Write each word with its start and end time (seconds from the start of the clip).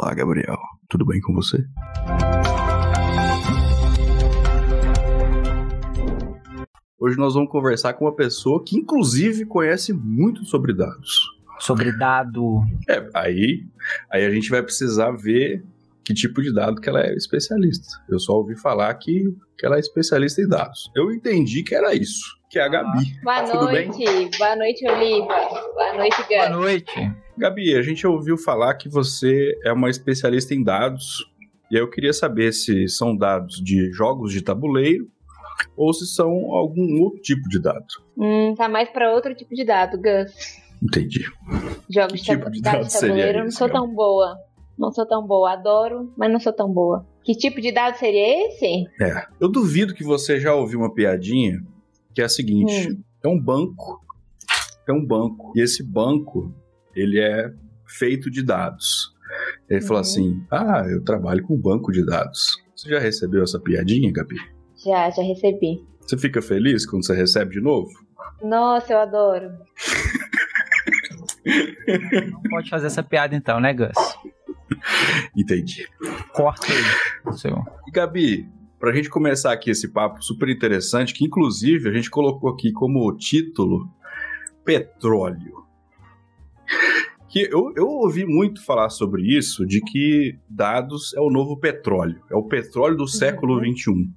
Olá, 0.00 0.14
Gabriel. 0.14 0.56
Tudo 0.88 1.04
bem 1.04 1.20
com 1.20 1.34
você? 1.34 1.58
Hoje 7.00 7.16
nós 7.18 7.34
vamos 7.34 7.50
conversar 7.50 7.94
com 7.94 8.04
uma 8.04 8.14
pessoa 8.14 8.62
que, 8.64 8.76
inclusive, 8.76 9.44
conhece 9.44 9.92
muito 9.92 10.44
sobre 10.44 10.72
dados. 10.72 11.18
Sobre 11.58 11.90
dado. 11.98 12.60
É, 12.88 13.10
aí, 13.12 13.64
aí 14.08 14.24
a 14.24 14.30
gente 14.30 14.48
vai 14.50 14.62
precisar 14.62 15.10
ver 15.10 15.64
que 16.04 16.14
tipo 16.14 16.40
de 16.42 16.54
dado 16.54 16.80
que 16.80 16.88
ela 16.88 17.00
é 17.00 17.12
especialista. 17.14 18.00
Eu 18.08 18.20
só 18.20 18.34
ouvi 18.34 18.56
falar 18.56 18.94
que, 18.94 19.24
que 19.58 19.66
ela 19.66 19.78
é 19.78 19.80
especialista 19.80 20.40
em 20.40 20.46
dados. 20.46 20.92
Eu 20.94 21.10
entendi 21.10 21.64
que 21.64 21.74
era 21.74 21.92
isso, 21.92 22.22
que 22.48 22.60
é 22.60 22.62
a 22.62 22.68
Gabi. 22.68 23.20
Boa 23.24 23.42
Tudo 23.42 23.64
noite, 23.64 23.98
bem? 23.98 24.30
boa 24.38 24.54
noite, 24.54 24.88
Oliva. 24.88 25.26
Boa 25.74 25.94
noite, 25.96 26.24
Boa 26.28 26.48
Gus. 26.48 26.56
noite. 26.56 27.27
Gabi, 27.38 27.74
a 27.74 27.82
gente 27.82 28.06
ouviu 28.06 28.36
falar 28.36 28.74
que 28.74 28.88
você 28.88 29.58
é 29.64 29.72
uma 29.72 29.88
especialista 29.88 30.54
em 30.54 30.62
dados. 30.62 31.24
E 31.70 31.76
aí 31.76 31.82
eu 31.82 31.90
queria 31.90 32.12
saber 32.12 32.52
se 32.52 32.88
são 32.88 33.16
dados 33.16 33.62
de 33.62 33.92
jogos 33.92 34.32
de 34.32 34.42
tabuleiro 34.42 35.08
ou 35.76 35.92
se 35.92 36.06
são 36.06 36.30
algum 36.52 37.00
outro 37.02 37.20
tipo 37.20 37.48
de 37.48 37.60
dado. 37.60 37.86
Hum, 38.16 38.54
tá 38.56 38.68
mais 38.68 38.88
pra 38.90 39.12
outro 39.12 39.34
tipo 39.34 39.54
de 39.54 39.64
dado, 39.64 39.96
Gus. 39.98 40.58
Entendi. 40.82 41.24
Jogos 41.90 42.20
tipo 42.20 42.50
de 42.50 42.60
dado 42.60 42.86
de 42.86 42.92
tabuleiro, 42.92 43.38
eu 43.38 43.44
não 43.44 43.50
sou 43.50 43.68
tão 43.68 43.92
boa. 43.92 44.36
Não 44.78 44.92
sou 44.92 45.06
tão 45.06 45.26
boa. 45.26 45.52
Adoro, 45.52 46.12
mas 46.16 46.30
não 46.30 46.38
sou 46.38 46.52
tão 46.52 46.72
boa. 46.72 47.04
Que 47.24 47.34
tipo 47.34 47.60
de 47.60 47.72
dado 47.72 47.96
seria 47.96 48.46
esse? 48.46 48.86
É. 49.02 49.26
Eu 49.40 49.48
duvido 49.48 49.92
que 49.92 50.04
você 50.04 50.38
já 50.38 50.54
ouviu 50.54 50.78
uma 50.78 50.94
piadinha 50.94 51.60
que 52.14 52.22
é 52.22 52.24
a 52.24 52.28
seguinte: 52.28 52.90
Hum. 52.90 53.02
é 53.24 53.28
um 53.28 53.38
banco. 53.38 54.00
É 54.88 54.92
um 54.92 55.04
banco. 55.04 55.52
E 55.54 55.60
esse 55.60 55.82
banco, 55.82 56.54
ele 56.94 57.18
é 57.20 57.50
feito 57.86 58.30
de 58.30 58.42
dados. 58.42 59.14
Ele 59.68 59.80
falou 59.80 59.96
Uhum. 59.96 60.00
assim: 60.00 60.42
Ah, 60.50 60.84
eu 60.88 61.02
trabalho 61.04 61.42
com 61.42 61.56
banco 61.56 61.92
de 61.92 62.04
dados. 62.04 62.56
Você 62.74 62.88
já 62.90 62.98
recebeu 62.98 63.42
essa 63.42 63.58
piadinha, 63.60 64.12
Gabi? 64.12 64.36
Já, 64.84 65.10
já 65.10 65.22
recebi. 65.22 65.84
Você 66.00 66.16
fica 66.16 66.40
feliz 66.40 66.86
quando 66.86 67.04
você 67.04 67.14
recebe 67.14 67.52
de 67.52 67.60
novo? 67.60 67.88
Nossa, 68.42 68.92
eu 68.92 68.98
adoro. 68.98 69.50
Não 72.32 72.42
pode 72.50 72.70
fazer 72.70 72.86
essa 72.86 73.02
piada 73.02 73.34
então, 73.34 73.60
né, 73.60 73.72
Gus? 73.74 73.88
Entendi. 75.36 75.86
Corta 76.32 76.66
aí. 76.72 77.32
Seu. 77.36 77.56
E 77.86 77.90
Gabi, 77.90 78.48
pra 78.78 78.92
gente 78.92 79.08
começar 79.08 79.52
aqui 79.52 79.70
esse 79.70 79.88
papo 79.88 80.22
super 80.22 80.48
interessante, 80.48 81.14
que 81.14 81.24
inclusive 81.24 81.88
a 81.88 81.92
gente 81.92 82.10
colocou 82.10 82.50
aqui 82.50 82.72
como 82.72 83.14
título 83.16 83.88
Petróleo. 84.64 85.64
Que 87.28 87.42
eu, 87.52 87.72
eu 87.76 87.86
ouvi 87.86 88.24
muito 88.24 88.64
falar 88.64 88.88
sobre 88.88 89.22
isso, 89.22 89.66
de 89.66 89.80
que 89.82 90.38
dados 90.48 91.14
é 91.14 91.20
o 91.20 91.28
novo 91.28 91.58
petróleo, 91.58 92.22
é 92.30 92.34
o 92.34 92.44
petróleo 92.44 92.96
do 92.96 93.06
século 93.06 93.58
XXI. 93.58 94.08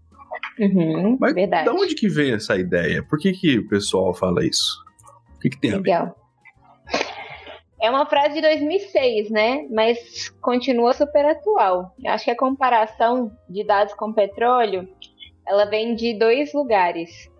Uhum, 0.59 1.17
Mas 1.19 1.33
verdade. 1.33 1.69
de 1.69 1.75
onde 1.75 1.95
que 1.95 2.07
vem 2.07 2.33
essa 2.33 2.55
ideia? 2.55 3.03
Por 3.03 3.19
que, 3.19 3.33
que 3.33 3.59
o 3.59 3.67
pessoal 3.67 4.13
fala 4.13 4.45
isso? 4.45 4.81
O 5.35 5.39
que, 5.39 5.49
que 5.49 5.59
tem 5.59 5.71
a 5.71 5.77
ver? 5.77 5.81
Legal. 5.81 6.15
É 7.81 7.89
uma 7.89 8.05
frase 8.05 8.35
de 8.35 8.41
2006, 8.41 9.31
né? 9.31 9.67
Mas 9.71 10.29
continua 10.39 10.93
super 10.93 11.25
atual. 11.25 11.95
Eu 12.03 12.11
acho 12.11 12.25
que 12.25 12.31
a 12.31 12.37
comparação 12.37 13.31
de 13.49 13.63
dados 13.63 13.95
com 13.95 14.13
petróleo, 14.13 14.87
ela 15.47 15.65
vem 15.65 15.95
de 15.95 16.13
dois 16.13 16.53
lugares. 16.53 17.30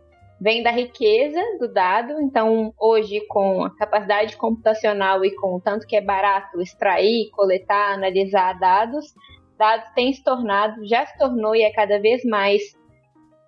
Vem 0.41 0.63
da 0.63 0.71
riqueza 0.71 1.39
do 1.59 1.71
dado, 1.71 2.19
então 2.19 2.73
hoje 2.79 3.21
com 3.27 3.63
a 3.63 3.69
capacidade 3.75 4.35
computacional 4.35 5.23
e 5.23 5.35
com 5.35 5.55
o 5.55 5.61
tanto 5.61 5.85
que 5.85 5.95
é 5.95 6.01
barato 6.01 6.59
extrair, 6.59 7.29
coletar, 7.29 7.93
analisar 7.93 8.57
dados, 8.57 9.13
dados 9.55 9.87
têm 9.93 10.11
se 10.11 10.23
tornado, 10.23 10.83
já 10.87 11.05
se 11.05 11.15
tornou 11.19 11.55
e 11.55 11.61
é 11.61 11.71
cada 11.71 11.99
vez 11.99 12.23
mais 12.25 12.59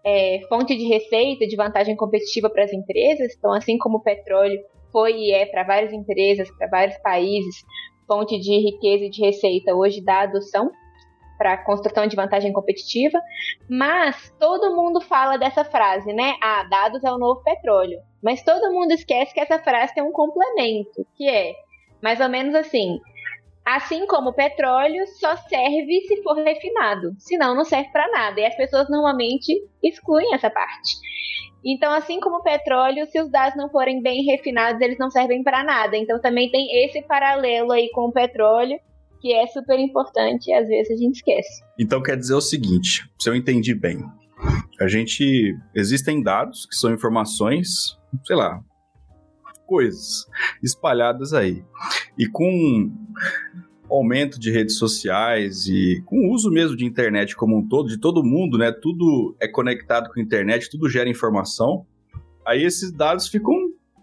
é, 0.06 0.42
fonte 0.48 0.78
de 0.78 0.88
receita, 0.88 1.48
de 1.48 1.56
vantagem 1.56 1.96
competitiva 1.96 2.48
para 2.48 2.64
as 2.64 2.72
empresas. 2.72 3.34
Então, 3.36 3.52
assim 3.52 3.76
como 3.80 3.98
o 3.98 4.04
petróleo 4.04 4.60
foi 4.92 5.14
e 5.14 5.32
é 5.32 5.48
para 5.48 5.64
várias 5.64 5.92
empresas, 5.92 6.48
para 6.52 6.68
vários 6.68 6.98
países, 7.00 7.56
fonte 8.08 8.40
de 8.40 8.56
riqueza 8.56 9.06
e 9.06 9.10
de 9.10 9.20
receita, 9.20 9.74
hoje 9.74 10.00
dados 10.00 10.52
são 10.52 10.70
para 11.38 11.58
construção 11.58 12.08
de 12.08 12.16
vantagem 12.16 12.54
competitiva. 12.54 13.20
Mas 13.70 14.34
todo 14.40 14.76
mundo 14.76 15.02
fala 15.02 15.38
dessa 15.38 15.64
frase, 15.64 16.14
né? 16.14 16.36
Ah, 16.42 16.64
dados 16.70 17.04
é 17.04 17.12
o 17.12 17.18
novo 17.18 17.42
petróleo. 17.44 18.00
Mas 18.22 18.44
todo 18.44 18.72
mundo 18.72 18.92
esquece 18.92 19.34
que 19.34 19.40
essa 19.40 19.60
frase 19.60 19.94
tem 19.94 20.04
um 20.04 20.12
complemento, 20.12 21.06
que 21.16 21.28
é 21.30 21.54
mais 22.02 22.20
ou 22.20 22.30
menos 22.30 22.56
assim. 22.56 23.00
Assim 23.66 24.06
como 24.08 24.32
o 24.32 24.34
petróleo 24.34 25.08
só 25.08 25.38
serve 25.38 26.02
se 26.08 26.22
for 26.22 26.36
refinado, 26.36 27.14
senão 27.18 27.56
não 27.56 27.64
serve 27.64 27.90
para 27.92 28.12
nada. 28.12 28.42
E 28.42 28.46
as 28.46 28.56
pessoas 28.56 28.90
normalmente 28.90 29.54
excluem 29.82 30.34
essa 30.34 30.50
parte. 30.50 30.98
Então, 31.66 31.94
assim 31.94 32.20
como 32.20 32.38
o 32.38 32.44
petróleo, 32.44 33.06
se 33.06 33.22
os 33.22 33.32
dados 33.32 33.56
não 33.56 33.70
forem 33.70 34.02
bem 34.02 34.24
refinados, 34.26 34.82
eles 34.82 34.98
não 34.98 35.10
servem 35.10 35.42
para 35.44 35.64
nada. 35.64 35.96
Então, 35.96 36.20
também 36.20 36.52
tem 36.52 36.84
esse 36.84 37.02
paralelo 37.04 37.72
aí 37.72 37.90
com 37.92 38.08
o 38.08 38.12
petróleo, 38.12 38.78
que 39.24 39.34
é 39.34 39.48
super 39.48 39.80
importante 39.80 40.52
e 40.52 40.54
às 40.54 40.68
vezes 40.68 40.92
a 40.92 40.98
gente 40.98 41.16
esquece. 41.16 41.64
Então 41.80 42.04
quer 42.04 42.18
dizer 42.18 42.34
o 42.34 42.42
seguinte, 42.42 43.10
se 43.18 43.30
eu 43.30 43.34
entendi 43.34 43.74
bem, 43.74 44.04
a 44.82 44.88
gente 44.90 45.56
existem 45.74 46.22
dados 46.22 46.66
que 46.66 46.76
são 46.76 46.94
informações, 46.94 47.98
sei 48.26 48.36
lá, 48.36 48.62
coisas 49.66 50.26
espalhadas 50.62 51.34
aí. 51.34 51.64
E 52.20 52.28
com 52.28 52.92
aumento 53.90 54.38
de 54.38 54.52
redes 54.52 54.78
sociais 54.78 55.68
e 55.68 56.04
com 56.06 56.18
o 56.18 56.34
uso 56.34 56.52
mesmo 56.52 56.76
de 56.76 56.84
internet 56.84 57.34
como 57.34 57.58
um 57.58 57.66
todo, 57.66 57.88
de 57.88 57.98
todo 57.98 58.26
mundo, 58.26 58.58
né? 58.58 58.74
Tudo 58.74 59.38
é 59.40 59.48
conectado 59.48 60.12
com 60.12 60.20
a 60.20 60.24
internet, 60.24 60.70
tudo 60.70 60.90
gera 60.90 61.08
informação. 61.10 61.86
Aí 62.46 62.62
esses 62.62 62.92
dados 62.92 63.30
ficam 63.30 63.56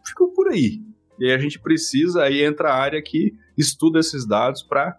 ficam 0.03 0.33
por 0.33 0.49
aí. 0.49 0.81
E 1.19 1.31
a 1.31 1.37
gente 1.37 1.61
precisa 1.61 2.23
aí 2.23 2.43
entra 2.43 2.71
a 2.71 2.75
área 2.75 3.03
que 3.03 3.35
estuda 3.61 3.99
esses 3.99 4.27
dados 4.27 4.63
para 4.63 4.97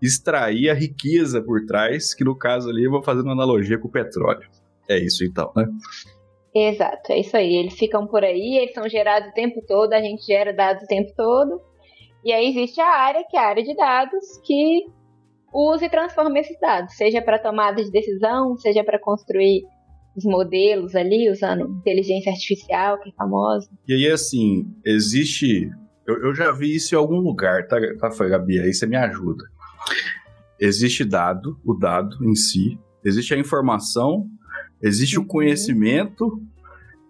extrair 0.00 0.70
a 0.70 0.74
riqueza 0.74 1.42
por 1.42 1.64
trás, 1.66 2.14
que 2.14 2.24
no 2.24 2.36
caso 2.36 2.68
ali 2.68 2.84
eu 2.84 2.90
vou 2.90 3.02
fazendo 3.02 3.24
uma 3.24 3.32
analogia 3.32 3.78
com 3.78 3.88
o 3.88 3.90
petróleo. 3.90 4.48
É 4.88 4.98
isso 4.98 5.24
então, 5.24 5.52
né? 5.56 5.66
Exato, 6.54 7.12
é 7.12 7.20
isso 7.20 7.36
aí. 7.36 7.56
Eles 7.56 7.74
ficam 7.74 8.06
por 8.06 8.24
aí, 8.24 8.58
eles 8.58 8.74
são 8.74 8.88
gerados 8.88 9.30
o 9.30 9.34
tempo 9.34 9.62
todo, 9.66 9.92
a 9.92 10.00
gente 10.00 10.24
gera 10.24 10.52
dados 10.52 10.84
o 10.84 10.86
tempo 10.86 11.12
todo. 11.16 11.60
E 12.24 12.32
aí 12.32 12.48
existe 12.48 12.80
a 12.80 12.88
área, 12.88 13.24
que 13.28 13.36
é 13.36 13.40
a 13.40 13.48
área 13.48 13.62
de 13.62 13.74
dados, 13.76 14.24
que 14.44 14.86
usa 15.52 15.86
e 15.86 15.90
transforma 15.90 16.38
esses 16.38 16.58
dados, 16.60 16.94
seja 16.94 17.22
para 17.22 17.38
tomada 17.38 17.82
de 17.82 17.90
decisão, 17.90 18.56
seja 18.56 18.84
para 18.84 18.98
construir 18.98 19.62
os 20.16 20.24
modelos 20.24 20.94
ali, 20.94 21.30
usando 21.30 21.68
inteligência 21.78 22.32
artificial, 22.32 22.98
que 23.00 23.08
é 23.08 23.12
famosa. 23.12 23.70
E 23.86 23.94
aí, 23.94 24.10
assim, 24.10 24.66
existe. 24.84 25.70
Eu, 26.08 26.22
eu 26.22 26.34
já 26.34 26.50
vi 26.50 26.74
isso 26.74 26.94
em 26.94 26.98
algum 26.98 27.18
lugar, 27.20 27.68
tá, 27.68 27.76
tá 28.00 28.10
foi, 28.10 28.28
Gabi? 28.30 28.58
Aí 28.58 28.72
você 28.72 28.86
me 28.86 28.96
ajuda. 28.96 29.44
Existe 30.58 31.04
dado, 31.04 31.60
o 31.64 31.74
dado 31.74 32.16
em 32.24 32.34
si, 32.34 32.78
existe 33.04 33.34
a 33.34 33.38
informação, 33.38 34.26
existe 34.82 35.18
Uhum. 35.18 35.24
o 35.24 35.26
conhecimento. 35.26 36.42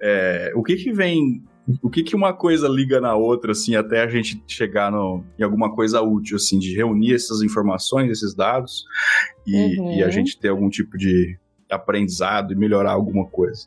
é, 0.03 0.53
o 0.55 0.63
que 0.63 0.77
que 0.77 0.93
vem. 0.93 1.43
O 1.83 1.91
que 1.91 2.03
que 2.03 2.17
uma 2.17 2.33
coisa 2.33 2.67
liga 2.67 2.99
na 3.01 3.15
outra, 3.15 3.53
assim, 3.53 3.75
até 3.77 4.01
a 4.03 4.07
gente 4.09 4.43
chegar 4.47 4.91
no, 4.91 5.23
em 5.39 5.43
alguma 5.43 5.75
coisa 5.75 6.01
útil, 6.01 6.37
assim, 6.37 6.59
de 6.59 6.75
reunir 6.75 7.15
essas 7.15 7.43
informações, 7.43 8.11
esses 8.11 8.35
dados, 8.35 8.85
e, 9.47 9.79
Uhum. 9.79 9.93
e 9.99 10.03
a 10.03 10.09
gente 10.09 10.39
ter 10.39 10.49
algum 10.49 10.71
tipo 10.71 10.97
de 10.97 11.37
aprendizado 11.71 12.53
e 12.53 12.57
melhorar 12.57 12.93
alguma 12.93 13.27
coisa. 13.27 13.67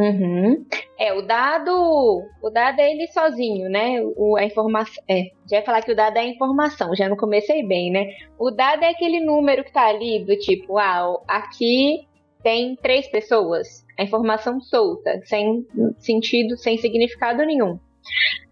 Uhum. 0.00 0.64
É, 0.98 1.12
o 1.12 1.20
dado, 1.20 2.24
o 2.42 2.48
dado 2.48 2.80
é 2.80 2.90
ele 2.90 3.06
sozinho, 3.08 3.68
né? 3.68 4.00
O, 4.16 4.34
a 4.34 4.44
informação, 4.44 5.02
é, 5.06 5.24
já 5.46 5.58
ia 5.58 5.62
falar 5.62 5.82
que 5.82 5.92
o 5.92 5.96
dado 5.96 6.16
é 6.16 6.20
a 6.20 6.26
informação, 6.26 6.96
já 6.96 7.06
não 7.06 7.18
comecei 7.18 7.62
bem, 7.66 7.92
né? 7.92 8.06
O 8.38 8.50
dado 8.50 8.82
é 8.82 8.88
aquele 8.88 9.20
número 9.20 9.62
que 9.62 9.72
tá 9.72 9.88
ali 9.88 10.24
do 10.24 10.34
tipo, 10.38 10.78
ah, 10.78 11.20
aqui 11.28 12.08
tem 12.42 12.76
três 12.76 13.10
pessoas, 13.10 13.84
a 13.98 14.02
informação 14.02 14.58
solta, 14.58 15.20
sem 15.26 15.66
sentido, 15.98 16.56
sem 16.56 16.78
significado 16.78 17.44
nenhum. 17.44 17.78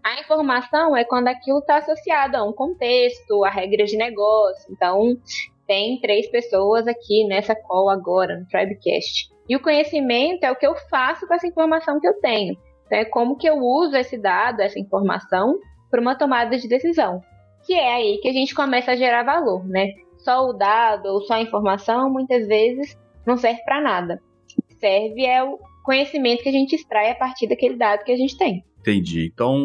A 0.03 0.21
informação 0.21 0.95
é 0.95 1.03
quando 1.03 1.29
aquilo 1.29 1.57
está 1.57 1.77
associado 1.77 2.37
a 2.37 2.43
um 2.43 2.53
contexto, 2.53 3.43
a 3.43 3.49
regras 3.49 3.89
de 3.89 3.97
negócio. 3.97 4.71
Então, 4.71 5.17
tem 5.65 5.99
três 5.99 6.29
pessoas 6.29 6.87
aqui 6.87 7.25
nessa 7.27 7.55
call 7.55 7.89
agora, 7.89 8.37
no 8.37 8.47
Tribecast. 8.47 9.29
E 9.49 9.55
o 9.55 9.61
conhecimento 9.61 10.43
é 10.43 10.51
o 10.51 10.55
que 10.55 10.67
eu 10.67 10.75
faço 10.89 11.27
com 11.27 11.33
essa 11.33 11.47
informação 11.47 11.99
que 11.99 12.07
eu 12.07 12.19
tenho. 12.21 12.55
Então, 12.85 12.99
é 12.99 13.05
como 13.05 13.35
que 13.35 13.49
eu 13.49 13.57
uso 13.57 13.95
esse 13.95 14.15
dado, 14.17 14.61
essa 14.61 14.79
informação, 14.79 15.57
para 15.89 15.99
uma 15.99 16.15
tomada 16.15 16.55
de 16.55 16.67
decisão. 16.67 17.21
Que 17.65 17.73
é 17.73 17.95
aí 17.95 18.19
que 18.21 18.29
a 18.29 18.33
gente 18.33 18.53
começa 18.53 18.91
a 18.91 18.95
gerar 18.95 19.23
valor, 19.23 19.67
né? 19.67 19.87
Só 20.19 20.47
o 20.47 20.53
dado 20.53 21.07
ou 21.07 21.21
só 21.21 21.33
a 21.33 21.41
informação, 21.41 22.11
muitas 22.11 22.47
vezes, 22.47 22.95
não 23.25 23.37
serve 23.37 23.63
para 23.63 23.81
nada. 23.81 24.21
O 24.57 24.61
que 24.67 24.75
serve 24.75 25.25
é 25.25 25.43
o 25.43 25.57
conhecimento 25.83 26.43
que 26.43 26.49
a 26.49 26.53
gente 26.53 26.75
extrai 26.75 27.11
a 27.11 27.15
partir 27.15 27.47
daquele 27.47 27.75
dado 27.75 28.03
que 28.03 28.11
a 28.11 28.17
gente 28.17 28.37
tem. 28.37 28.63
Entendi. 28.79 29.29
Então, 29.33 29.57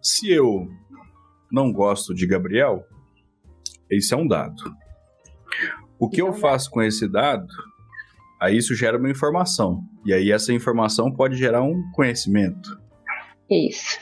se 0.00 0.32
eu 0.32 0.68
não 1.50 1.72
gosto 1.72 2.14
de 2.14 2.26
Gabriel, 2.26 2.84
Isso 3.90 4.14
é 4.14 4.16
um 4.16 4.26
dado. 4.26 4.54
O 5.98 6.08
que 6.08 6.20
é 6.20 6.24
eu 6.24 6.30
um 6.30 6.32
faço 6.32 6.70
com 6.70 6.82
esse 6.82 7.06
dado, 7.06 7.46
aí 8.42 8.56
isso 8.56 8.74
gera 8.74 8.98
uma 8.98 9.10
informação. 9.10 9.84
E 10.04 10.12
aí 10.12 10.32
essa 10.32 10.52
informação 10.52 11.10
pode 11.12 11.36
gerar 11.36 11.62
um 11.62 11.82
conhecimento. 11.92 12.76
Isso. 13.48 14.00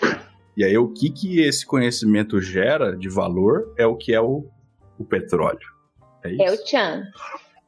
E 0.57 0.65
aí 0.65 0.77
o 0.79 0.89
que, 0.89 1.11
que 1.11 1.41
esse 1.41 1.67
conhecimento 1.67 2.41
gera 2.41 2.97
de 2.97 3.09
valor 3.09 3.75
é 3.77 3.87
o 3.87 3.97
que 3.97 4.15
é 4.15 4.21
o, 4.21 4.47
o 4.99 5.05
petróleo. 5.05 5.69
É 6.25 6.31
isso? 6.31 6.43
É 6.43 6.51
o 6.53 6.67
Chan. 6.67 7.03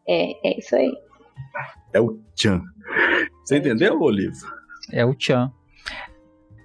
É, 0.09 0.49
é 0.49 0.59
isso 0.59 0.75
aí. 0.75 0.93
É 1.93 2.01
o 2.01 2.19
tchan. 2.35 2.63
Você 3.45 3.55
É 3.55 3.59
o 3.59 3.61
entendeu, 3.61 4.01
Oliva? 4.01 4.63
É 4.91 5.05
o 5.05 5.15
Tchan. 5.15 5.53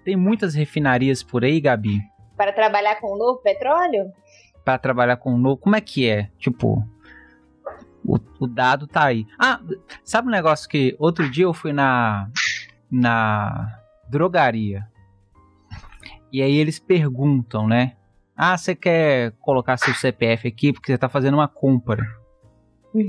Tem 0.03 0.15
muitas 0.15 0.55
refinarias 0.55 1.21
por 1.21 1.43
aí, 1.43 1.59
Gabi, 1.59 1.99
Para 2.37 2.53
trabalhar 2.53 2.95
com 2.95 3.13
o 3.13 3.17
novo 3.17 3.41
petróleo? 3.41 4.11
Pra 4.63 4.77
trabalhar 4.77 5.17
com 5.17 5.33
o 5.33 5.37
novo. 5.37 5.57
Como 5.57 5.75
é 5.75 5.81
que 5.81 6.09
é? 6.09 6.29
Tipo, 6.37 6.83
o, 8.07 8.17
o 8.39 8.47
dado 8.47 8.87
tá 8.87 9.03
aí. 9.05 9.27
Ah, 9.37 9.59
sabe 10.03 10.27
um 10.29 10.31
negócio 10.31 10.67
que 10.69 10.95
outro 10.97 11.29
dia 11.29 11.43
eu 11.43 11.53
fui 11.53 11.73
na 11.73 12.29
na 12.89 13.79
drogaria. 14.09 14.87
E 16.31 16.41
aí 16.41 16.55
eles 16.55 16.79
perguntam, 16.79 17.67
né? 17.67 17.95
Ah, 18.35 18.57
você 18.57 18.73
quer 18.75 19.31
colocar 19.39 19.77
seu 19.77 19.93
CPF 19.93 20.47
aqui 20.47 20.71
porque 20.71 20.91
você 20.91 20.97
tá 20.97 21.09
fazendo 21.09 21.33
uma 21.35 21.47
compra. 21.47 22.03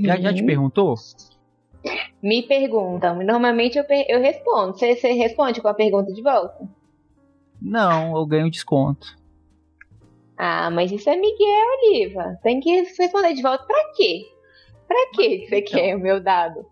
Já, 0.03 0.17
já 0.17 0.33
te 0.33 0.41
Uhum. 0.41 0.45
perguntou? 0.47 0.95
Me 2.21 2.43
perguntam. 2.43 3.23
Normalmente 3.23 3.77
eu, 3.77 3.85
eu 4.09 4.19
respondo. 4.19 4.73
Você, 4.77 4.95
você 4.95 5.13
responde 5.13 5.61
com 5.61 5.67
a 5.67 5.73
pergunta 5.73 6.11
de 6.11 6.21
volta? 6.21 6.67
Não, 7.61 8.15
eu 8.17 8.25
ganho 8.25 8.49
desconto. 8.51 9.07
Ah, 10.37 10.69
mas 10.71 10.91
isso 10.91 11.09
é 11.09 11.15
Miguel 11.15 11.65
Oliva. 11.83 12.39
Tem 12.41 12.59
que 12.59 12.71
responder 12.97 13.33
de 13.33 13.41
volta 13.41 13.63
pra 13.65 13.91
quê? 13.95 14.23
Pra 14.89 15.09
que 15.13 15.45
você 15.47 15.59
Então. 15.59 15.71
quer 15.79 15.95
o 15.95 15.99
meu 15.99 16.19
dado? 16.21 16.65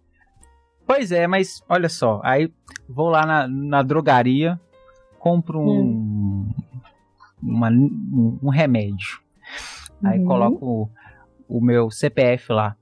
Pois 0.85 1.11
é, 1.11 1.27
mas 1.27 1.61
olha 1.69 1.87
só, 1.87 2.19
aí 2.23 2.51
vou 2.89 3.09
lá 3.09 3.25
na, 3.25 3.47
na 3.47 3.81
drogaria, 3.83 4.59
compro 5.19 5.59
um, 5.59 6.49
uma- 7.43 7.69
um, 7.69 8.39
um 8.43 8.49
remédio. 8.49 9.19
Aí 10.03 10.19
Uhum. 10.19 10.25
coloco 10.25 10.65
o, 11.47 11.57
o 11.57 11.61
meu 11.61 11.91
CPF 11.91 12.51
lá. 12.53 12.75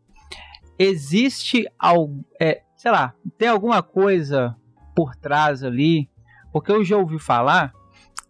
Existe 0.78 1.66
algo, 1.80 2.24
é, 2.40 2.62
sei 2.78 2.92
lá, 2.92 3.14
tem 3.38 3.48
alguma 3.48 3.82
coisa 3.82 4.56
por 4.96 5.16
trás 5.16 5.64
ali? 5.64 6.10
Porque 6.52 6.72
eu 6.72 6.84
já 6.84 6.98
ouvi 6.98 7.18
falar 7.20 7.74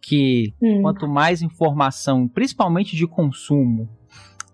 que 0.02 0.54
Hum. 0.62 0.82
quanto 0.84 1.08
mais 1.08 1.42
informação, 1.42 2.28
principalmente 2.28 2.96
de 2.96 3.08
consumo, 3.08 3.90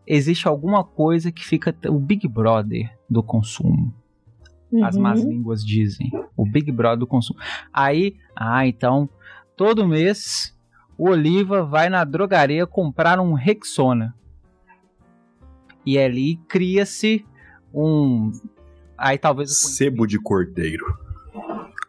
existe 0.05 0.47
alguma 0.47 0.83
coisa 0.83 1.31
que 1.31 1.43
fica 1.45 1.75
o 1.89 1.99
Big 1.99 2.27
Brother 2.27 2.95
do 3.09 3.21
consumo. 3.23 3.93
As 4.83 4.95
Uhum. 4.95 5.01
más 5.01 5.21
línguas 5.23 5.65
dizem. 5.65 6.09
O 6.35 6.45
Big 6.45 6.71
Brother 6.71 6.99
do 6.99 7.07
consumo. 7.07 7.39
Aí, 7.73 8.15
ah, 8.35 8.65
então, 8.65 9.09
todo 9.55 9.87
mês 9.87 10.57
o 10.97 11.09
Oliva 11.09 11.63
vai 11.63 11.89
na 11.89 12.03
drogaria 12.03 12.65
comprar 12.65 13.19
um 13.19 13.33
Rexona. 13.33 14.15
E 15.85 15.97
ali 15.97 16.37
cria-se 16.47 17.25
um. 17.73 18.31
Aí 18.97 19.17
talvez 19.17 19.57
Sebo 19.57 20.05
de 20.05 20.19
cordeiro. 20.19 20.85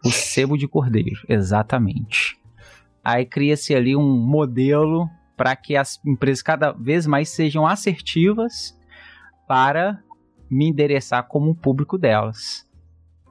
o 0.04 0.10
sebo 0.10 0.56
de 0.56 0.66
cordeiro, 0.66 1.20
exatamente. 1.28 2.38
Aí 3.04 3.24
cria-se 3.26 3.74
ali 3.74 3.94
um 3.94 4.16
modelo 4.16 5.08
para 5.36 5.54
que 5.56 5.76
as 5.76 6.00
empresas 6.04 6.42
cada 6.42 6.72
vez 6.72 7.06
mais 7.06 7.28
sejam 7.28 7.66
assertivas 7.66 8.78
para 9.46 10.02
me 10.50 10.68
endereçar 10.68 11.26
como 11.26 11.50
um 11.50 11.54
público 11.54 11.96
delas. 11.96 12.66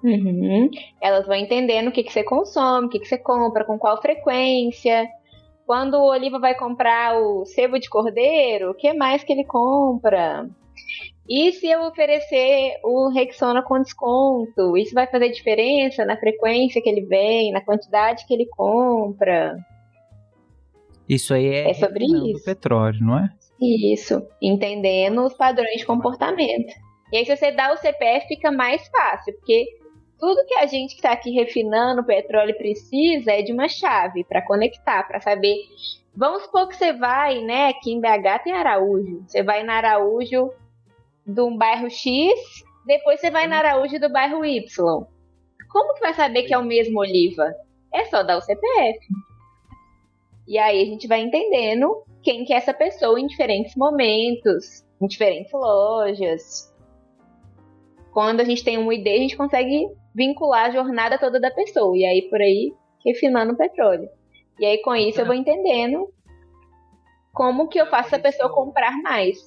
Uhum. 0.04 0.70
Elas 1.00 1.28
vão 1.28 1.36
entendendo 1.36 1.90
o 1.90 1.92
que, 1.92 2.04
que 2.04 2.12
você 2.12 2.24
consome, 2.24 2.88
o 2.88 2.90
que, 2.90 3.00
que 3.00 3.08
você 3.08 3.18
compra, 3.18 3.64
com 3.64 3.78
qual 3.78 4.02
frequência. 4.02 5.08
Quando 5.66 5.96
o 5.96 6.10
Oliva 6.10 6.40
vai 6.40 6.56
comprar 6.56 7.18
o 7.20 7.46
sebo 7.46 7.80
de 7.80 7.90
cordeiro, 7.90 8.72
o 8.72 8.74
que 8.74 8.92
mais 8.94 9.24
que 9.24 9.32
ele 9.32 9.46
compra? 9.46 10.50
E 11.30 11.54
se 11.54 11.68
eu 11.68 11.84
oferecer 11.84 12.80
o 12.84 13.10
Rexona 13.10 13.62
com 13.62 13.82
desconto? 13.82 14.76
Isso 14.76 14.94
vai 14.94 15.08
fazer 15.08 15.30
diferença 15.30 16.04
na 16.04 16.18
frequência 16.18 16.82
que 16.82 16.90
ele 16.90 17.06
vem, 17.06 17.52
na 17.52 17.62
quantidade 17.62 18.26
que 18.28 18.34
ele 18.34 18.48
compra? 18.48 19.56
Isso 21.12 21.34
aí 21.34 21.46
é, 21.46 21.72
É 21.72 21.74
sobre 21.74 22.06
isso. 22.06 22.42
o 22.42 22.44
petróleo, 22.46 23.00
não 23.02 23.20
é? 23.20 23.30
Isso, 23.60 24.26
entendendo 24.42 25.26
os 25.26 25.34
padrões 25.34 25.78
de 25.82 25.86
comportamento. 25.86 26.74
E 27.12 27.18
aí, 27.18 27.26
se 27.26 27.36
você 27.36 27.52
dá 27.52 27.74
o 27.74 27.78
CPF, 27.78 28.28
fica 28.30 28.50
mais 28.50 28.88
fácil, 28.88 29.34
porque 29.34 29.66
tudo 30.18 30.46
que 30.46 30.54
a 30.56 30.66
gente 30.66 30.92
que 30.92 31.02
está 31.02 31.12
aqui 31.12 31.32
refinando 31.32 32.00
o 32.00 32.06
petróleo 32.06 32.58
precisa 32.58 33.34
é 33.34 33.42
de 33.42 33.52
uma 33.52 33.68
chave 33.68 34.24
para 34.24 34.42
conectar, 34.42 35.04
para 35.04 35.20
saber. 35.20 35.58
Vamos 36.16 36.44
supor 36.44 36.70
que 36.70 36.78
você 36.78 36.94
vai, 36.94 37.42
né? 37.42 37.68
Aqui 37.68 37.92
em 37.92 38.00
BH 38.00 38.44
tem 38.46 38.54
Araújo. 38.54 39.24
Você 39.28 39.44
vai 39.44 39.64
na 39.64 39.74
Araújo 39.74 40.50
de 41.28 41.42
um 41.42 41.58
bairro 41.58 41.90
X, 41.90 42.32
depois 42.86 43.20
você 43.20 43.30
vai 43.30 43.48
na 43.48 43.58
Araújo 43.58 44.00
do 44.00 44.10
bairro 44.10 44.46
Y. 44.46 44.64
Como 45.70 45.94
que 45.94 46.02
vai 46.02 46.14
saber 46.14 46.44
que 46.44 46.54
é 46.54 46.58
o 46.58 46.64
mesmo 46.64 47.00
Oliva? 47.00 47.54
É 47.94 48.06
só 48.06 48.24
dar 48.24 48.38
o 48.38 48.42
CPF. 48.42 49.00
E 50.52 50.58
aí 50.58 50.82
a 50.82 50.86
gente 50.86 51.08
vai 51.08 51.22
entendendo 51.22 52.04
quem 52.22 52.44
que 52.44 52.52
é 52.52 52.58
essa 52.58 52.74
pessoa 52.74 53.18
em 53.18 53.26
diferentes 53.26 53.74
momentos, 53.74 54.86
em 55.02 55.08
diferentes 55.08 55.50
lojas. 55.54 56.76
Quando 58.12 58.42
a 58.42 58.44
gente 58.44 58.62
tem 58.62 58.78
um 58.78 58.92
ID, 58.92 59.08
a 59.08 59.18
gente 59.18 59.38
consegue 59.38 59.88
vincular 60.14 60.66
a 60.66 60.72
jornada 60.72 61.18
toda 61.18 61.40
da 61.40 61.50
pessoa. 61.52 61.96
E 61.96 62.04
aí 62.04 62.28
por 62.30 62.42
aí, 62.42 62.74
refinando 63.06 63.54
o 63.54 63.58
petróleo. 63.58 64.10
E 64.60 64.66
aí 64.66 64.82
com 64.82 64.94
isso 64.94 65.22
eu 65.22 65.26
vou 65.26 65.36
entendendo 65.36 66.14
como 67.32 67.70
que 67.70 67.80
eu 67.80 67.88
faço 67.88 68.08
essa 68.08 68.20
pessoa 68.20 68.54
comprar 68.54 69.02
mais. 69.02 69.38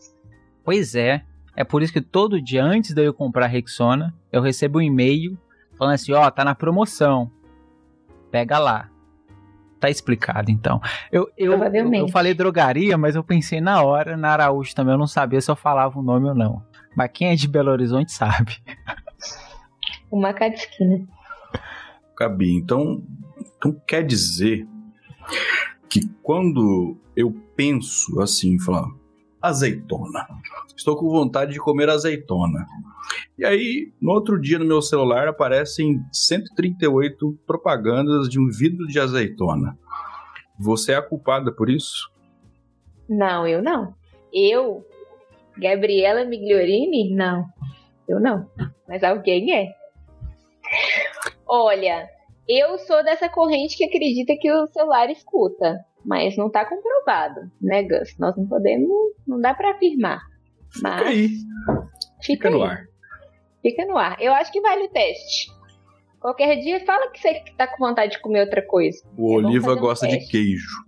Pois 0.65 0.95
é. 0.95 1.23
É 1.55 1.65
por 1.65 1.83
isso 1.83 1.93
que 1.93 2.01
todo 2.01 2.41
dia 2.41 2.65
antes 2.65 2.95
de 2.95 3.05
eu 3.05 3.13
comprar 3.13 3.49
Rexona, 3.49 4.15
eu 4.33 4.41
recebo 4.41 4.79
um 4.79 4.83
e-mail 4.83 5.37
falando 5.77 5.97
assim, 5.97 6.15
ó, 6.15 6.31
tá 6.31 6.47
na 6.47 6.55
promoção. 6.55 7.31
Pega 8.31 8.59
lá. 8.59 8.94
Tá 9.81 9.91
explicado, 9.91 10.51
então. 10.51 10.81
Eu, 11.13 11.29
eu, 11.37 11.47
eu, 11.47 11.51
Provavelmente. 11.53 12.01
eu 12.01 12.09
falei 12.09 12.33
drogaria, 12.33 12.97
mas 12.97 13.17
eu 13.17 13.25
pensei 13.25 13.61
na 13.61 13.83
hora, 13.83 14.17
na 14.17 14.31
Araújo 14.31 14.75
também, 14.75 14.95
eu 14.95 14.99
não 14.99 15.07
sabia 15.07 15.41
se 15.41 15.51
eu 15.51 15.57
falava 15.57 15.99
o 15.99 16.03
nome 16.03 16.29
ou 16.29 16.35
não. 16.35 16.63
Mas 16.97 17.11
quem 17.13 17.29
é 17.29 17.35
de 17.35 17.49
Belo 17.49 17.71
Horizonte 17.71 18.13
sabe. 18.13 18.57
Uma 20.11 20.33
cada 20.33 20.55
esquina. 20.55 21.05
Gabi, 22.17 22.55
então, 22.55 23.03
então 23.57 23.77
quer 23.87 24.05
dizer 24.05 24.67
que 25.89 26.01
quando 26.23 26.97
eu 27.17 27.35
penso 27.57 28.21
assim, 28.21 28.59
falar 28.59 28.89
azeitona, 29.45 30.27
estou 30.75 30.97
com 30.97 31.09
vontade 31.11 31.53
de 31.53 31.59
comer 31.59 31.91
azeitona. 31.91 32.67
E 33.39 33.45
aí, 33.45 33.93
no 34.01 34.13
outro 34.13 34.41
dia 34.41 34.59
no 34.59 34.65
meu 34.65 34.81
celular 34.81 35.29
aparecem 35.29 36.01
138 36.11 37.39
propagandas 37.47 38.29
de 38.29 38.41
um 38.41 38.49
vidro 38.49 38.87
de 38.87 38.99
azeitona. 38.99 39.79
Você 40.59 40.93
é 40.93 40.97
a 40.97 41.03
culpada 41.03 41.53
por 41.53 41.69
isso? 41.69 42.11
Não, 43.09 43.47
eu 43.47 43.63
não. 43.63 43.95
Eu, 44.33 44.83
Gabriela 45.59 46.25
Migliorini, 46.25 47.15
não. 47.15 47.45
Eu 48.09 48.19
não. 48.19 48.49
Mas 48.89 49.05
alguém 49.05 49.55
é. 49.55 49.75
Olha, 51.47 52.09
eu 52.49 52.79
sou 52.79 53.05
dessa 53.05 53.29
corrente 53.29 53.77
que 53.77 53.85
acredita 53.85 54.35
que 54.41 54.51
o 54.51 54.67
celular 54.69 55.11
escuta, 55.11 55.85
mas 56.05 56.37
não 56.37 56.51
tá 56.51 56.65
comprovado, 56.65 57.41
né, 57.61 57.83
Gus? 57.83 58.17
Nós 58.19 58.37
não 58.37 58.47
podemos, 58.47 58.89
não 59.27 59.41
dá 59.41 59.55
pra 59.55 59.73
afirmar. 59.73 60.21
Mas 60.83 60.99
Fica 61.01 61.09
aí, 61.11 61.29
fica 62.23 62.51
no 62.51 62.63
aí. 62.63 62.71
ar. 62.71 62.85
Fica 63.63 63.87
no 63.87 63.97
ar. 63.97 64.17
Eu 64.21 64.33
acho 64.35 64.53
que 64.53 64.61
vale 64.61 64.85
o 64.85 64.89
teste. 64.91 65.51
Qualquer 66.21 66.57
dia 66.57 66.85
fala 66.85 67.11
que 67.11 67.21
você 67.21 67.43
tá 67.57 67.67
com 67.67 67.85
vontade 67.87 68.13
de 68.13 68.21
comer 68.21 68.41
outra 68.41 68.63
coisa. 68.63 68.99
O 69.17 69.35
É 69.41 69.47
Oliva 69.47 69.75
um 69.75 69.79
gosta 69.79 70.07
de 70.07 70.17
teste. 70.17 70.31
queijo. 70.31 70.85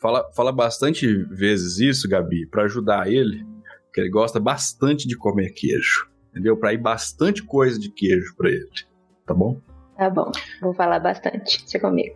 Fala, 0.00 0.28
fala 0.34 0.52
bastante 0.52 1.06
vezes 1.30 1.78
isso, 1.78 2.08
Gabi, 2.08 2.46
pra 2.48 2.64
ajudar 2.64 3.08
ele, 3.10 3.46
que 3.94 4.00
ele 4.00 4.10
gosta 4.10 4.38
bastante 4.40 5.06
de 5.08 5.16
comer 5.16 5.50
queijo. 5.50 6.08
Entendeu? 6.30 6.56
Pra 6.56 6.72
ir 6.74 6.78
bastante 6.78 7.42
coisa 7.42 7.78
de 7.78 7.90
queijo 7.90 8.34
pra 8.36 8.50
ele. 8.50 8.68
Tá 9.24 9.32
bom? 9.32 9.58
Tá 9.96 10.10
bom, 10.10 10.30
vou 10.60 10.74
falar 10.74 10.98
bastante. 11.00 11.62
Deixa 11.62 11.78
comigo. 11.80 12.14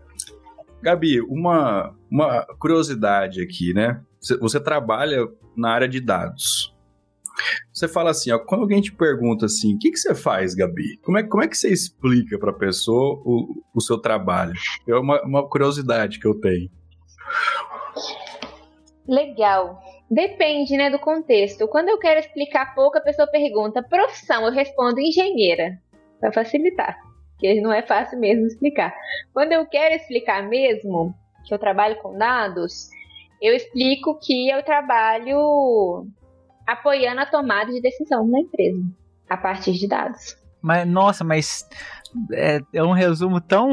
Gabi, 0.83 1.21
uma, 1.21 1.95
uma 2.11 2.47
curiosidade 2.59 3.43
aqui, 3.43 3.73
né? 3.75 4.01
Você, 4.21 4.61
trabalha 4.61 5.27
na 5.57 5.71
área 5.71 5.89
de 5.89 6.01
dados. 6.01 6.75
Você 7.73 7.89
fala 7.89 8.11
assim, 8.11 8.31
ó, 8.33 8.39
quando 8.39 8.63
alguém 8.63 8.81
te 8.81 8.93
pergunta 8.93 9.47
assim, 9.47 9.75
o 9.75 9.79
que, 9.79 9.91
que 9.91 9.97
você 9.97 10.15
faz, 10.15 10.55
Gabi? 10.55 10.99
Como 11.03 11.19
é, 11.19 11.23
como 11.23 11.43
é 11.43 11.49
que 11.49 11.57
você 11.57 11.73
explica 11.73 12.39
pra 12.39 12.53
pessoa 12.53 13.23
o, 13.25 13.63
o 13.75 13.81
seu 13.81 13.99
trabalho? 13.99 14.53
É 14.87 14.95
uma, 14.95 15.23
uma 15.23 15.49
curiosidade 15.49 16.19
que 16.19 16.27
eu 16.27 16.39
tenho. 16.39 16.71
Legal. 19.09 19.81
Depende, 20.11 20.77
né, 20.77 20.91
do 20.91 20.99
contexto. 20.99 21.69
Quando 21.69 21.89
eu 21.89 21.99
quero 21.99 22.21
explicar 22.21 22.75
pouco, 22.75 22.99
a 22.99 23.01
pessoa 23.01 23.31
pergunta 23.31 23.83
profissão, 23.83 24.45
eu 24.45 24.53
respondo 24.53 25.01
engenheira, 25.01 25.79
para 26.19 26.33
facilitar, 26.33 26.99
porque 27.41 27.61
não 27.63 27.73
é 27.73 27.81
fácil 27.83 28.21
mesmo 28.21 28.47
explicar. 28.47 28.95
Quando 29.33 29.53
eu 29.53 29.67
quero 29.67 29.95
explicar 29.95 30.47
mesmo 30.47 31.15
que 31.47 31.55
eu 31.55 31.59
trabalho 31.59 31.97
com 32.03 32.17
dados, 32.17 32.91
eu 33.41 33.57
explico 33.57 34.19
que 34.23 34.51
eu 34.51 34.63
trabalho 34.63 36.07
apoiando 36.67 37.23
a 37.23 37.27
tomada 37.27 37.73
de 37.73 37.81
decisão 37.81 38.27
na 38.29 38.41
empresa 38.41 38.83
a 39.29 39.39
partir 39.39 39.73
de 39.73 39.89
dados. 39.89 40.37
Mas 40.61 40.87
nossa, 40.87 41.25
mas 41.25 41.67
é, 42.33 42.61
é 42.75 42.85
um 42.85 42.93
resumo 42.93 43.41
tão 43.41 43.71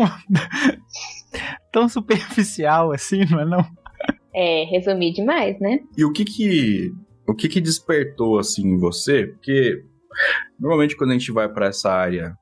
tão 1.69 1.89
superficial 1.89 2.93
assim, 2.93 3.25
não 3.29 3.41
é 3.41 3.45
não? 3.45 3.65
É, 4.33 4.63
resumir 4.63 5.11
demais, 5.11 5.59
né? 5.59 5.79
E 5.97 6.05
o 6.05 6.13
que 6.13 6.23
que 6.23 6.91
o 7.27 7.35
que 7.35 7.49
que 7.49 7.59
despertou 7.59 8.39
assim 8.39 8.65
em 8.65 8.77
você? 8.77 9.27
Porque 9.27 9.83
normalmente 10.57 10.95
quando 10.95 11.09
a 11.09 11.13
gente 11.13 11.33
vai 11.33 11.49
para 11.49 11.67
essa 11.67 11.91
área 11.91 12.33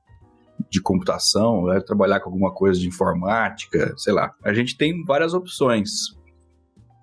de 0.70 0.80
computação, 0.80 1.62
vai 1.62 1.80
trabalhar 1.80 2.20
com 2.20 2.28
alguma 2.28 2.52
coisa 2.52 2.80
de 2.80 2.88
informática, 2.88 3.94
sei 3.96 4.12
lá, 4.12 4.34
a 4.44 4.52
gente 4.52 4.76
tem 4.76 5.04
várias 5.04 5.34
opções. 5.34 5.90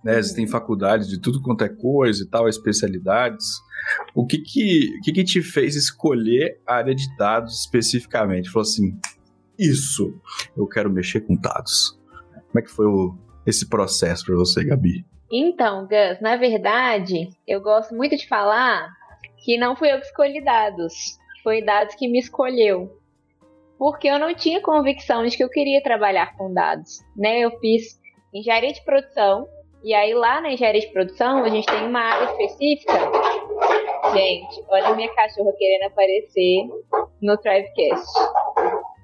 Né? 0.03 0.19
Existem 0.19 0.47
faculdades 0.47 1.07
de 1.07 1.19
tudo 1.19 1.41
quanto 1.41 1.63
é 1.63 1.69
coisa 1.69 2.23
e 2.23 2.27
tal, 2.27 2.47
especialidades. 2.47 3.45
O 4.13 4.25
que 4.25 4.37
que, 4.39 4.99
que 5.03 5.11
que 5.11 5.23
te 5.23 5.41
fez 5.41 5.75
escolher 5.75 6.61
a 6.67 6.75
área 6.75 6.93
de 6.93 7.05
dados 7.17 7.61
especificamente? 7.61 8.49
Falou 8.49 8.67
assim, 8.67 8.97
isso, 9.57 10.13
eu 10.57 10.67
quero 10.67 10.91
mexer 10.91 11.21
com 11.21 11.35
dados. 11.35 11.97
Como 12.47 12.59
é 12.59 12.61
que 12.61 12.71
foi 12.71 12.85
o, 12.85 13.15
esse 13.45 13.67
processo 13.67 14.25
para 14.25 14.35
você, 14.35 14.63
Gabi? 14.63 15.05
Então, 15.31 15.87
Gus, 15.87 16.21
na 16.21 16.35
verdade, 16.35 17.29
eu 17.47 17.61
gosto 17.61 17.95
muito 17.95 18.15
de 18.15 18.27
falar 18.27 18.87
que 19.43 19.57
não 19.57 19.75
fui 19.75 19.91
eu 19.91 19.99
que 19.99 20.05
escolhi 20.05 20.43
dados, 20.43 21.17
foi 21.43 21.63
dados 21.63 21.95
que 21.95 22.07
me 22.07 22.19
escolheu. 22.19 23.02
Porque 23.77 24.07
eu 24.07 24.19
não 24.19 24.33
tinha 24.33 24.61
convicção 24.61 25.25
de 25.25 25.35
que 25.35 25.43
eu 25.43 25.49
queria 25.49 25.81
trabalhar 25.81 26.35
com 26.37 26.53
dados, 26.53 26.99
né? 27.15 27.39
Eu 27.39 27.51
fiz 27.59 27.99
engenharia 28.33 28.71
de 28.73 28.83
produção, 28.83 29.47
e 29.83 29.93
aí 29.93 30.13
lá 30.13 30.39
na 30.41 30.51
engenharia 30.51 30.81
de 30.81 30.87
produção 30.91 31.43
a 31.43 31.49
gente 31.49 31.65
tem 31.65 31.85
uma 31.87 31.99
área 31.99 32.25
específica. 32.31 32.93
Gente, 34.13 34.63
olha 34.69 34.87
a 34.87 34.95
minha 34.95 35.13
cachorra 35.13 35.51
querendo 35.57 35.91
aparecer 35.91 36.67
no 37.21 37.37
Thrivecast. 37.37 38.05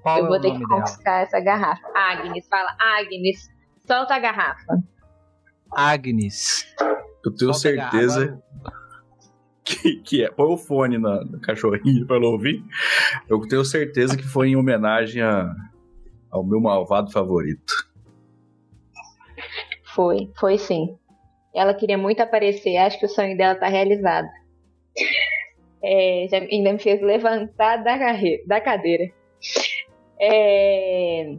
Qual 0.02 0.18
eu 0.18 0.24
é 0.24 0.28
vou 0.28 0.36
o 0.38 0.40
ter 0.40 0.52
que 0.52 0.58
dela? 0.58 0.80
confiscar 0.80 1.22
essa 1.22 1.40
garrafa. 1.40 1.82
Agnes, 1.94 2.46
fala, 2.48 2.74
Agnes, 2.80 3.48
solta 3.86 4.14
a 4.14 4.18
garrafa. 4.18 4.78
Agnes. 5.72 6.64
Eu 7.24 7.34
tenho 7.34 7.52
Solta 7.52 7.58
certeza. 7.58 8.42
Que, 9.70 9.96
que 9.96 10.24
é. 10.24 10.30
Põe 10.30 10.52
o 10.52 10.56
fone 10.56 10.98
na, 10.98 11.24
na 11.24 11.38
cachorrinha 11.40 12.04
pra 12.06 12.16
ela 12.16 12.26
ouvir. 12.28 12.62
Eu 13.28 13.40
tenho 13.48 13.64
certeza 13.64 14.16
que 14.16 14.22
foi 14.24 14.48
em 14.48 14.56
homenagem 14.56 15.22
a- 15.22 15.54
ao 16.30 16.44
meu 16.44 16.60
malvado 16.60 17.10
favorito. 17.10 17.72
Foi, 19.94 20.30
foi 20.38 20.58
sim. 20.58 20.96
Ela 21.54 21.74
queria 21.74 21.98
muito 21.98 22.20
aparecer, 22.20 22.76
acho 22.76 22.98
que 22.98 23.06
o 23.06 23.08
sonho 23.08 23.36
dela 23.36 23.54
tá 23.56 23.66
realizado. 23.66 24.28
É, 25.82 26.26
já 26.30 26.38
ainda 26.38 26.72
me 26.72 26.78
fez 26.78 27.00
levantar 27.00 27.78
da, 27.78 27.96
da 28.46 28.60
cadeira. 28.60 29.10
É, 30.20 31.34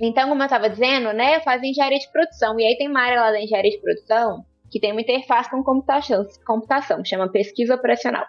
então, 0.00 0.28
como 0.28 0.40
eu 0.42 0.46
estava 0.46 0.70
dizendo, 0.70 1.12
né, 1.12 1.36
eu 1.36 1.40
engenharia 1.66 1.98
de 1.98 2.10
produção. 2.10 2.58
E 2.58 2.64
aí 2.64 2.78
tem 2.78 2.88
uma 2.88 3.00
área 3.02 3.20
lá 3.20 3.30
da 3.32 3.40
engenharia 3.42 3.70
de 3.72 3.80
produção 3.80 4.44
que 4.70 4.80
tem 4.80 4.92
uma 4.92 5.00
interface 5.00 5.50
com 5.50 5.62
computação, 5.62 6.26
computação 6.46 7.04
chama 7.04 7.30
pesquisa 7.30 7.74
operacional, 7.74 8.24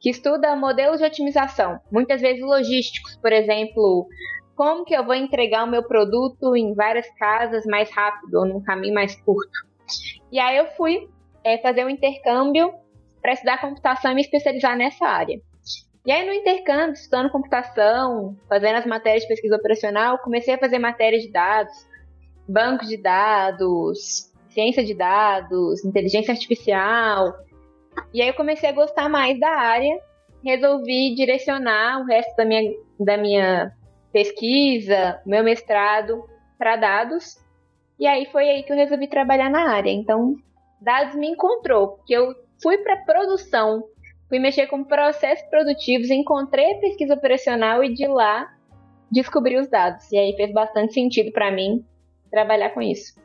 que 0.00 0.10
estuda 0.10 0.54
modelos 0.56 0.98
de 0.98 1.06
otimização, 1.06 1.80
muitas 1.90 2.20
vezes 2.20 2.42
logísticos, 2.42 3.16
por 3.16 3.32
exemplo, 3.32 4.06
como 4.54 4.84
que 4.84 4.94
eu 4.94 5.04
vou 5.04 5.14
entregar 5.14 5.64
o 5.64 5.70
meu 5.70 5.82
produto 5.82 6.56
em 6.56 6.74
várias 6.74 7.08
casas 7.18 7.64
mais 7.66 7.90
rápido 7.90 8.34
ou 8.34 8.46
num 8.46 8.62
caminho 8.62 8.94
mais 8.94 9.16
curto. 9.22 9.50
E 10.30 10.38
aí 10.38 10.56
eu 10.56 10.66
fui 10.76 11.08
é, 11.44 11.58
fazer 11.58 11.84
um 11.84 11.90
intercâmbio 11.90 12.72
para 13.20 13.32
estudar 13.32 13.60
computação 13.60 14.12
e 14.12 14.14
me 14.14 14.20
especializar 14.20 14.76
nessa 14.76 15.06
área. 15.06 15.40
E 16.04 16.10
aí 16.10 16.26
no 16.26 16.32
intercâmbio, 16.32 16.94
estudando 16.94 17.30
computação, 17.30 18.36
fazendo 18.48 18.76
as 18.76 18.86
matérias 18.86 19.22
de 19.22 19.28
pesquisa 19.28 19.56
operacional, 19.56 20.18
comecei 20.18 20.54
a 20.54 20.58
fazer 20.58 20.78
matérias 20.78 21.22
de 21.22 21.30
dados, 21.30 21.72
bancos 22.48 22.88
de 22.88 22.96
dados, 22.96 24.31
ciência 24.52 24.84
de 24.84 24.94
dados, 24.94 25.84
inteligência 25.84 26.32
artificial. 26.32 27.34
E 28.12 28.22
aí 28.22 28.28
eu 28.28 28.34
comecei 28.34 28.68
a 28.68 28.72
gostar 28.72 29.08
mais 29.08 29.38
da 29.38 29.50
área, 29.50 29.98
resolvi 30.44 31.14
direcionar 31.14 32.00
o 32.00 32.04
resto 32.04 32.34
da 32.36 32.44
minha, 32.44 32.72
da 32.98 33.16
minha 33.16 33.72
pesquisa, 34.12 35.20
meu 35.26 35.42
mestrado 35.42 36.24
para 36.58 36.76
dados. 36.76 37.36
E 37.98 38.06
aí 38.06 38.26
foi 38.26 38.48
aí 38.48 38.62
que 38.62 38.72
eu 38.72 38.76
resolvi 38.76 39.08
trabalhar 39.08 39.50
na 39.50 39.70
área. 39.70 39.90
Então, 39.90 40.34
dados 40.80 41.14
me 41.14 41.28
encontrou, 41.28 41.96
porque 41.96 42.14
eu 42.14 42.34
fui 42.62 42.78
para 42.78 43.04
produção, 43.04 43.82
fui 44.28 44.38
mexer 44.38 44.66
com 44.66 44.84
processos 44.84 45.48
produtivos, 45.48 46.10
encontrei 46.10 46.72
a 46.72 46.80
pesquisa 46.80 47.14
operacional 47.14 47.82
e 47.84 47.92
de 47.92 48.06
lá 48.06 48.48
descobri 49.10 49.58
os 49.58 49.68
dados. 49.68 50.10
E 50.10 50.16
aí 50.16 50.34
fez 50.36 50.52
bastante 50.52 50.94
sentido 50.94 51.30
para 51.32 51.50
mim 51.50 51.84
trabalhar 52.30 52.70
com 52.70 52.80
isso. 52.80 53.21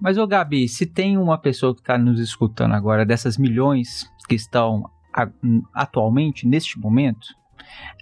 Mas, 0.00 0.16
ô 0.16 0.26
Gabi, 0.26 0.68
se 0.68 0.86
tem 0.86 1.18
uma 1.18 1.36
pessoa 1.38 1.74
que 1.74 1.80
está 1.80 1.98
nos 1.98 2.18
escutando 2.18 2.74
agora, 2.74 3.04
dessas 3.04 3.36
milhões 3.36 4.10
que 4.28 4.34
estão 4.34 4.88
a- 5.14 5.28
atualmente, 5.74 6.46
neste 6.46 6.78
momento, 6.78 7.26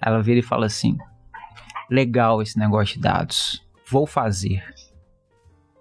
ela 0.01 0.23
vira 0.23 0.39
e 0.39 0.43
fala 0.43 0.67
assim: 0.67 0.97
legal 1.91 2.41
esse 2.41 2.59
negócio 2.59 2.95
de 2.97 3.01
dados, 3.01 3.67
vou 3.91 4.07
fazer. 4.07 4.63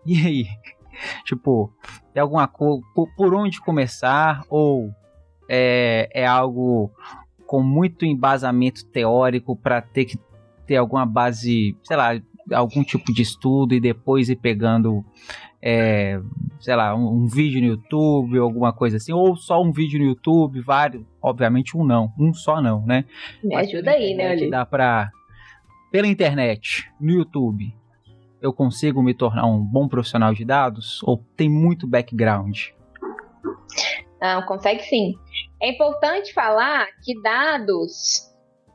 E 0.06 0.18
aí? 0.26 0.46
Tipo, 1.26 1.72
tem 2.12 2.22
alguma 2.24 2.48
coisa, 2.48 2.82
por, 2.96 3.08
por 3.16 3.36
onde 3.36 3.62
começar? 3.62 4.42
Ou 4.50 4.90
é, 5.48 6.10
é 6.12 6.26
algo 6.26 6.92
com 7.46 7.62
muito 7.62 8.04
embasamento 8.04 8.84
teórico 8.88 9.56
para 9.56 9.80
ter 9.80 10.06
que 10.06 10.18
ter 10.66 10.78
alguma 10.78 11.06
base, 11.06 11.78
sei 11.84 11.96
lá, 11.96 12.20
algum 12.52 12.84
tipo 12.84 13.14
de 13.14 13.22
estudo 13.22 13.76
e 13.76 13.80
depois 13.80 14.28
ir 14.28 14.38
pegando 14.38 15.06
é, 15.62 16.20
sei 16.60 16.76
lá, 16.76 16.96
um, 16.96 17.24
um 17.24 17.28
vídeo 17.28 17.62
no 17.62 17.68
YouTube, 17.68 18.38
alguma 18.38 18.72
coisa 18.74 18.98
assim, 18.98 19.14
ou 19.14 19.36
só 19.36 19.62
um 19.62 19.72
vídeo 19.72 20.00
no 20.00 20.06
YouTube, 20.06 20.62
vários, 20.62 21.04
obviamente 21.22 21.78
um 21.78 21.84
não, 21.84 22.12
um 22.20 22.34
só 22.34 22.62
não, 22.62 22.86
né? 22.86 23.06
Me 23.44 23.56
Mas 23.56 23.68
ajuda 23.68 23.92
aí, 23.92 24.14
né, 24.14 24.32
Oli? 24.32 24.50
Dá 24.50 24.66
pra, 24.66 25.12
pela 25.92 26.08
internet, 26.08 26.90
no 27.00 27.12
YouTube, 27.12 27.74
eu 28.42 28.54
consigo 28.54 29.02
me 29.02 29.14
tornar 29.14 29.46
um 29.46 29.60
bom 29.60 29.88
profissional 29.88 30.34
de 30.34 30.46
dados? 30.46 31.02
Ou 31.04 31.24
tem 31.36 31.50
muito 31.50 31.88
background? 31.88 32.68
Não, 34.22 34.42
consegue 34.44 34.84
sim. 34.84 35.16
É 35.62 35.70
importante 35.70 36.34
falar 36.34 36.88
que 37.04 37.20
dados, 37.22 38.27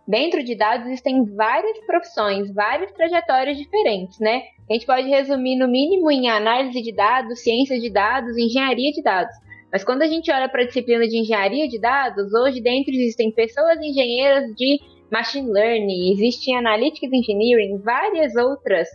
dentro 0.07 0.43
de 0.43 0.57
dados 0.57 0.87
existem 0.87 1.25
várias 1.25 1.79
profissões, 1.87 2.53
várias 2.53 2.93
trajetórias 2.93 3.57
diferentes, 3.57 4.19
né? 4.19 4.43
A 4.69 4.73
gente 4.75 4.87
pode 4.87 5.09
resumir 5.09 5.57
no 5.57 5.69
mínimo 5.69 6.11
em 6.11 6.29
análise 6.29 6.81
de 6.83 6.93
dados, 6.95 7.41
ciência 7.41 7.79
de 7.79 7.91
dados, 7.91 8.37
engenharia 8.37 8.91
de 8.91 9.03
dados. 9.03 9.35
Mas 9.73 9.85
quando 9.85 10.03
a 10.03 10.07
gente 10.07 10.31
olha 10.31 10.49
para 10.49 10.63
a 10.63 10.67
disciplina 10.67 11.07
de 11.07 11.19
engenharia 11.19 11.67
de 11.67 11.81
dados, 11.81 12.33
hoje 12.35 12.61
dentro 12.61 12.93
existem 12.93 13.33
pessoas 13.33 13.79
engenheiras 13.81 14.45
de 14.55 14.79
machine 15.11 15.51
learning, 15.51 16.13
existe 16.13 16.53
analytics 16.53 17.13
engineering, 17.13 17.79
várias 17.79 18.35
outras 18.37 18.89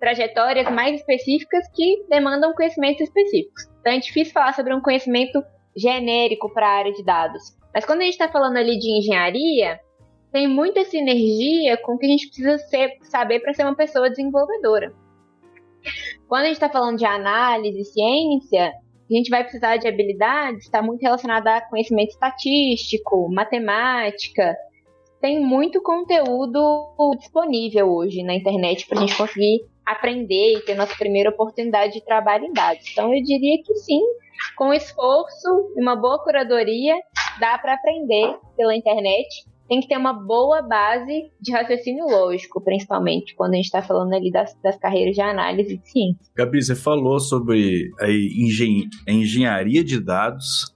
trajetórias 0.00 0.70
mais 0.70 1.00
específicas 1.00 1.68
que 1.74 2.04
demandam 2.08 2.52
conhecimentos 2.54 3.02
específicos. 3.02 3.64
Então 3.80 3.92
é 3.92 3.98
difícil 3.98 4.32
falar 4.32 4.54
sobre 4.54 4.74
um 4.74 4.80
conhecimento 4.80 5.42
genérico 5.76 6.52
para 6.52 6.66
a 6.66 6.78
área 6.78 6.92
de 6.92 7.04
dados. 7.04 7.56
Mas 7.74 7.84
quando 7.84 8.00
a 8.00 8.04
gente 8.04 8.14
está 8.14 8.28
falando 8.28 8.56
ali 8.56 8.78
de 8.78 8.98
engenharia, 8.98 9.78
tem 10.32 10.46
muita 10.46 10.84
sinergia 10.84 11.76
com 11.78 11.94
o 11.94 11.98
que 11.98 12.06
a 12.06 12.08
gente 12.08 12.26
precisa 12.26 12.58
ser, 12.58 12.98
saber 13.02 13.40
para 13.40 13.54
ser 13.54 13.64
uma 13.64 13.74
pessoa 13.74 14.10
desenvolvedora. 14.10 14.92
Quando 16.28 16.42
a 16.42 16.46
gente 16.46 16.54
está 16.54 16.68
falando 16.68 16.98
de 16.98 17.06
análise, 17.06 17.84
ciência, 17.84 18.72
a 19.10 19.14
gente 19.14 19.30
vai 19.30 19.42
precisar 19.42 19.78
de 19.78 19.88
habilidades, 19.88 20.64
está 20.64 20.82
muito 20.82 21.00
relacionada 21.00 21.56
a 21.56 21.60
conhecimento 21.62 22.10
estatístico, 22.10 23.28
matemática. 23.30 24.54
Tem 25.20 25.40
muito 25.40 25.80
conteúdo 25.82 26.94
disponível 27.18 27.90
hoje 27.90 28.22
na 28.22 28.34
internet 28.34 28.86
para 28.86 28.98
a 28.98 29.00
gente 29.00 29.16
conseguir 29.16 29.66
aprender 29.86 30.58
e 30.58 30.60
ter 30.60 30.74
nossa 30.74 30.94
primeira 30.94 31.30
oportunidade 31.30 31.94
de 31.94 32.04
trabalho 32.04 32.44
em 32.44 32.52
dados. 32.52 32.86
Então 32.92 33.14
eu 33.14 33.22
diria 33.22 33.62
que 33.62 33.74
sim, 33.76 34.02
com 34.56 34.74
esforço 34.74 35.72
e 35.74 35.80
uma 35.80 35.96
boa 35.96 36.22
curadoria, 36.22 36.94
dá 37.40 37.56
para 37.56 37.74
aprender 37.74 38.36
pela 38.54 38.76
internet 38.76 39.26
tem 39.68 39.80
que 39.80 39.88
ter 39.88 39.98
uma 39.98 40.12
boa 40.12 40.62
base 40.62 41.30
de 41.40 41.52
raciocínio 41.52 42.06
lógico, 42.06 42.60
principalmente 42.62 43.34
quando 43.34 43.52
a 43.52 43.56
gente 43.56 43.66
está 43.66 43.82
falando 43.82 44.14
ali 44.14 44.30
das, 44.30 44.56
das 44.62 44.76
carreiras 44.78 45.14
de 45.14 45.20
análise 45.20 45.76
de 45.76 45.90
ciência. 45.90 46.32
Gabi, 46.34 46.62
você 46.62 46.74
falou 46.74 47.20
sobre 47.20 47.90
a, 48.00 48.10
engen 48.10 48.88
a 49.06 49.12
engenharia 49.12 49.84
de 49.84 50.00
dados, 50.00 50.74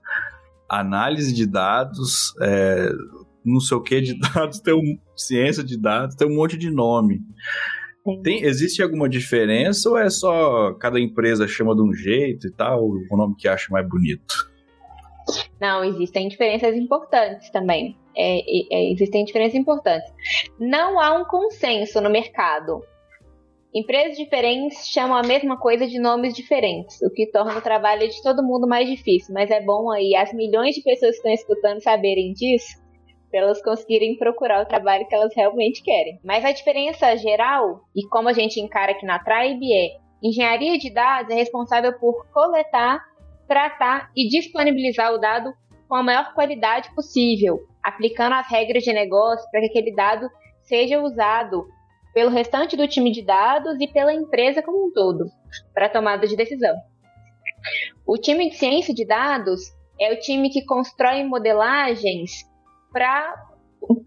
análise 0.68 1.32
de 1.32 1.46
dados, 1.46 2.34
é, 2.42 2.90
não 3.44 3.61
sei 3.61 3.76
o 3.76 3.82
que 3.82 4.00
de 4.00 4.18
dados, 4.20 4.61
tem 4.61 4.75
um, 4.75 4.99
ciência 5.16 5.64
de 5.64 5.80
dados, 5.80 6.14
tem 6.14 6.28
um 6.28 6.34
monte 6.34 6.58
de 6.58 6.70
nome. 6.70 7.20
Tem, 8.22 8.42
existe 8.42 8.82
alguma 8.82 9.08
diferença 9.08 9.88
ou 9.88 9.96
é 9.96 10.11
só 10.11 10.75
cada 10.75 10.99
empresa 10.99 11.46
chama 11.46 11.72
de 11.75 11.82
um 11.82 11.94
jeito 11.94 12.49
e 12.49 12.50
tal, 12.50 12.84
o 12.84 13.16
nome 13.16 13.37
que 13.38 13.46
acha 13.46 13.68
mais 13.70 13.88
bonito? 13.88 14.51
Não, 15.61 15.85
existem 15.85 16.29
diferenças 16.29 16.76
importantes 16.76 17.50
também. 17.50 17.97
É, 18.17 18.41
é, 18.75 18.93
existem 18.93 19.25
diferenças 19.25 19.55
importantes. 19.55 20.12
Não 20.59 21.00
há 21.00 21.12
um 21.14 21.25
consenso 21.25 22.00
no 22.00 22.11
mercado. 22.11 22.83
Empresas 23.75 24.19
diferentes 24.19 24.87
chamam 24.87 25.17
a 25.17 25.23
mesma 25.23 25.59
coisa 25.59 25.87
de 25.87 25.99
nomes 25.99 26.35
diferentes, 26.35 27.00
o 27.00 27.11
que 27.11 27.26
torna 27.26 27.57
o 27.57 27.62
trabalho 27.62 28.07
de 28.07 28.23
todo 28.23 28.43
mundo 28.43 28.69
mais 28.69 28.87
difícil. 28.87 29.33
Mas 29.33 29.50
é 29.50 29.62
bom 29.62 29.91
aí 29.91 30.14
as 30.14 30.33
milhões 30.35 30.75
de 30.75 30.83
pessoas 30.83 31.12
que 31.12 31.17
estão 31.17 31.33
escutando 31.33 31.83
saberem 31.83 32.33
disso, 32.35 32.76
para 33.31 33.41
elas 33.41 33.62
conseguirem 33.62 34.19
procurar 34.19 34.62
o 34.62 34.69
trabalho 34.69 35.07
que 35.09 35.14
elas 35.14 35.35
realmente 35.35 35.83
querem. 35.83 36.21
Mas 36.23 36.45
a 36.45 36.52
diferença 36.52 37.17
geral, 37.17 37.81
e 37.97 38.07
como 38.09 38.29
a 38.29 38.35
gente 38.35 38.61
encara 38.61 38.93
aqui 38.93 39.07
na 39.07 39.19
Tribe, 39.19 39.73
é 39.73 40.02
engenharia 40.23 40.79
de 40.79 40.93
dados 40.93 41.35
é 41.35 41.35
responsável 41.35 41.99
por 41.99 42.26
coletar, 42.31 43.02
tratar 43.52 44.11
e 44.16 44.26
disponibilizar 44.28 45.12
o 45.12 45.18
dado 45.18 45.52
com 45.87 45.94
a 45.94 46.02
maior 46.02 46.32
qualidade 46.32 46.88
possível, 46.94 47.61
aplicando 47.82 48.32
as 48.32 48.49
regras 48.49 48.82
de 48.82 48.94
negócio 48.94 49.47
para 49.50 49.61
que 49.61 49.66
aquele 49.66 49.94
dado 49.94 50.26
seja 50.62 51.02
usado 51.02 51.68
pelo 52.14 52.30
restante 52.30 52.78
do 52.78 52.88
time 52.88 53.12
de 53.12 53.21
dados 53.21 53.78
e 53.78 53.87
pela 53.87 54.14
empresa 54.14 54.62
como 54.62 54.87
um 54.87 54.90
todo, 54.90 55.26
para 55.75 55.90
tomada 55.90 56.26
de 56.26 56.35
decisão. 56.35 56.75
O 58.06 58.16
time 58.16 58.49
de 58.49 58.56
ciência 58.56 58.94
de 58.94 59.06
dados 59.06 59.61
é 60.00 60.14
o 60.14 60.18
time 60.18 60.49
que 60.49 60.64
constrói 60.64 61.23
modelagens 61.23 62.49
para 62.90 63.35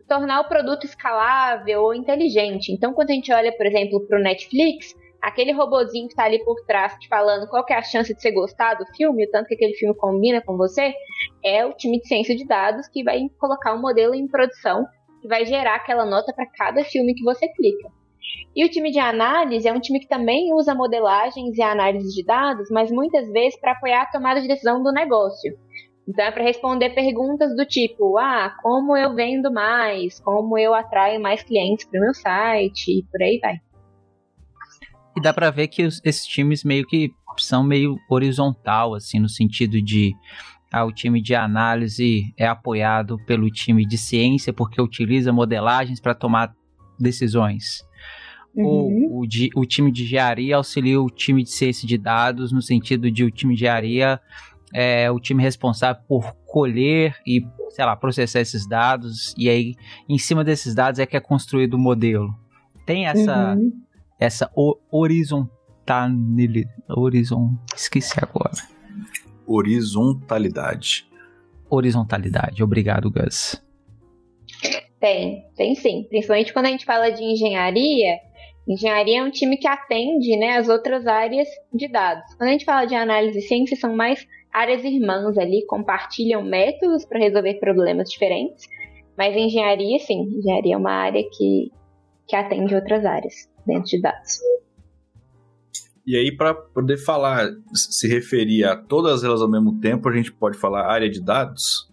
tornar 0.07 0.41
o 0.41 0.49
produto 0.49 0.87
escalável 0.87 1.83
ou 1.83 1.93
inteligente. 1.93 2.71
Então, 2.71 2.93
quando 2.93 3.11
a 3.11 3.13
gente 3.13 3.31
olha, 3.31 3.55
por 3.55 3.67
exemplo, 3.67 4.07
para 4.07 4.19
o 4.19 4.23
Netflix, 4.23 4.95
aquele 5.21 5.51
robozinho 5.51 6.07
que 6.07 6.13
está 6.13 6.25
ali 6.25 6.43
por 6.43 6.55
trás 6.65 6.93
te 6.99 7.07
falando 7.07 7.47
qual 7.47 7.65
é 7.69 7.73
a 7.73 7.81
chance 7.81 8.13
de 8.13 8.21
você 8.21 8.31
gostar 8.31 8.75
do 8.75 8.85
filme, 8.95 9.25
o 9.25 9.31
tanto 9.31 9.47
que 9.47 9.55
aquele 9.55 9.73
filme 9.73 9.95
combina 9.95 10.41
com 10.41 10.55
você, 10.57 10.93
é 11.43 11.65
o 11.65 11.73
time 11.73 11.99
de 11.99 12.07
ciência 12.07 12.35
de 12.35 12.45
dados 12.45 12.87
que 12.87 13.03
vai 13.03 13.21
colocar 13.39 13.73
um 13.73 13.81
modelo 13.81 14.13
em 14.13 14.27
produção 14.27 14.85
que 15.21 15.27
vai 15.27 15.45
gerar 15.45 15.75
aquela 15.75 16.05
nota 16.05 16.33
para 16.33 16.45
cada 16.45 16.83
filme 16.83 17.15
que 17.15 17.23
você 17.23 17.47
clica. 17.47 17.89
E 18.55 18.63
o 18.63 18.69
time 18.69 18.91
de 18.91 18.99
análise 18.99 19.67
é 19.67 19.73
um 19.73 19.79
time 19.79 19.99
que 19.99 20.07
também 20.07 20.53
usa 20.53 20.73
modelagens 20.73 21.57
e 21.57 21.61
análises 21.61 22.13
de 22.13 22.23
dados, 22.23 22.69
mas 22.71 22.91
muitas 22.91 23.29
vezes 23.31 23.59
para 23.59 23.73
apoiar 23.73 24.03
a 24.03 24.11
tomada 24.11 24.41
de 24.41 24.47
decisão 24.47 24.81
do 24.81 24.91
negócio. 24.91 25.57
Então 26.07 26.23
é 26.23 26.31
para 26.31 26.43
responder 26.43 26.91
perguntas 26.91 27.55
do 27.55 27.65
tipo: 27.65 28.17
ah, 28.17 28.55
como 28.61 28.95
eu 28.95 29.13
vendo 29.13 29.51
mais? 29.51 30.19
Como 30.19 30.57
eu 30.57 30.73
atraio 30.73 31.19
mais 31.19 31.43
clientes 31.43 31.85
para 31.85 31.99
o 31.99 32.03
meu 32.03 32.13
site? 32.13 32.99
E 32.99 33.03
por 33.11 33.21
aí 33.21 33.39
vai. 33.41 33.55
E 35.15 35.21
dá 35.21 35.33
para 35.33 35.49
ver 35.49 35.67
que 35.67 35.83
os, 35.83 36.01
esses 36.03 36.25
times 36.25 36.63
meio 36.63 36.85
que 36.85 37.11
são 37.37 37.63
meio 37.63 37.97
horizontal, 38.09 38.93
assim, 38.93 39.19
no 39.19 39.29
sentido 39.29 39.81
de 39.81 40.13
ah, 40.71 40.83
o 40.83 40.91
time 40.91 41.21
de 41.21 41.33
análise 41.33 42.33
é 42.37 42.45
apoiado 42.45 43.17
pelo 43.25 43.49
time 43.49 43.85
de 43.85 43.97
ciência 43.97 44.51
porque 44.51 44.81
utiliza 44.81 45.31
modelagens 45.31 45.99
para 45.99 46.13
tomar 46.13 46.53
decisões. 46.99 47.81
Uhum. 48.53 48.65
Ou 48.65 49.21
o, 49.21 49.27
de, 49.27 49.49
o 49.55 49.65
time 49.65 49.91
de 49.91 50.03
engenharia 50.03 50.55
auxilia 50.55 51.01
o 51.01 51.09
time 51.09 51.43
de 51.43 51.51
ciência 51.51 51.87
de 51.87 51.97
dados 51.97 52.51
no 52.51 52.61
sentido 52.61 53.11
de 53.11 53.23
o 53.23 53.31
time 53.31 53.53
de 53.53 53.63
engenharia 53.63 54.19
é 54.73 55.09
o 55.09 55.19
time 55.19 55.41
responsável 55.41 56.01
por 56.07 56.33
colher 56.45 57.15
e, 57.25 57.45
sei 57.69 57.85
lá, 57.85 57.95
processar 57.95 58.41
esses 58.41 58.67
dados 58.67 59.33
e 59.37 59.49
aí 59.49 59.75
em 60.09 60.17
cima 60.17 60.43
desses 60.43 60.73
dados 60.73 60.99
é 60.99 61.05
que 61.05 61.15
é 61.15 61.19
construído 61.21 61.75
o 61.75 61.79
modelo. 61.79 62.33
Tem 62.85 63.07
essa 63.07 63.55
uhum. 63.55 63.71
Essa 64.19 64.51
horizontalidade, 64.91 65.55
horizon, 66.89 67.51
esqueci 67.75 68.17
agora. 68.21 68.51
Horizontalidade. 69.45 71.07
Horizontalidade. 71.69 72.63
Obrigado, 72.63 73.11
Gus. 73.11 73.61
Tem, 74.99 75.45
tem 75.55 75.75
sim. 75.75 76.05
Principalmente 76.09 76.53
quando 76.53 76.65
a 76.65 76.69
gente 76.69 76.85
fala 76.85 77.11
de 77.11 77.23
engenharia, 77.23 78.17
engenharia 78.67 79.19
é 79.19 79.23
um 79.23 79.29
time 79.29 79.57
que 79.57 79.67
atende 79.67 80.35
né, 80.37 80.57
as 80.57 80.69
outras 80.69 81.05
áreas 81.05 81.47
de 81.71 81.87
dados. 81.87 82.33
Quando 82.35 82.49
a 82.49 82.51
gente 82.53 82.65
fala 82.65 82.85
de 82.85 82.95
análise 82.95 83.37
e 83.37 83.41
ciência, 83.43 83.77
são 83.77 83.95
mais 83.95 84.25
áreas 84.51 84.83
irmãs 84.83 85.37
ali, 85.37 85.65
compartilham 85.67 86.41
métodos 86.41 87.05
para 87.05 87.19
resolver 87.19 87.59
problemas 87.59 88.09
diferentes. 88.09 88.65
Mas 89.15 89.35
engenharia, 89.35 89.99
sim, 89.99 90.23
engenharia 90.37 90.73
é 90.73 90.77
uma 90.77 90.93
área 90.93 91.23
que, 91.37 91.71
que 92.27 92.35
atende 92.35 92.73
outras 92.73 93.05
áreas 93.05 93.53
dentro 93.65 93.85
de 93.85 94.01
dados. 94.01 94.39
E 96.05 96.15
aí, 96.15 96.35
para 96.35 96.53
poder 96.53 96.97
falar, 96.97 97.49
se 97.73 98.07
referir 98.07 98.63
a 98.63 98.75
todas 98.75 99.23
elas 99.23 99.41
ao 99.41 99.49
mesmo 99.49 99.79
tempo, 99.79 100.07
a 100.07 100.13
gente 100.15 100.31
pode 100.31 100.57
falar 100.57 100.85
área 100.85 101.09
de 101.09 101.19
dados? 101.19 101.89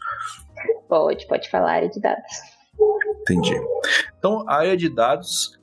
Pode, 0.87 1.27
pode 1.27 1.51
falar 1.51 1.73
área 1.73 1.89
de 1.89 1.99
dados. 1.99 2.33
Entendi. 3.23 3.55
Então, 4.19 4.45
a 4.47 4.57
área 4.57 4.77
de 4.77 4.89
dados 4.91 5.59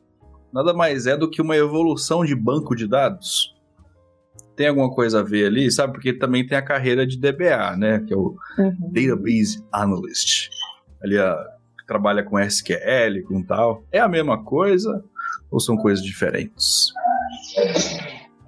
nada 0.52 0.74
mais 0.74 1.06
é 1.06 1.15
do 1.15 1.30
que 1.30 1.41
uma 1.41 1.56
evolução 1.56 2.26
de 2.26 2.36
banco 2.36 2.76
de 2.76 2.88
dados. 2.88 3.56
Tem 4.56 4.67
alguma 4.67 4.91
coisa 4.91 5.19
a 5.19 5.24
ver 5.24 5.45
ali, 5.45 5.72
sabe? 5.72 5.93
Porque 5.93 6.12
também 6.12 6.45
tem 6.45 6.58
a 6.58 6.62
carreira 6.62 7.06
de 7.06 7.17
DBA, 7.17 7.78
né? 7.78 8.00
Que 8.00 8.13
é 8.13 8.17
o 8.17 8.36
uhum. 8.58 8.91
Database 8.91 9.63
Analyst. 9.72 10.50
Ali 11.02 11.17
a, 11.17 11.38
trabalha 11.88 12.24
com 12.24 12.39
SQL, 12.39 13.24
com 13.28 13.41
tal. 13.43 13.84
É 13.91 14.00
a 14.00 14.08
mesma 14.08 14.43
coisa 14.43 15.04
ou 15.51 15.59
são 15.59 15.77
coisas 15.77 16.03
diferentes? 16.03 16.93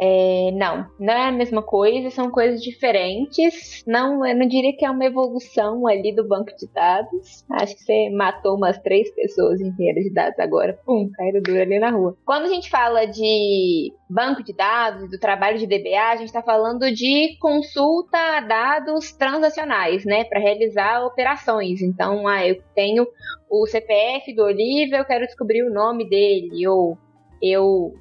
É, 0.03 0.49
não, 0.53 0.87
não 0.99 1.13
é 1.13 1.27
a 1.27 1.31
mesma 1.31 1.61
coisa, 1.61 2.09
são 2.09 2.31
coisas 2.31 2.63
diferentes. 2.63 3.83
Não, 3.85 4.25
eu 4.25 4.35
não 4.35 4.47
diria 4.47 4.75
que 4.75 4.83
é 4.83 4.89
uma 4.89 5.05
evolução 5.05 5.85
ali 5.85 6.11
do 6.11 6.27
banco 6.27 6.49
de 6.57 6.67
dados. 6.73 7.45
Acho 7.51 7.75
que 7.75 7.83
você 7.83 8.09
matou 8.09 8.55
umas 8.55 8.79
três 8.79 9.13
pessoas 9.13 9.61
inteiras 9.61 10.03
de 10.03 10.11
dados 10.11 10.39
agora. 10.39 10.79
Pum, 10.83 11.07
caíram 11.13 11.41
duro 11.43 11.61
ali 11.61 11.77
na 11.77 11.91
rua. 11.91 12.17
Quando 12.25 12.45
a 12.45 12.49
gente 12.49 12.67
fala 12.67 13.05
de 13.05 13.93
banco 14.09 14.43
de 14.43 14.53
dados, 14.53 15.07
do 15.07 15.19
trabalho 15.19 15.59
de 15.59 15.67
DBA, 15.67 16.09
a 16.09 16.15
gente 16.15 16.27
está 16.27 16.41
falando 16.41 16.91
de 16.91 17.37
consulta 17.39 18.17
a 18.17 18.41
dados 18.41 19.11
transacionais, 19.11 20.03
né, 20.03 20.23
para 20.23 20.39
realizar 20.39 21.05
operações. 21.05 21.79
Então, 21.79 22.27
ah, 22.27 22.45
eu 22.45 22.59
tenho 22.73 23.05
o 23.47 23.67
CPF 23.67 24.33
do 24.33 24.43
Olívio, 24.43 24.97
eu 24.97 25.05
quero 25.05 25.27
descobrir 25.27 25.63
o 25.63 25.71
nome 25.71 26.09
dele, 26.09 26.67
ou 26.67 26.97
eu 27.41 27.93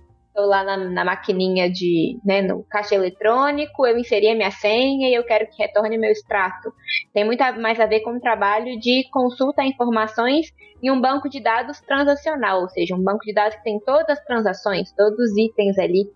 lá 0.47 0.65
na, 0.65 0.77
na, 0.77 1.05
maquininha 1.05 1.71
de, 1.71 2.19
né, 2.25 2.43
no 2.43 2.65
caixa 2.65 2.95
eletrônico, 2.95 3.87
eu 3.87 3.99
inseri 3.99 4.29
a 4.29 4.35
minha 4.35 4.51
senha 4.51 5.09
e 5.09 5.15
eu 5.15 5.25
quero 5.25 5.47
que 5.47 5.63
retorne 5.63 5.99
meu 5.99 6.11
extrato. 6.11 6.73
Tem 7.13 7.25
muito 7.25 7.43
mais 7.61 7.79
a 7.81 7.87
ver 7.87 8.01
com 8.01 8.17
o 8.17 8.21
trabalho 8.21 8.79
de 8.79 9.09
consulta 9.11 9.63
a 9.63 9.67
informações 9.67 10.53
em 10.83 10.91
um 10.91 11.01
banco 11.01 11.29
de 11.29 11.41
dados 11.41 11.81
transacional, 11.81 12.63
ou 12.63 12.69
seja, 12.69 12.95
um 12.95 13.03
banco 13.03 13.25
de 13.25 13.35
dados 13.35 13.57
que 13.57 13.65
tem 13.65 13.79
todas 13.81 14.19
as 14.19 14.25
transações, 14.25 14.93
todos 14.93 15.19
os 15.19 15.37
itens 15.37 15.79
ali 15.79 16.09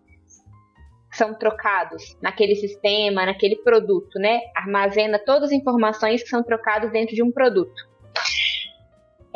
são 1.13 1.33
trocados 1.35 2.17
naquele 2.21 2.57
sistema, 2.57 3.25
naquele 3.25 3.57
produto, 3.57 4.19
né? 4.19 4.41
Armazena 4.57 5.19
todas 5.19 5.51
as 5.51 5.53
informações 5.53 6.23
que 6.23 6.29
são 6.29 6.43
trocadas 6.43 6.91
dentro 6.91 7.15
de 7.15 7.23
um 7.23 7.31
produto 7.31 7.95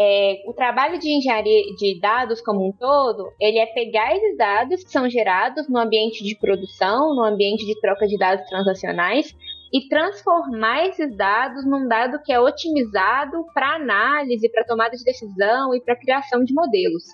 é, 0.01 0.43
o 0.47 0.53
trabalho 0.53 0.99
de 0.99 1.09
engenharia 1.09 1.75
de 1.77 1.99
dados 2.01 2.41
como 2.41 2.69
um 2.69 2.73
todo, 2.73 3.33
ele 3.41 3.59
é 3.59 3.67
pegar 3.67 4.15
esses 4.15 4.37
dados 4.37 4.85
que 4.85 4.91
são 4.91 5.11
gerados 5.11 5.69
no 5.69 5.79
ambiente 5.79 6.23
de 6.23 6.39
produção, 6.39 7.17
no 7.17 7.25
ambiente 7.25 7.67
de 7.67 7.79
troca 7.81 8.07
de 8.07 8.17
dados 8.17 8.49
transacionais 8.49 9.35
e 9.73 9.89
transformar 9.89 10.87
esses 10.87 11.15
dados 11.17 11.67
num 11.67 11.89
dado 11.89 12.23
que 12.23 12.33
é 12.33 12.41
otimizado 12.41 13.45
para 13.53 13.75
análise, 13.75 14.51
para 14.51 14.65
tomada 14.65 14.97
de 14.97 15.03
decisão 15.03 15.75
e 15.75 15.81
para 15.81 15.97
criação 15.97 16.45
de 16.45 16.55
modelos. 16.55 17.05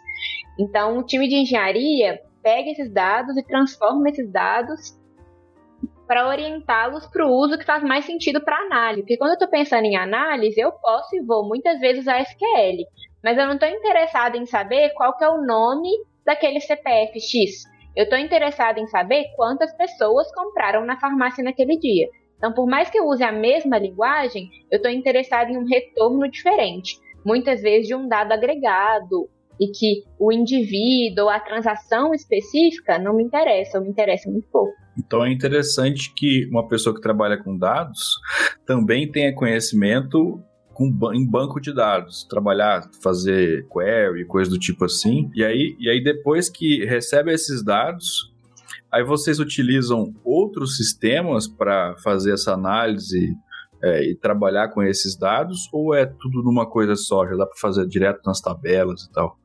Então, 0.58 0.98
o 0.98 1.02
time 1.02 1.26
de 1.26 1.36
engenharia 1.36 2.20
pega 2.42 2.70
esses 2.70 2.92
dados 2.92 3.36
e 3.38 3.42
transforma 3.42 4.10
esses 4.10 4.30
dados 4.30 4.94
para 6.06 6.28
orientá-los 6.28 7.06
para 7.06 7.26
o 7.26 7.32
uso 7.32 7.58
que 7.58 7.64
faz 7.64 7.82
mais 7.82 8.04
sentido 8.04 8.42
para 8.42 8.56
análise. 8.56 9.02
Porque 9.02 9.16
quando 9.16 9.30
eu 9.30 9.34
estou 9.34 9.48
pensando 9.48 9.84
em 9.84 9.96
análise, 9.96 10.60
eu 10.60 10.72
posso 10.72 11.14
e 11.16 11.20
vou 11.20 11.46
muitas 11.46 11.80
vezes 11.80 12.02
usar 12.02 12.20
SQL, 12.20 12.84
mas 13.22 13.38
eu 13.38 13.46
não 13.46 13.54
estou 13.54 13.68
interessado 13.68 14.36
em 14.36 14.46
saber 14.46 14.90
qual 14.90 15.16
que 15.16 15.24
é 15.24 15.28
o 15.28 15.44
nome 15.44 15.90
daquele 16.24 16.60
CPF 16.60 17.20
X. 17.20 17.64
Eu 17.96 18.04
estou 18.04 18.18
interessado 18.18 18.78
em 18.78 18.86
saber 18.86 19.26
quantas 19.36 19.72
pessoas 19.76 20.32
compraram 20.34 20.84
na 20.84 20.98
farmácia 20.98 21.44
naquele 21.44 21.78
dia. 21.78 22.08
Então, 22.36 22.52
por 22.52 22.66
mais 22.66 22.90
que 22.90 22.98
eu 22.98 23.06
use 23.06 23.22
a 23.22 23.32
mesma 23.32 23.78
linguagem, 23.78 24.50
eu 24.70 24.76
estou 24.76 24.90
interessado 24.90 25.50
em 25.50 25.56
um 25.56 25.64
retorno 25.64 26.28
diferente. 26.28 26.98
muitas 27.24 27.62
vezes 27.62 27.88
de 27.88 27.94
um 27.94 28.06
dado 28.06 28.32
agregado 28.32 29.30
e 29.58 29.68
que 29.68 30.04
o 30.18 30.30
indivíduo 30.30 31.24
ou 31.24 31.30
a 31.30 31.40
transação 31.40 32.12
específica 32.12 32.98
não 32.98 33.14
me 33.14 33.24
interessa, 33.24 33.78
ou 33.78 33.84
me 33.84 33.90
interessa 33.90 34.30
muito 34.30 34.46
pouco. 34.50 34.83
Então 34.98 35.24
é 35.24 35.32
interessante 35.32 36.12
que 36.14 36.46
uma 36.50 36.66
pessoa 36.68 36.94
que 36.94 37.00
trabalha 37.00 37.36
com 37.36 37.56
dados 37.56 38.16
também 38.66 39.10
tenha 39.10 39.34
conhecimento 39.34 40.42
com, 40.74 40.90
em 41.14 41.24
banco 41.24 41.60
de 41.60 41.72
dados, 41.72 42.24
trabalhar, 42.24 42.90
fazer 43.02 43.66
query, 43.68 44.26
coisa 44.26 44.50
do 44.50 44.58
tipo 44.58 44.84
assim. 44.84 45.30
E 45.34 45.44
aí, 45.44 45.76
e 45.78 45.88
aí 45.88 46.02
depois 46.02 46.50
que 46.50 46.84
recebe 46.84 47.32
esses 47.32 47.64
dados, 47.64 48.32
aí 48.92 49.04
vocês 49.04 49.38
utilizam 49.38 50.12
outros 50.24 50.76
sistemas 50.76 51.46
para 51.46 51.96
fazer 52.02 52.32
essa 52.32 52.52
análise 52.52 53.34
é, 53.82 54.10
e 54.10 54.14
trabalhar 54.14 54.68
com 54.68 54.82
esses 54.82 55.16
dados, 55.16 55.68
ou 55.72 55.94
é 55.94 56.06
tudo 56.06 56.42
numa 56.42 56.66
coisa 56.66 56.96
só? 56.96 57.26
Já 57.26 57.36
dá 57.36 57.46
para 57.46 57.56
fazer 57.60 57.86
direto 57.86 58.20
nas 58.26 58.40
tabelas 58.40 59.02
e 59.02 59.12
tal? 59.12 59.38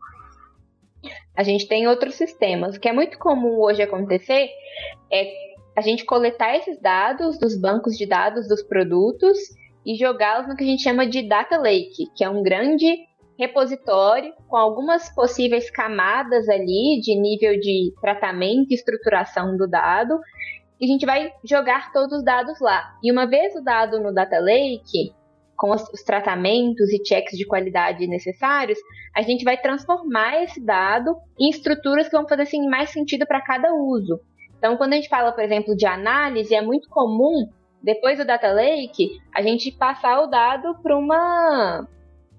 A 1.39 1.43
gente 1.43 1.69
tem 1.69 1.87
outros 1.87 2.15
sistemas. 2.15 2.75
O 2.75 2.79
que 2.81 2.89
é 2.89 2.91
muito 2.91 3.17
comum 3.17 3.61
hoje 3.61 3.81
acontecer 3.81 4.49
é 5.09 5.33
a 5.73 5.79
gente 5.79 6.03
coletar 6.03 6.53
esses 6.57 6.77
dados 6.81 7.39
dos 7.39 7.57
bancos 7.57 7.97
de 7.97 8.05
dados 8.05 8.45
dos 8.45 8.61
produtos 8.61 9.37
e 9.85 9.95
jogá-los 9.95 10.49
no 10.49 10.57
que 10.57 10.65
a 10.65 10.67
gente 10.67 10.83
chama 10.83 11.07
de 11.07 11.21
data 11.21 11.57
lake, 11.57 12.11
que 12.13 12.25
é 12.25 12.29
um 12.29 12.43
grande 12.43 12.93
repositório 13.37 14.33
com 14.49 14.57
algumas 14.57 15.15
possíveis 15.15 15.71
camadas 15.71 16.49
ali 16.49 16.99
de 17.01 17.15
nível 17.15 17.57
de 17.57 17.93
tratamento 18.01 18.71
e 18.71 18.75
estruturação 18.75 19.55
do 19.55 19.65
dado. 19.65 20.19
E 20.77 20.83
a 20.83 20.87
gente 20.89 21.05
vai 21.05 21.31
jogar 21.45 21.93
todos 21.93 22.17
os 22.17 22.23
dados 22.25 22.59
lá. 22.59 22.83
E 23.01 23.09
uma 23.09 23.25
vez 23.25 23.55
o 23.55 23.63
dado 23.63 23.97
no 23.97 24.13
data 24.13 24.41
lake, 24.41 25.13
com 25.59 25.71
os, 25.71 25.83
os 25.89 26.01
tratamentos 26.03 26.89
e 26.91 27.05
checks 27.05 27.37
de 27.37 27.45
qualidade 27.45 28.07
necessários, 28.07 28.79
a 29.13 29.21
gente 29.21 29.43
vai 29.43 29.57
transformar 29.57 30.41
esse 30.41 30.63
dado 30.65 31.15
em 31.37 31.49
estruturas 31.49 32.07
que 32.07 32.15
vão 32.15 32.27
fazer 32.27 32.43
assim, 32.43 32.67
mais 32.69 32.89
sentido 32.91 33.27
para 33.27 33.41
cada 33.41 33.73
uso. 33.73 34.21
Então, 34.57 34.77
quando 34.77 34.93
a 34.93 34.95
gente 34.95 35.09
fala, 35.09 35.33
por 35.33 35.43
exemplo, 35.43 35.75
de 35.75 35.85
análise, 35.85 36.55
é 36.55 36.61
muito 36.61 36.89
comum 36.89 37.49
depois 37.83 38.17
do 38.17 38.25
data 38.25 38.51
lake, 38.51 39.09
a 39.35 39.41
gente 39.41 39.71
passar 39.71 40.21
o 40.21 40.27
dado 40.27 40.81
para 40.81 40.97
uma 40.97 41.87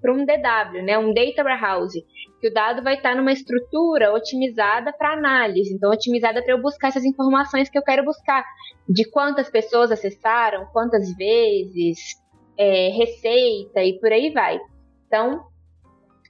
para 0.01 0.13
um 0.13 0.25
DW, 0.25 0.83
né, 0.83 0.97
um 0.97 1.13
data 1.13 1.43
warehouse, 1.43 2.03
que 2.39 2.47
o 2.47 2.53
dado 2.53 2.81
vai 2.81 2.95
estar 2.95 3.15
numa 3.15 3.31
estrutura 3.31 4.11
otimizada 4.11 4.91
para 4.91 5.13
análise, 5.13 5.71
então 5.71 5.91
otimizada 5.91 6.41
para 6.41 6.55
eu 6.55 6.59
buscar 6.59 6.87
essas 6.87 7.05
informações 7.05 7.69
que 7.69 7.77
eu 7.77 7.83
quero 7.83 8.03
buscar, 8.03 8.43
de 8.89 9.07
quantas 9.11 9.47
pessoas 9.47 9.91
acessaram, 9.91 10.65
quantas 10.73 11.15
vezes, 11.15 12.19
é, 12.61 12.89
receita 12.89 13.83
e 13.83 13.99
por 13.99 14.11
aí 14.11 14.29
vai. 14.29 14.59
Então, 15.07 15.41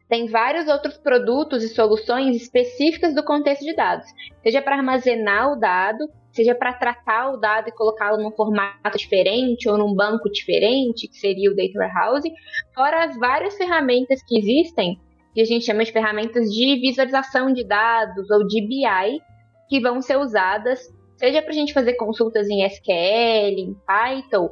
tem 0.08 0.28
vários 0.28 0.67
outros 0.67 0.98
produtos 0.98 1.62
e 1.62 1.70
soluções 1.70 2.36
específicas 2.38 3.13
do 3.13 3.24
contexto 3.24 3.65
de 3.65 3.76
dados, 3.76 4.08
seja 4.41 4.62
para 4.62 4.78
armazenar 4.78 5.52
o 5.52 5.60
dado, 5.60 6.10
seja 6.32 6.56
para 6.56 6.74
tratar 6.74 7.32
o 7.32 7.38
dado 7.38 7.67
e 7.67 7.72
colocá-lo 7.74 8.22
num 8.22 8.32
formato 8.32 8.98
diferente 8.98 9.67
ou 9.67 9.78
num 9.78 9.94
banco 9.94 10.30
diferente, 10.32 11.08
que 11.08 11.17
seria 11.17 11.52
o 11.52 11.56
Data 11.56 11.78
Warehouse, 11.78 12.32
fora 12.74 13.04
as 13.04 13.17
várias 13.17 13.56
ferramentas 13.58 14.24
que 14.24 14.38
existem, 14.38 15.00
que 15.34 15.41
a 15.41 15.46
gente 15.46 15.65
chama 15.65 15.84
de 15.84 15.91
ferramentas 15.91 16.50
de 16.50 16.80
visualização 16.80 17.52
de 17.54 17.65
dados 17.65 18.30
ou 18.32 18.48
de 18.48 18.62
BI, 18.62 19.22
que 19.70 19.82
vão 19.82 20.02
ser 20.02 20.17
usadas, 20.17 20.80
seja 21.17 21.41
para 21.41 21.52
a 21.52 21.56
gente 21.56 21.74
fazer 21.74 21.94
consultas 21.94 22.50
em 22.50 22.65
SQL, 22.65 23.58
em 23.58 23.76
Python, 23.86 24.50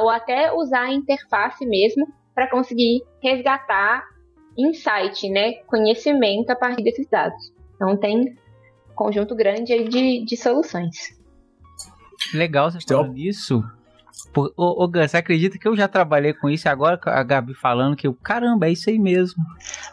ou 0.00 0.08
até 0.08 0.52
usar 0.52 0.82
a 0.82 0.92
interface 0.92 1.64
mesmo 1.66 2.06
para 2.34 2.48
conseguir 2.48 3.02
resgatar 3.22 4.04
insight, 4.56 5.28
né, 5.28 5.54
conhecimento 5.66 6.50
a 6.50 6.56
partir 6.56 6.82
desses 6.82 7.08
dados. 7.08 7.52
Então 7.76 7.96
tem 7.96 8.36
um 8.90 8.94
conjunto 8.94 9.34
grande 9.34 9.72
aí 9.72 9.88
de, 9.88 10.24
de 10.24 10.36
soluções. 10.36 11.16
Legal 12.34 12.70
você 12.70 12.78
falando 12.80 13.16
isso. 13.16 13.62
Pô, 14.32 14.52
ô, 14.56 14.84
ô 14.84 14.90
você 14.90 15.16
acredita 15.16 15.58
que 15.58 15.68
eu 15.68 15.76
já 15.76 15.86
trabalhei 15.86 16.34
com 16.34 16.50
isso 16.50 16.66
e 16.66 16.70
agora 16.70 16.98
a 17.04 17.22
Gabi 17.22 17.54
falando 17.54 17.96
que, 17.96 18.12
caramba, 18.14 18.66
é 18.66 18.72
isso 18.72 18.90
aí 18.90 18.98
mesmo. 18.98 19.42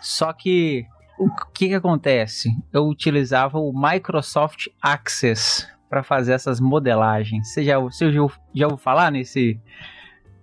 Só 0.01 0.33
que 0.33 0.85
o 1.19 1.29
que, 1.53 1.69
que 1.69 1.73
acontece? 1.75 2.49
Eu 2.73 2.87
utilizava 2.87 3.59
o 3.59 3.71
Microsoft 3.71 4.67
Access 4.81 5.67
para 5.95 6.03
fazer 6.03 6.33
essas 6.33 6.59
modelagens. 6.59 7.53
Você 7.53 7.63
já, 7.63 7.79
você 7.79 8.11
já, 8.11 8.27
já 8.53 8.65
ouviu 8.65 8.77
falar 8.77 9.09
nesse? 9.09 9.57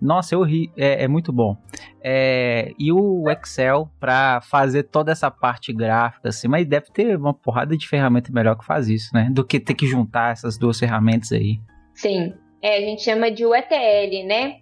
Nossa, 0.01 0.33
eu 0.33 0.41
ri, 0.41 0.71
é, 0.75 1.03
é 1.03 1.07
muito 1.07 1.31
bom. 1.31 1.55
É, 2.01 2.71
e 2.79 2.91
o 2.91 3.29
Excel 3.29 3.87
para 3.99 4.41
fazer 4.41 4.83
toda 4.83 5.11
essa 5.11 5.29
parte 5.29 5.71
gráfica, 5.71 6.29
assim, 6.29 6.47
mas 6.47 6.65
deve 6.65 6.87
ter 6.87 7.15
uma 7.15 7.35
porrada 7.35 7.77
de 7.77 7.87
ferramenta 7.87 8.31
melhor 8.33 8.57
que 8.57 8.65
faz 8.65 8.89
isso, 8.89 9.11
né? 9.13 9.29
Do 9.31 9.45
que 9.45 9.59
ter 9.59 9.75
que 9.75 9.85
juntar 9.85 10.31
essas 10.31 10.57
duas 10.57 10.79
ferramentas 10.79 11.31
aí. 11.31 11.61
Sim, 11.93 12.33
é, 12.59 12.77
a 12.77 12.81
gente 12.81 13.03
chama 13.03 13.29
de 13.29 13.45
UETL, 13.45 14.27
né? 14.27 14.57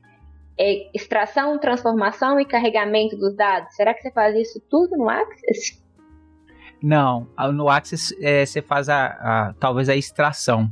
É 0.59 0.91
extração, 0.93 1.57
transformação 1.57 2.37
e 2.37 2.45
carregamento 2.45 3.15
dos 3.15 3.33
dados. 3.33 3.73
Será 3.75 3.93
que 3.93 4.01
você 4.01 4.11
faz 4.11 4.35
isso 4.35 4.61
tudo 4.69 4.97
no 4.97 5.09
Access? 5.09 5.81
Não, 6.83 7.29
no 7.53 7.69
Access 7.69 8.13
é, 8.21 8.45
você 8.45 8.61
faz 8.61 8.89
a, 8.89 9.05
a, 9.05 9.53
talvez 9.59 9.87
a 9.87 9.95
extração, 9.95 10.69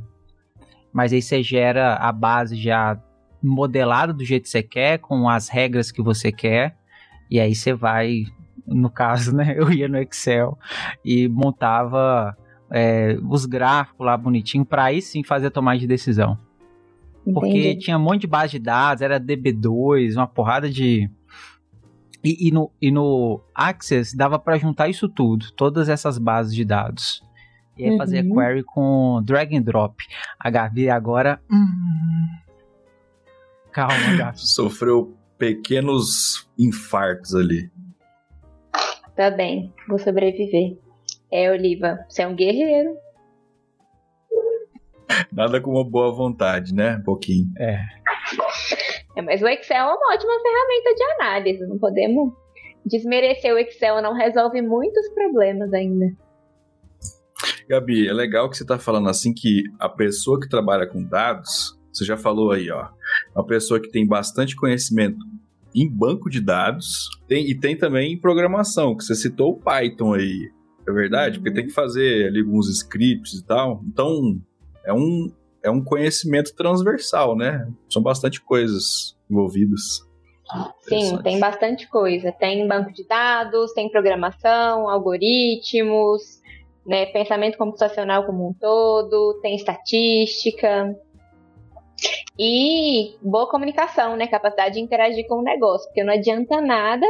mas 0.92 1.12
aí 1.12 1.22
você 1.22 1.42
gera 1.42 1.94
a 1.94 2.12
base 2.12 2.56
já 2.56 3.00
modelada 3.42 4.12
do 4.12 4.24
jeito 4.24 4.44
que 4.44 4.50
você 4.50 4.62
quer, 4.62 4.98
com 4.98 5.28
as 5.28 5.48
regras 5.48 5.90
que 5.90 6.02
você 6.02 6.30
quer, 6.30 6.76
e 7.30 7.40
aí 7.40 7.54
você 7.54 7.72
vai, 7.72 8.24
no 8.66 8.90
caso, 8.90 9.34
né? 9.36 9.54
Eu 9.56 9.72
ia 9.72 9.88
no 9.88 9.98
Excel 9.98 10.58
e 11.04 11.28
montava 11.28 12.36
é, 12.70 13.18
os 13.28 13.46
gráficos 13.46 14.04
lá 14.04 14.16
bonitinho 14.16 14.64
para 14.64 14.84
aí 14.84 15.00
sim 15.00 15.22
fazer 15.22 15.48
a 15.48 15.50
tomada 15.50 15.78
de 15.78 15.86
decisão. 15.86 16.38
Porque 17.32 17.76
tinha 17.76 17.98
um 17.98 18.02
monte 18.02 18.22
de 18.22 18.26
base 18.26 18.52
de 18.52 18.58
dados, 18.58 19.02
era 19.02 19.20
DB2, 19.20 20.16
uma 20.16 20.26
porrada 20.26 20.70
de. 20.70 21.10
E, 22.24 22.48
e 22.48 22.50
no, 22.50 22.70
e 22.80 22.90
no 22.90 23.40
Access 23.54 24.16
dava 24.16 24.38
para 24.38 24.58
juntar 24.58 24.88
isso 24.88 25.08
tudo, 25.08 25.52
todas 25.52 25.88
essas 25.88 26.18
bases 26.18 26.54
de 26.54 26.64
dados. 26.64 27.22
E 27.80 27.84
aí 27.84 27.90
uhum. 27.92 27.98
fazer 27.98 28.22
query 28.28 28.62
com 28.62 29.22
drag 29.24 29.56
and 29.56 29.62
drop. 29.62 30.04
A 30.38 30.50
Gabi 30.50 30.90
agora. 30.90 31.40
Hum... 31.50 32.26
Calma, 33.72 33.94
Gabi. 34.18 34.38
Sofreu 34.38 35.16
pequenos 35.38 36.46
infartos 36.58 37.34
ali. 37.34 37.70
Tá 39.16 39.30
bem, 39.30 39.72
vou 39.88 39.98
sobreviver. 39.98 40.76
É, 41.32 41.50
Oliva, 41.50 42.04
você 42.08 42.22
é 42.22 42.26
um 42.26 42.34
guerreiro. 42.34 42.96
Nada 45.32 45.60
com 45.60 45.70
uma 45.70 45.84
boa 45.84 46.12
vontade, 46.12 46.74
né? 46.74 46.96
Um 46.96 47.02
pouquinho. 47.02 47.46
É. 47.58 47.80
é. 49.16 49.22
Mas 49.22 49.40
o 49.40 49.48
Excel 49.48 49.88
é 49.88 49.94
uma 49.94 50.14
ótima 50.14 50.32
ferramenta 50.42 50.94
de 50.94 51.02
análise. 51.14 51.66
Não 51.66 51.78
podemos 51.78 52.32
desmerecer 52.84 53.54
o 53.54 53.58
Excel, 53.58 54.02
não 54.02 54.12
resolve 54.12 54.60
muitos 54.60 55.08
problemas 55.10 55.72
ainda. 55.72 56.14
Gabi, 57.70 58.08
é 58.08 58.12
legal 58.12 58.50
que 58.50 58.56
você 58.56 58.64
está 58.64 58.80
falando 58.80 59.08
assim 59.08 59.32
que 59.32 59.62
a 59.78 59.88
pessoa 59.88 60.40
que 60.40 60.48
trabalha 60.48 60.88
com 60.88 61.04
dados, 61.04 61.78
você 61.92 62.04
já 62.04 62.16
falou 62.16 62.50
aí, 62.50 62.68
ó, 62.68 62.88
uma 63.32 63.46
pessoa 63.46 63.78
que 63.78 63.88
tem 63.88 64.04
bastante 64.04 64.56
conhecimento 64.56 65.24
em 65.72 65.88
banco 65.88 66.28
de 66.28 66.40
dados 66.40 67.08
tem, 67.28 67.48
e 67.48 67.56
tem 67.56 67.76
também 67.76 68.12
em 68.12 68.20
programação, 68.20 68.96
que 68.96 69.04
você 69.04 69.14
citou 69.14 69.52
o 69.52 69.56
Python 69.56 70.14
aí. 70.14 70.50
É 70.84 70.90
verdade? 70.90 71.38
Porque 71.38 71.54
tem 71.54 71.68
que 71.68 71.72
fazer 71.72 72.26
ali 72.26 72.40
alguns 72.40 72.68
scripts 72.68 73.34
e 73.34 73.44
tal. 73.44 73.80
Então, 73.86 74.40
é 74.84 74.92
um, 74.92 75.30
é 75.62 75.70
um 75.70 75.80
conhecimento 75.84 76.52
transversal, 76.56 77.36
né? 77.36 77.70
São 77.88 78.02
bastante 78.02 78.40
coisas 78.40 79.16
envolvidas. 79.30 80.04
Sim, 80.80 81.18
tem 81.22 81.38
bastante 81.38 81.88
coisa. 81.88 82.32
Tem 82.32 82.66
banco 82.66 82.92
de 82.92 83.06
dados, 83.06 83.72
tem 83.72 83.88
programação, 83.88 84.88
algoritmos, 84.88 86.39
né, 86.86 87.06
pensamento 87.06 87.58
computacional 87.58 88.24
como 88.24 88.48
um 88.48 88.52
todo, 88.52 89.38
tem 89.42 89.54
estatística. 89.54 90.96
E 92.38 93.16
boa 93.20 93.48
comunicação, 93.50 94.16
né? 94.16 94.26
Capacidade 94.26 94.74
de 94.74 94.80
interagir 94.80 95.26
com 95.28 95.40
o 95.40 95.42
negócio. 95.42 95.86
Porque 95.88 96.02
não 96.02 96.14
adianta 96.14 96.60
nada 96.60 97.06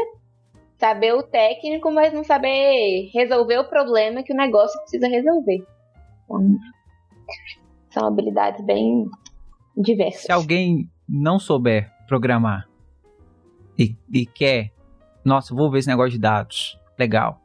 saber 0.77 1.13
o 1.15 1.23
técnico, 1.23 1.93
mas 1.93 2.13
não 2.13 2.25
saber 2.25 3.11
resolver 3.15 3.59
o 3.59 3.69
problema 3.69 4.23
que 4.23 4.33
o 4.33 4.37
negócio 4.37 4.81
precisa 4.81 5.07
resolver. 5.07 5.65
Então, 6.25 6.57
são 7.91 8.09
habilidades 8.09 8.65
bem 8.65 9.07
diversas. 9.77 10.23
Se 10.23 10.33
alguém 10.33 10.89
não 11.09 11.39
souber 11.39 11.93
programar 12.09 12.69
e, 13.79 13.97
e 14.13 14.27
quer, 14.27 14.73
nossa, 15.25 15.55
vou 15.55 15.71
ver 15.71 15.79
esse 15.81 15.89
negócio 15.89 16.13
de 16.13 16.19
dados, 16.19 16.79
legal. 16.99 17.41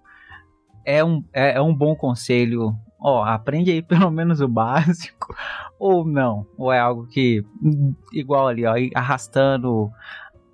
É 0.85 1.03
um, 1.03 1.23
é, 1.33 1.57
é 1.57 1.61
um 1.61 1.73
bom 1.73 1.95
conselho. 1.95 2.75
Ó, 2.99 3.23
aprende 3.23 3.71
aí 3.71 3.81
pelo 3.83 4.11
menos 4.11 4.41
o 4.41 4.47
básico. 4.47 5.35
Ou 5.79 6.05
não. 6.05 6.45
Ou 6.57 6.71
é 6.71 6.79
algo 6.79 7.07
que, 7.07 7.43
igual 8.13 8.47
ali, 8.47 8.65
ó, 8.65 8.73
arrastando 8.93 9.91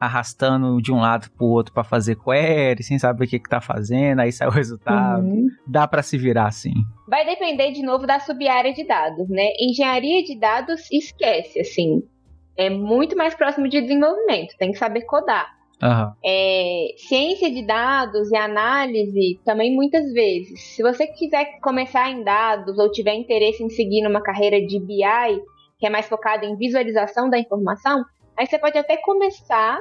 arrastando 0.01 0.81
de 0.81 0.91
um 0.91 0.99
lado 0.99 1.29
pro 1.37 1.45
outro 1.45 1.71
para 1.71 1.83
fazer 1.83 2.15
query, 2.15 2.81
sem 2.81 2.97
saber 2.97 3.25
o 3.25 3.27
que, 3.27 3.37
que 3.37 3.47
tá 3.47 3.61
fazendo, 3.61 4.21
aí 4.21 4.31
sai 4.31 4.47
o 4.47 4.51
resultado. 4.51 5.23
Uhum. 5.23 5.47
Dá 5.67 5.87
para 5.87 6.01
se 6.01 6.17
virar 6.17 6.47
assim. 6.47 6.73
Vai 7.07 7.23
depender 7.23 7.71
de 7.71 7.83
novo 7.83 8.07
da 8.07 8.19
sub-área 8.19 8.73
de 8.73 8.83
dados, 8.83 9.29
né? 9.29 9.51
Engenharia 9.59 10.23
de 10.23 10.39
dados 10.39 10.89
esquece, 10.91 11.59
assim. 11.59 12.01
É 12.57 12.67
muito 12.67 13.15
mais 13.15 13.35
próximo 13.35 13.69
de 13.69 13.79
desenvolvimento, 13.79 14.57
tem 14.57 14.71
que 14.71 14.79
saber 14.79 15.01
codar. 15.01 15.60
Uhum. 15.81 16.13
É, 16.23 16.87
ciência 16.97 17.51
de 17.51 17.65
dados 17.65 18.31
e 18.31 18.37
análise 18.37 19.39
também 19.43 19.75
muitas 19.75 20.11
vezes. 20.13 20.75
Se 20.75 20.83
você 20.83 21.07
quiser 21.07 21.59
começar 21.59 22.09
em 22.09 22.23
dados 22.23 22.77
ou 22.77 22.91
tiver 22.91 23.15
interesse 23.15 23.63
em 23.63 23.69
seguir 23.69 24.03
numa 24.03 24.21
carreira 24.21 24.61
de 24.61 24.79
BI, 24.79 25.41
que 25.79 25.87
é 25.87 25.89
mais 25.89 26.07
focada 26.07 26.45
em 26.45 26.55
visualização 26.55 27.29
da 27.29 27.39
informação, 27.39 28.03
aí 28.37 28.45
você 28.45 28.59
pode 28.59 28.77
até 28.77 28.97
começar 28.97 29.79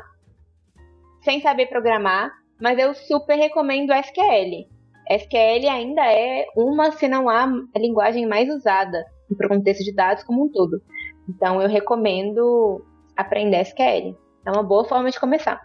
sem 1.22 1.40
saber 1.42 1.66
programar, 1.66 2.32
mas 2.58 2.78
eu 2.78 2.94
super 2.94 3.36
recomendo 3.36 3.92
SQL. 3.92 4.66
SQL 5.10 5.68
ainda 5.68 6.02
é 6.06 6.46
uma, 6.56 6.92
se 6.92 7.08
não 7.08 7.28
a, 7.28 7.44
a 7.44 7.78
linguagem 7.78 8.26
mais 8.26 8.48
usada 8.48 9.04
para 9.36 9.46
o 9.46 9.50
contexto 9.50 9.84
de 9.84 9.94
dados 9.94 10.24
como 10.24 10.44
um 10.44 10.48
todo. 10.50 10.80
Então 11.28 11.60
eu 11.60 11.68
recomendo 11.68 12.82
aprender 13.14 13.60
SQL. 13.60 14.16
É 14.46 14.50
uma 14.50 14.62
boa 14.62 14.84
forma 14.84 15.10
de 15.10 15.20
começar. 15.20 15.60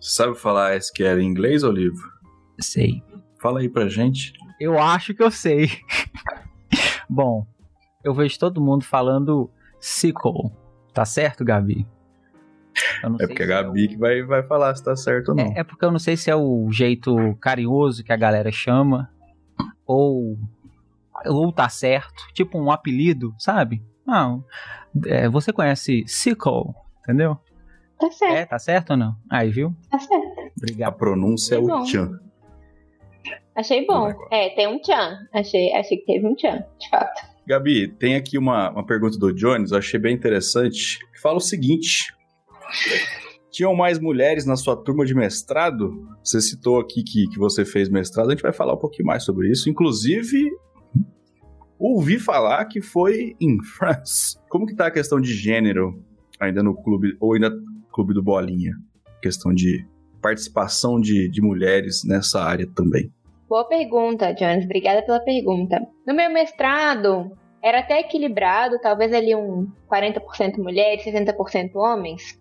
Sabe 0.00 0.34
falar 0.34 0.76
SQL 0.76 1.20
em 1.20 1.26
inglês, 1.26 1.62
Olivo? 1.62 1.98
Sei. 2.60 3.02
Fala 3.40 3.60
aí 3.60 3.68
pra 3.68 3.88
gente. 3.88 4.32
Eu 4.60 4.78
acho 4.78 5.14
que 5.14 5.22
eu 5.22 5.30
sei. 5.30 5.70
Bom, 7.08 7.46
eu 8.02 8.12
vejo 8.12 8.38
todo 8.38 8.60
mundo 8.60 8.84
falando 8.84 9.50
SQL. 9.80 10.52
Tá 10.92 11.04
certo, 11.04 11.44
Gabi? 11.44 11.86
é 13.20 13.26
porque 13.26 13.42
a 13.42 13.46
Gabi 13.46 13.82
é 13.82 13.86
o... 13.86 13.88
que 13.88 13.96
vai, 13.96 14.22
vai 14.22 14.42
falar 14.42 14.74
se 14.74 14.84
tá 14.84 14.94
certo 14.94 15.30
ou 15.30 15.34
não. 15.34 15.44
É, 15.44 15.60
é, 15.60 15.64
porque 15.64 15.84
eu 15.84 15.90
não 15.90 15.98
sei 15.98 16.16
se 16.16 16.30
é 16.30 16.36
o 16.36 16.70
jeito 16.70 17.34
carinhoso 17.40 18.04
que 18.04 18.12
a 18.12 18.16
galera 18.16 18.52
chama, 18.52 19.10
ou, 19.86 20.38
ou 21.26 21.52
tá 21.52 21.68
certo, 21.68 22.26
tipo 22.32 22.58
um 22.58 22.70
apelido, 22.70 23.34
sabe? 23.38 23.82
Não. 24.06 24.44
É, 25.06 25.28
você 25.28 25.52
conhece 25.52 26.04
SQL, 26.06 26.74
entendeu? 27.00 27.38
Tá 27.98 28.10
certo. 28.10 28.34
É, 28.34 28.46
tá 28.46 28.58
certo 28.58 28.90
ou 28.90 28.96
não? 28.96 29.14
Aí, 29.30 29.50
viu? 29.50 29.74
Tá 29.90 29.98
certo. 29.98 30.52
Obrigado. 30.56 30.88
A 30.88 30.92
pronúncia 30.92 31.54
é 31.56 31.58
o 31.58 31.84
Tchan. 31.84 32.20
Achei 33.56 33.86
bom. 33.86 34.12
É, 34.30 34.50
tem 34.50 34.66
um 34.66 34.80
Tchan. 34.80 35.18
Achei, 35.32 35.72
achei 35.72 35.98
que 35.98 36.06
teve 36.06 36.26
um 36.26 36.34
Tchan, 36.34 36.64
de 36.78 36.88
fato. 36.88 37.34
Gabi, 37.46 37.88
tem 37.88 38.16
aqui 38.16 38.38
uma, 38.38 38.70
uma 38.70 38.84
pergunta 38.84 39.18
do 39.18 39.32
Jones, 39.32 39.70
eu 39.70 39.78
achei 39.78 40.00
bem 40.00 40.14
interessante. 40.14 40.98
Fala 41.20 41.36
o 41.36 41.40
seguinte: 41.40 42.14
tinham 43.50 43.74
mais 43.74 43.98
mulheres 43.98 44.46
na 44.46 44.56
sua 44.56 44.76
turma 44.76 45.04
de 45.04 45.14
mestrado? 45.14 46.08
Você 46.22 46.40
citou 46.40 46.80
aqui 46.80 47.02
que, 47.02 47.28
que 47.28 47.38
você 47.38 47.64
fez 47.64 47.88
mestrado, 47.88 48.28
a 48.28 48.30
gente 48.32 48.42
vai 48.42 48.52
falar 48.52 48.74
um 48.74 48.78
pouquinho 48.78 49.06
mais 49.06 49.24
sobre 49.24 49.50
isso. 49.50 49.68
Inclusive, 49.68 50.50
ouvi 51.78 52.18
falar 52.18 52.64
que 52.64 52.80
foi 52.80 53.36
em 53.40 53.62
France. 53.62 54.38
Como 54.48 54.66
que 54.66 54.74
tá 54.74 54.86
a 54.86 54.90
questão 54.90 55.20
de 55.20 55.32
gênero 55.34 56.02
ainda 56.40 56.62
no 56.62 56.74
clube, 56.74 57.16
ou 57.20 57.34
ainda 57.34 57.52
Clube 57.94 58.12
do 58.12 58.22
Bolinha. 58.22 58.72
Questão 59.22 59.54
de 59.54 59.86
participação 60.20 61.00
de, 61.00 61.30
de 61.30 61.40
mulheres 61.40 62.02
nessa 62.04 62.42
área 62.42 62.66
também. 62.74 63.08
Boa 63.48 63.64
pergunta, 63.68 64.34
Jones. 64.34 64.64
Obrigada 64.64 65.02
pela 65.02 65.20
pergunta. 65.20 65.80
No 66.04 66.12
meu 66.12 66.28
mestrado, 66.28 67.30
era 67.62 67.78
até 67.78 68.00
equilibrado, 68.00 68.80
talvez 68.80 69.12
ali 69.12 69.32
um 69.36 69.70
40% 69.88 70.58
mulheres, 70.58 71.04
60% 71.04 71.76
homens. 71.76 72.36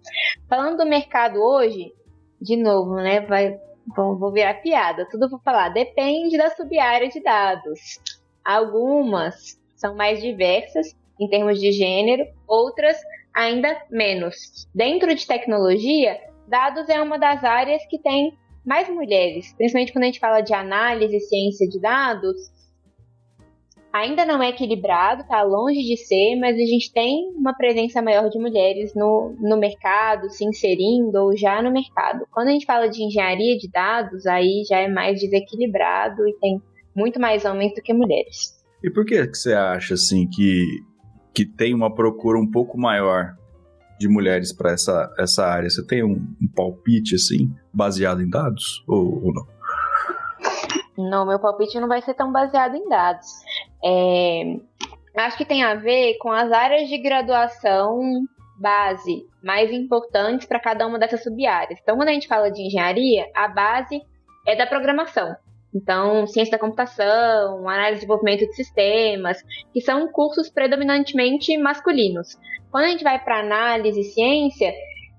Falando 0.49 0.77
do 0.77 0.89
mercado 0.89 1.39
hoje, 1.39 1.93
de 2.41 2.57
novo, 2.57 2.95
né? 2.95 3.21
Vai, 3.21 3.55
vou, 3.95 4.17
vou 4.17 4.31
virar 4.31 4.55
piada. 4.55 5.07
Tudo 5.11 5.29
vou 5.29 5.39
falar. 5.39 5.69
Depende 5.69 6.35
da 6.35 6.49
sub-área 6.49 7.09
de 7.09 7.21
dados. 7.21 7.99
Algumas 8.43 9.59
são 9.75 9.95
mais 9.95 10.19
diversas 10.19 10.95
em 11.19 11.29
termos 11.29 11.59
de 11.59 11.71
gênero, 11.71 12.25
outras 12.47 12.97
ainda 13.35 13.75
menos. 13.89 14.67
Dentro 14.73 15.13
de 15.13 15.25
tecnologia, 15.25 16.19
dados 16.47 16.87
é 16.89 17.01
uma 17.01 17.17
das 17.17 17.43
áreas 17.43 17.81
que 17.89 17.99
tem 17.99 18.37
mais 18.65 18.89
mulheres, 18.89 19.53
principalmente 19.57 19.91
quando 19.91 20.03
a 20.03 20.07
gente 20.07 20.19
fala 20.19 20.41
de 20.41 20.53
análise 20.53 21.15
e 21.15 21.19
ciência 21.19 21.67
de 21.67 21.79
dados. 21.79 22.37
Ainda 23.91 24.25
não 24.25 24.41
é 24.41 24.49
equilibrado, 24.49 25.21
está 25.21 25.43
longe 25.43 25.83
de 25.83 25.97
ser, 25.97 26.35
mas 26.37 26.55
a 26.55 26.65
gente 26.65 26.91
tem 26.91 27.29
uma 27.35 27.55
presença 27.55 28.01
maior 28.01 28.27
de 28.27 28.39
mulheres 28.39 28.91
no, 28.95 29.35
no 29.39 29.55
mercado, 29.55 30.31
se 30.31 30.43
inserindo 30.43 31.15
ou 31.15 31.37
já 31.37 31.61
no 31.61 31.71
mercado. 31.71 32.25
Quando 32.31 32.47
a 32.47 32.51
gente 32.51 32.65
fala 32.65 32.89
de 32.89 33.03
engenharia 33.03 33.55
de 33.55 33.69
dados, 33.69 34.25
aí 34.25 34.63
já 34.67 34.79
é 34.79 34.87
mais 34.87 35.19
desequilibrado 35.19 36.27
e 36.27 36.33
tem 36.39 36.59
muito 36.95 37.19
mais 37.19 37.45
homens 37.45 37.75
do 37.75 37.83
que 37.83 37.93
mulheres. 37.93 38.63
E 38.83 38.89
por 38.89 39.05
que, 39.05 39.27
que 39.27 39.37
você 39.37 39.53
acha 39.53 39.93
assim 39.93 40.27
que 40.27 40.65
que 41.33 41.45
tem 41.45 41.73
uma 41.73 41.93
procura 41.93 42.39
um 42.39 42.49
pouco 42.49 42.77
maior 42.77 43.35
de 43.99 44.07
mulheres 44.07 44.53
para 44.53 44.71
essa, 44.71 45.13
essa 45.17 45.45
área? 45.45 45.69
Você 45.69 45.85
tem 45.85 46.03
um, 46.03 46.15
um, 46.41 46.47
palpite 46.55 47.15
assim, 47.15 47.53
baseado 47.73 48.21
em 48.21 48.29
dados 48.29 48.83
ou, 48.87 49.25
ou, 49.25 49.33
não? 49.33 49.47
Não, 50.95 51.25
meu 51.25 51.39
palpite 51.39 51.79
não 51.79 51.87
vai 51.87 52.01
ser 52.01 52.13
tão 52.13 52.31
baseado 52.31 52.75
em 52.75 52.87
dados. 52.87 53.27
É, 53.83 54.59
acho 55.17 55.37
que 55.37 55.45
tem 55.45 55.63
a 55.63 55.75
ver 55.75 56.17
com 56.19 56.31
as 56.31 56.51
áreas 56.51 56.87
de 56.87 56.97
graduação 56.99 57.99
base 58.59 59.25
mais 59.43 59.71
importantes 59.71 60.47
para 60.47 60.59
cada 60.59 60.85
uma 60.85 60.99
dessas 60.99 61.23
sub-áreas. 61.23 61.79
Então, 61.81 61.97
quando 61.97 62.09
a 62.09 62.13
gente 62.13 62.27
fala 62.27 62.51
de 62.51 62.61
engenharia, 62.61 63.25
a 63.35 63.47
base 63.47 64.01
é 64.47 64.55
da 64.55 64.67
programação. 64.67 65.35
Então, 65.73 66.27
ciência 66.27 66.51
da 66.51 66.59
computação, 66.59 67.67
análise 67.67 67.93
de 67.93 67.99
desenvolvimento 68.01 68.47
de 68.47 68.55
sistemas, 68.55 69.37
que 69.73 69.81
são 69.81 70.07
cursos 70.07 70.49
predominantemente 70.49 71.57
masculinos. 71.57 72.37
Quando 72.71 72.85
a 72.85 72.89
gente 72.89 73.03
vai 73.03 73.23
para 73.23 73.39
análise 73.39 73.99
e 73.99 74.03
ciência, 74.03 74.73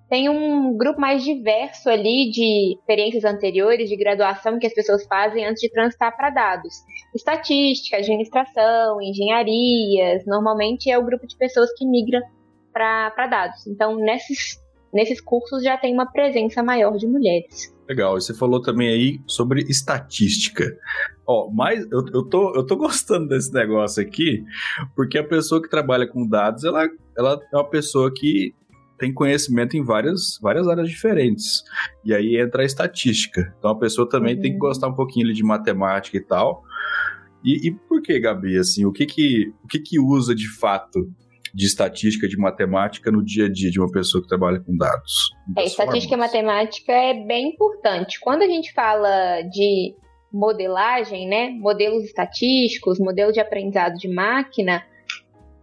tem 0.08 0.28
um 0.28 0.76
grupo 0.76 1.00
mais 1.00 1.24
diverso 1.24 1.88
ali 1.88 2.30
de 2.30 2.76
experiências 2.78 3.24
anteriores 3.24 3.88
de 3.88 3.96
graduação 3.96 4.58
que 4.58 4.66
as 4.66 4.74
pessoas 4.74 5.04
fazem 5.06 5.44
antes 5.44 5.60
de 5.60 5.70
transitar 5.70 6.16
para 6.16 6.30
dados. 6.30 6.72
Estatística, 7.14 7.96
administração, 7.96 9.02
engenharias, 9.02 10.24
normalmente 10.24 10.88
é 10.88 10.96
o 10.96 11.04
grupo 11.04 11.26
de 11.26 11.36
pessoas 11.36 11.72
que 11.76 11.84
migra 11.84 12.22
para 12.72 13.26
dados. 13.26 13.66
Então, 13.66 13.96
nesses, 13.96 14.60
nesses 14.92 15.20
cursos 15.20 15.64
já 15.64 15.76
tem 15.76 15.92
uma 15.92 16.10
presença 16.10 16.62
maior 16.62 16.96
de 16.96 17.08
mulheres. 17.08 17.73
Legal, 17.88 18.18
você 18.18 18.33
falou 18.33 18.62
também 18.62 18.88
aí 18.88 19.20
sobre 19.27 19.62
estatística. 19.68 20.77
Ó, 21.27 21.51
mas 21.51 21.87
eu, 21.90 22.05
eu, 22.12 22.23
tô, 22.25 22.55
eu 22.55 22.64
tô 22.64 22.77
gostando 22.77 23.29
desse 23.29 23.53
negócio 23.53 24.03
aqui, 24.03 24.44
porque 24.97 25.18
a 25.18 25.25
pessoa 25.25 25.61
que 25.61 25.68
trabalha 25.68 26.07
com 26.07 26.27
dados, 26.27 26.64
ela, 26.64 26.88
ela 27.16 27.40
é 27.53 27.57
uma 27.57 27.68
pessoa 27.68 28.12
que 28.12 28.55
tem 28.99 29.12
conhecimento 29.12 29.77
em 29.77 29.83
várias, 29.83 30.38
várias 30.40 30.68
áreas 30.68 30.88
diferentes. 30.88 31.62
E 32.05 32.14
aí 32.14 32.37
entra 32.37 32.62
a 32.62 32.66
estatística. 32.66 33.55
Então 33.59 33.70
a 33.70 33.79
pessoa 33.79 34.09
também 34.09 34.35
uhum. 34.37 34.40
tem 34.40 34.51
que 34.53 34.57
uhum. 34.57 34.68
gostar 34.68 34.88
um 34.88 34.94
pouquinho 34.94 35.33
de 35.33 35.42
matemática 35.42 36.16
e 36.16 36.20
tal. 36.20 36.62
E, 37.44 37.68
e 37.68 37.70
por 37.73 38.01
que, 38.01 38.18
Gabi? 38.18 38.57
Assim, 38.57 38.87
o 38.87 38.92
que 38.92 39.05
que, 39.05 39.53
o 39.62 39.68
que 39.68 39.79
que 39.79 40.01
usa 40.01 40.35
de 40.35 40.49
fato 40.49 41.11
de 41.54 41.66
estatística, 41.66 42.26
de 42.26 42.36
matemática 42.36 43.12
no 43.12 43.24
dia 43.24 43.46
a 43.46 43.48
dia 43.52 43.70
de 43.70 43.78
uma 43.80 43.90
pessoa 43.90 44.20
que 44.20 44.28
trabalha 44.28 44.60
com 44.60 44.76
dados? 44.76 45.30
É, 45.56 45.64
estatística 45.64 46.16
formas. 46.16 46.34
e 46.34 46.36
matemática 46.36 46.92
é 46.92 47.14
bem 47.14 47.50
importante. 47.50 48.18
Quando 48.20 48.42
a 48.42 48.48
gente 48.48 48.72
fala 48.72 49.40
de 49.42 49.94
modelagem, 50.32 51.28
né, 51.28 51.50
modelos 51.50 52.02
estatísticos, 52.02 52.98
modelo 52.98 53.32
de 53.32 53.38
aprendizado 53.38 53.94
de 53.94 54.08
máquina, 54.08 54.84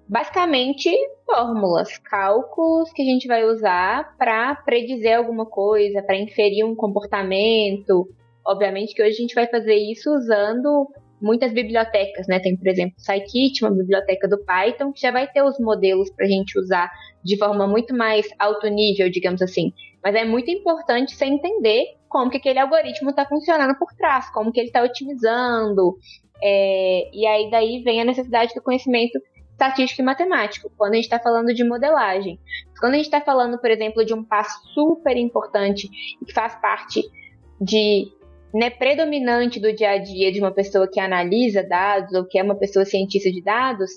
basicamente 0.07 0.89
fórmulas, 1.25 1.97
cálculos 1.97 2.89
que 2.93 3.01
a 3.01 3.05
gente 3.05 3.27
vai 3.27 3.43
usar 3.43 4.15
para 4.17 4.55
predizer 4.55 5.17
alguma 5.17 5.45
coisa, 5.45 6.01
para 6.01 6.17
inferir 6.17 6.65
um 6.65 6.73
comportamento. 6.73 8.07
Obviamente 8.47 8.93
que 8.93 9.01
hoje 9.01 9.11
a 9.11 9.21
gente 9.21 9.35
vai 9.35 9.47
fazer 9.47 9.75
isso 9.75 10.09
usando 10.09 10.87
muitas 11.21 11.53
bibliotecas, 11.53 12.27
né? 12.27 12.39
Tem, 12.39 12.57
por 12.57 12.67
exemplo, 12.67 12.95
o 12.97 13.01
Scikit, 13.01 13.63
uma 13.63 13.71
biblioteca 13.71 14.27
do 14.27 14.43
Python, 14.43 14.91
que 14.91 15.01
já 15.01 15.11
vai 15.11 15.27
ter 15.27 15.43
os 15.43 15.59
modelos 15.59 16.09
para 16.11 16.25
a 16.25 16.29
gente 16.29 16.57
usar 16.59 16.91
de 17.23 17.37
forma 17.37 17.67
muito 17.67 17.95
mais 17.95 18.27
alto 18.39 18.67
nível, 18.67 19.09
digamos 19.09 19.41
assim. 19.41 19.71
Mas 20.03 20.15
é 20.15 20.25
muito 20.25 20.49
importante 20.49 21.15
você 21.15 21.25
entender 21.25 21.85
como 22.09 22.31
que 22.31 22.37
aquele 22.37 22.59
algoritmo 22.59 23.11
está 23.11 23.25
funcionando 23.25 23.77
por 23.77 23.93
trás, 23.93 24.29
como 24.31 24.51
que 24.51 24.59
ele 24.59 24.67
está 24.67 24.83
otimizando. 24.83 25.97
É, 26.43 27.09
e 27.13 27.25
aí 27.27 27.49
daí 27.51 27.83
vem 27.83 28.01
a 28.01 28.05
necessidade 28.05 28.53
do 28.55 28.61
conhecimento 28.61 29.19
estatístico 29.51 30.01
e 30.01 30.05
matemático, 30.05 30.71
quando 30.75 30.93
a 30.93 30.95
gente 30.95 31.05
está 31.05 31.19
falando 31.19 31.53
de 31.53 31.63
modelagem. 31.63 32.39
Quando 32.79 32.95
a 32.95 32.97
gente 32.97 33.05
está 33.05 33.21
falando, 33.21 33.59
por 33.59 33.69
exemplo, 33.69 34.03
de 34.03 34.13
um 34.13 34.23
passo 34.23 34.59
super 34.73 35.15
importante 35.15 35.87
que 36.25 36.33
faz 36.33 36.55
parte 36.59 37.01
de 37.59 38.11
né, 38.53 38.69
predominante 38.69 39.59
do 39.59 39.73
dia 39.73 39.91
a 39.91 39.97
dia 39.97 40.31
de 40.31 40.39
uma 40.39 40.51
pessoa 40.51 40.89
que 40.89 40.99
analisa 40.99 41.63
dados 41.63 42.13
ou 42.13 42.25
que 42.25 42.37
é 42.37 42.43
uma 42.43 42.55
pessoa 42.55 42.85
cientista 42.85 43.31
de 43.31 43.41
dados 43.41 43.91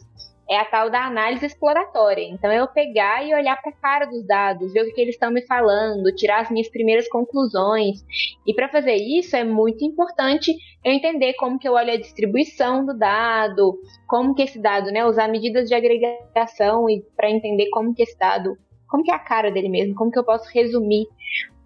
é 0.49 0.59
a 0.59 0.64
tal 0.64 0.90
da 0.90 1.07
análise 1.07 1.47
exploratória. 1.47 2.23
Então, 2.23 2.53
eu 2.53 2.69
pegar 2.69 3.27
e 3.27 3.35
olhar 3.35 3.61
para 3.61 3.71
a 3.71 3.77
cara 3.77 4.05
dos 4.07 4.27
dados, 4.27 4.73
ver 4.73 4.83
o 4.83 4.95
que, 4.95 5.01
eles 5.01 5.14
estão 5.14 5.31
me 5.31 5.43
falando, 5.47 6.14
tirar 6.14 6.40
as 6.40 6.51
minhas 6.51 6.69
primeiras 6.69 7.09
conclusões. 7.09 8.05
E 8.47 8.53
para 8.53 8.69
fazer 8.69 8.95
isso, 8.95 9.35
é 9.37 9.45
muito 9.45 9.85
importante 9.85 10.55
eu 10.85 10.93
entender 10.93 11.35
como 11.35 11.59
que 11.59 11.67
eu 11.67 11.73
olho 11.73 11.93
a 11.93 11.97
distribuição 11.97 12.85
do 12.85 12.97
dado, 12.97 13.79
como 14.07 14.35
que 14.35 14.43
esse 14.43 14.61
dado, 14.61 14.90
né, 14.90 15.05
usar 15.07 15.29
medidas 15.29 15.69
de 15.69 15.75
agregação 15.75 16.88
e 16.90 17.03
para 17.17 17.31
entender 17.31 17.71
como 17.71 17.95
que 17.95 18.03
esse 18.03 18.19
dado, 18.19 18.57
como 18.88 19.03
que 19.03 19.11
é 19.11 19.14
a 19.14 19.19
cara 19.19 19.51
dele 19.51 19.69
mesmo, 19.69 19.95
como 19.95 20.11
que 20.11 20.19
eu 20.19 20.25
posso 20.25 20.49
resumir 20.53 21.07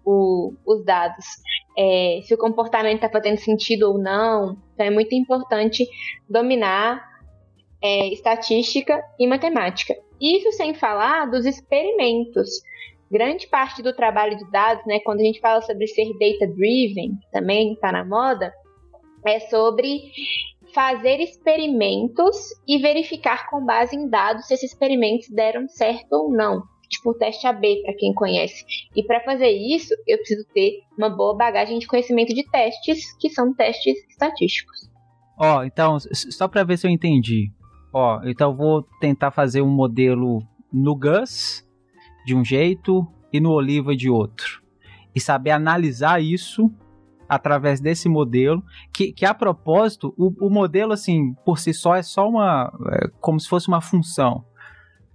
o, 0.05 0.53
os 0.65 0.85
dados. 0.85 1.25
É, 1.81 2.19
se 2.23 2.33
o 2.33 2.37
comportamento 2.37 2.95
está 2.95 3.09
fazendo 3.09 3.37
sentido 3.37 3.83
ou 3.83 3.97
não. 3.97 4.57
Então 4.73 4.85
é 4.85 4.89
muito 4.89 5.15
importante 5.15 5.87
dominar 6.29 7.01
é, 7.81 8.07
estatística 8.09 9.01
e 9.17 9.25
matemática. 9.25 9.95
Isso 10.19 10.51
sem 10.51 10.73
falar 10.73 11.25
dos 11.27 11.45
experimentos. 11.45 12.49
Grande 13.09 13.47
parte 13.47 13.81
do 13.81 13.93
trabalho 13.93 14.37
de 14.37 14.51
dados, 14.51 14.85
né, 14.85 14.99
quando 14.99 15.21
a 15.21 15.23
gente 15.23 15.39
fala 15.39 15.61
sobre 15.61 15.87
ser 15.87 16.11
data-driven, 16.19 17.13
também 17.31 17.73
está 17.73 17.91
na 17.91 18.03
moda, 18.03 18.53
é 19.25 19.39
sobre 19.39 20.11
fazer 20.73 21.19
experimentos 21.19 22.37
e 22.67 22.77
verificar 22.77 23.49
com 23.49 23.65
base 23.65 23.95
em 23.95 24.07
dados 24.07 24.45
se 24.47 24.53
esses 24.53 24.71
experimentos 24.71 25.29
deram 25.29 25.67
certo 25.67 26.13
ou 26.13 26.31
não. 26.31 26.61
Tipo 26.89 27.11
o 27.11 27.13
teste 27.13 27.45
AB, 27.45 27.83
para 27.83 27.93
quem 27.93 28.13
conhece. 28.13 28.65
E 28.95 29.03
para 29.03 29.19
fazer 29.21 29.49
isso, 29.49 29.93
eu 30.07 30.17
preciso 30.17 30.43
ter 30.53 30.79
uma 30.97 31.09
boa 31.09 31.37
bagagem 31.37 31.77
de 31.77 31.87
conhecimento 31.87 32.33
de 32.33 32.43
testes, 32.49 33.15
que 33.19 33.29
são 33.29 33.53
testes 33.53 33.95
estatísticos. 34.09 34.89
Ó, 35.37 35.59
oh, 35.59 35.63
então, 35.63 35.97
só 35.99 36.47
para 36.47 36.63
ver 36.63 36.77
se 36.77 36.87
eu 36.87 36.91
entendi. 36.91 37.51
Ó, 37.93 38.21
então 38.25 38.51
eu 38.51 38.57
vou 38.57 38.83
tentar 38.99 39.31
fazer 39.31 39.61
um 39.61 39.69
modelo 39.69 40.39
no 40.71 40.95
Gus 40.95 41.65
de 42.25 42.35
um 42.35 42.43
jeito 42.43 43.07
e 43.31 43.39
no 43.39 43.51
Oliva 43.51 43.95
de 43.95 44.09
outro. 44.09 44.61
E 45.15 45.19
saber 45.19 45.51
analisar 45.51 46.21
isso 46.21 46.71
através 47.27 47.79
desse 47.79 48.09
modelo, 48.09 48.63
que, 48.91 49.13
que 49.13 49.23
a 49.23 49.33
propósito, 49.33 50.13
o, 50.17 50.47
o 50.47 50.49
modelo, 50.49 50.91
assim, 50.91 51.35
por 51.45 51.59
si 51.59 51.73
só 51.73 51.95
é 51.95 52.01
só 52.01 52.27
uma. 52.27 52.71
É 52.91 53.07
como 53.21 53.39
se 53.39 53.47
fosse 53.47 53.67
uma 53.67 53.81
função. 53.81 54.43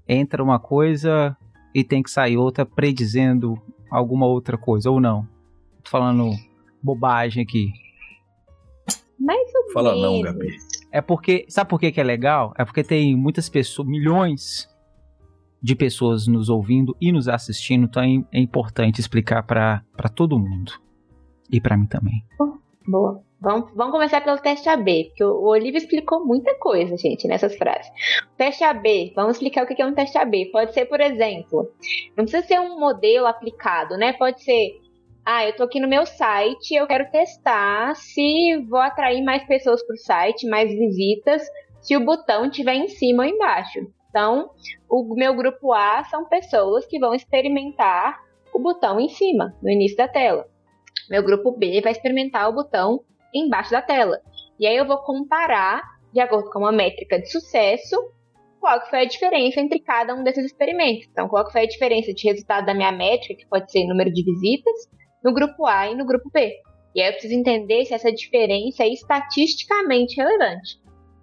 Entra 0.08 0.42
uma 0.42 0.60
coisa 0.60 1.36
e 1.74 1.82
tem 1.82 2.02
que 2.02 2.10
sair 2.10 2.36
outra 2.36 2.64
predizendo 2.64 3.60
alguma 3.90 4.26
outra 4.26 4.56
coisa, 4.56 4.90
ou 4.90 5.00
não? 5.00 5.26
Tô 5.82 5.90
falando 5.90 6.30
bobagem 6.82 7.42
aqui. 7.42 7.72
Mais 9.18 9.54
ou 9.54 9.72
Fala 9.72 9.96
não, 9.96 10.20
Gabi. 10.20 10.48
É 10.92 11.00
porque, 11.00 11.46
sabe 11.48 11.68
por 11.68 11.80
que, 11.80 11.90
que 11.90 12.00
é 12.00 12.04
legal? 12.04 12.54
É 12.56 12.64
porque 12.64 12.84
tem 12.84 13.16
muitas 13.16 13.48
pessoas, 13.48 13.88
milhões 13.88 14.68
de 15.60 15.74
pessoas 15.74 16.26
nos 16.26 16.48
ouvindo 16.48 16.94
e 17.00 17.10
nos 17.10 17.26
assistindo, 17.26 17.84
então 17.84 18.02
é, 18.02 18.38
é 18.38 18.40
importante 18.40 19.00
explicar 19.00 19.42
para 19.42 20.08
todo 20.14 20.38
mundo. 20.38 20.72
E 21.50 21.60
para 21.60 21.76
mim 21.76 21.86
também. 21.86 22.24
Boa. 22.86 23.22
Vamos, 23.44 23.70
vamos 23.74 23.92
começar 23.92 24.22
pelo 24.22 24.38
teste 24.38 24.70
AB, 24.70 25.08
porque 25.08 25.22
o 25.22 25.44
Olivia 25.48 25.76
explicou 25.76 26.24
muita 26.24 26.54
coisa, 26.58 26.96
gente, 26.96 27.28
nessas 27.28 27.54
frases. 27.56 27.92
Teste 28.38 28.64
AB, 28.64 29.12
vamos 29.14 29.36
explicar 29.36 29.64
o 29.64 29.66
que 29.66 29.82
é 29.82 29.84
um 29.84 29.94
teste 29.94 30.16
AB. 30.16 30.46
Pode 30.50 30.72
ser, 30.72 30.86
por 30.86 30.98
exemplo, 30.98 31.70
não 32.16 32.24
precisa 32.24 32.42
ser 32.42 32.58
um 32.58 32.80
modelo 32.80 33.26
aplicado, 33.26 33.98
né? 33.98 34.14
Pode 34.14 34.42
ser 34.42 34.80
ah, 35.26 35.46
eu 35.46 35.54
tô 35.56 35.64
aqui 35.64 35.78
no 35.78 35.88
meu 35.88 36.06
site, 36.06 36.74
eu 36.74 36.86
quero 36.86 37.10
testar 37.10 37.94
se 37.96 38.56
vou 38.68 38.80
atrair 38.80 39.22
mais 39.22 39.42
pessoas 39.46 39.82
para 39.86 39.94
o 39.94 39.98
site, 39.98 40.48
mais 40.48 40.70
visitas, 40.70 41.42
se 41.82 41.96
o 41.96 42.04
botão 42.04 42.46
estiver 42.46 42.74
em 42.74 42.88
cima 42.88 43.24
ou 43.24 43.28
embaixo. 43.28 43.80
Então, 44.08 44.50
o 44.88 45.14
meu 45.14 45.34
grupo 45.34 45.72
A 45.72 46.04
são 46.04 46.26
pessoas 46.26 46.86
que 46.86 46.98
vão 46.98 47.14
experimentar 47.14 48.20
o 48.54 48.58
botão 48.58 48.98
em 48.98 49.08
cima, 49.08 49.54
no 49.62 49.70
início 49.70 49.96
da 49.96 50.08
tela. 50.08 50.46
Meu 51.10 51.22
grupo 51.22 51.52
B 51.52 51.80
vai 51.82 51.92
experimentar 51.92 52.48
o 52.48 52.54
botão 52.54 53.00
embaixo 53.34 53.70
da 53.70 53.82
tela. 53.82 54.20
E 54.58 54.66
aí 54.66 54.76
eu 54.76 54.86
vou 54.86 54.98
comparar, 54.98 55.82
de 56.12 56.20
acordo 56.20 56.50
com 56.50 56.60
uma 56.60 56.72
métrica 56.72 57.18
de 57.18 57.30
sucesso, 57.30 57.96
qual 58.60 58.80
que 58.80 58.88
foi 58.88 59.00
a 59.00 59.04
diferença 59.04 59.60
entre 59.60 59.80
cada 59.80 60.14
um 60.14 60.22
desses 60.22 60.46
experimentos. 60.46 61.06
Então, 61.10 61.28
qual 61.28 61.44
que 61.44 61.52
foi 61.52 61.62
a 61.62 61.68
diferença 61.68 62.14
de 62.14 62.26
resultado 62.26 62.64
da 62.64 62.74
minha 62.74 62.92
métrica, 62.92 63.34
que 63.34 63.48
pode 63.48 63.70
ser 63.70 63.86
número 63.86 64.10
de 64.10 64.24
visitas, 64.24 64.88
no 65.22 65.32
grupo 65.32 65.66
A 65.66 65.90
e 65.90 65.94
no 65.94 66.06
grupo 66.06 66.30
B. 66.32 66.52
E 66.94 67.02
aí 67.02 67.08
eu 67.08 67.12
preciso 67.12 67.34
entender 67.34 67.84
se 67.84 67.94
essa 67.94 68.12
diferença 68.12 68.84
é 68.84 68.88
estatisticamente 68.88 70.16
relevante. 70.16 70.78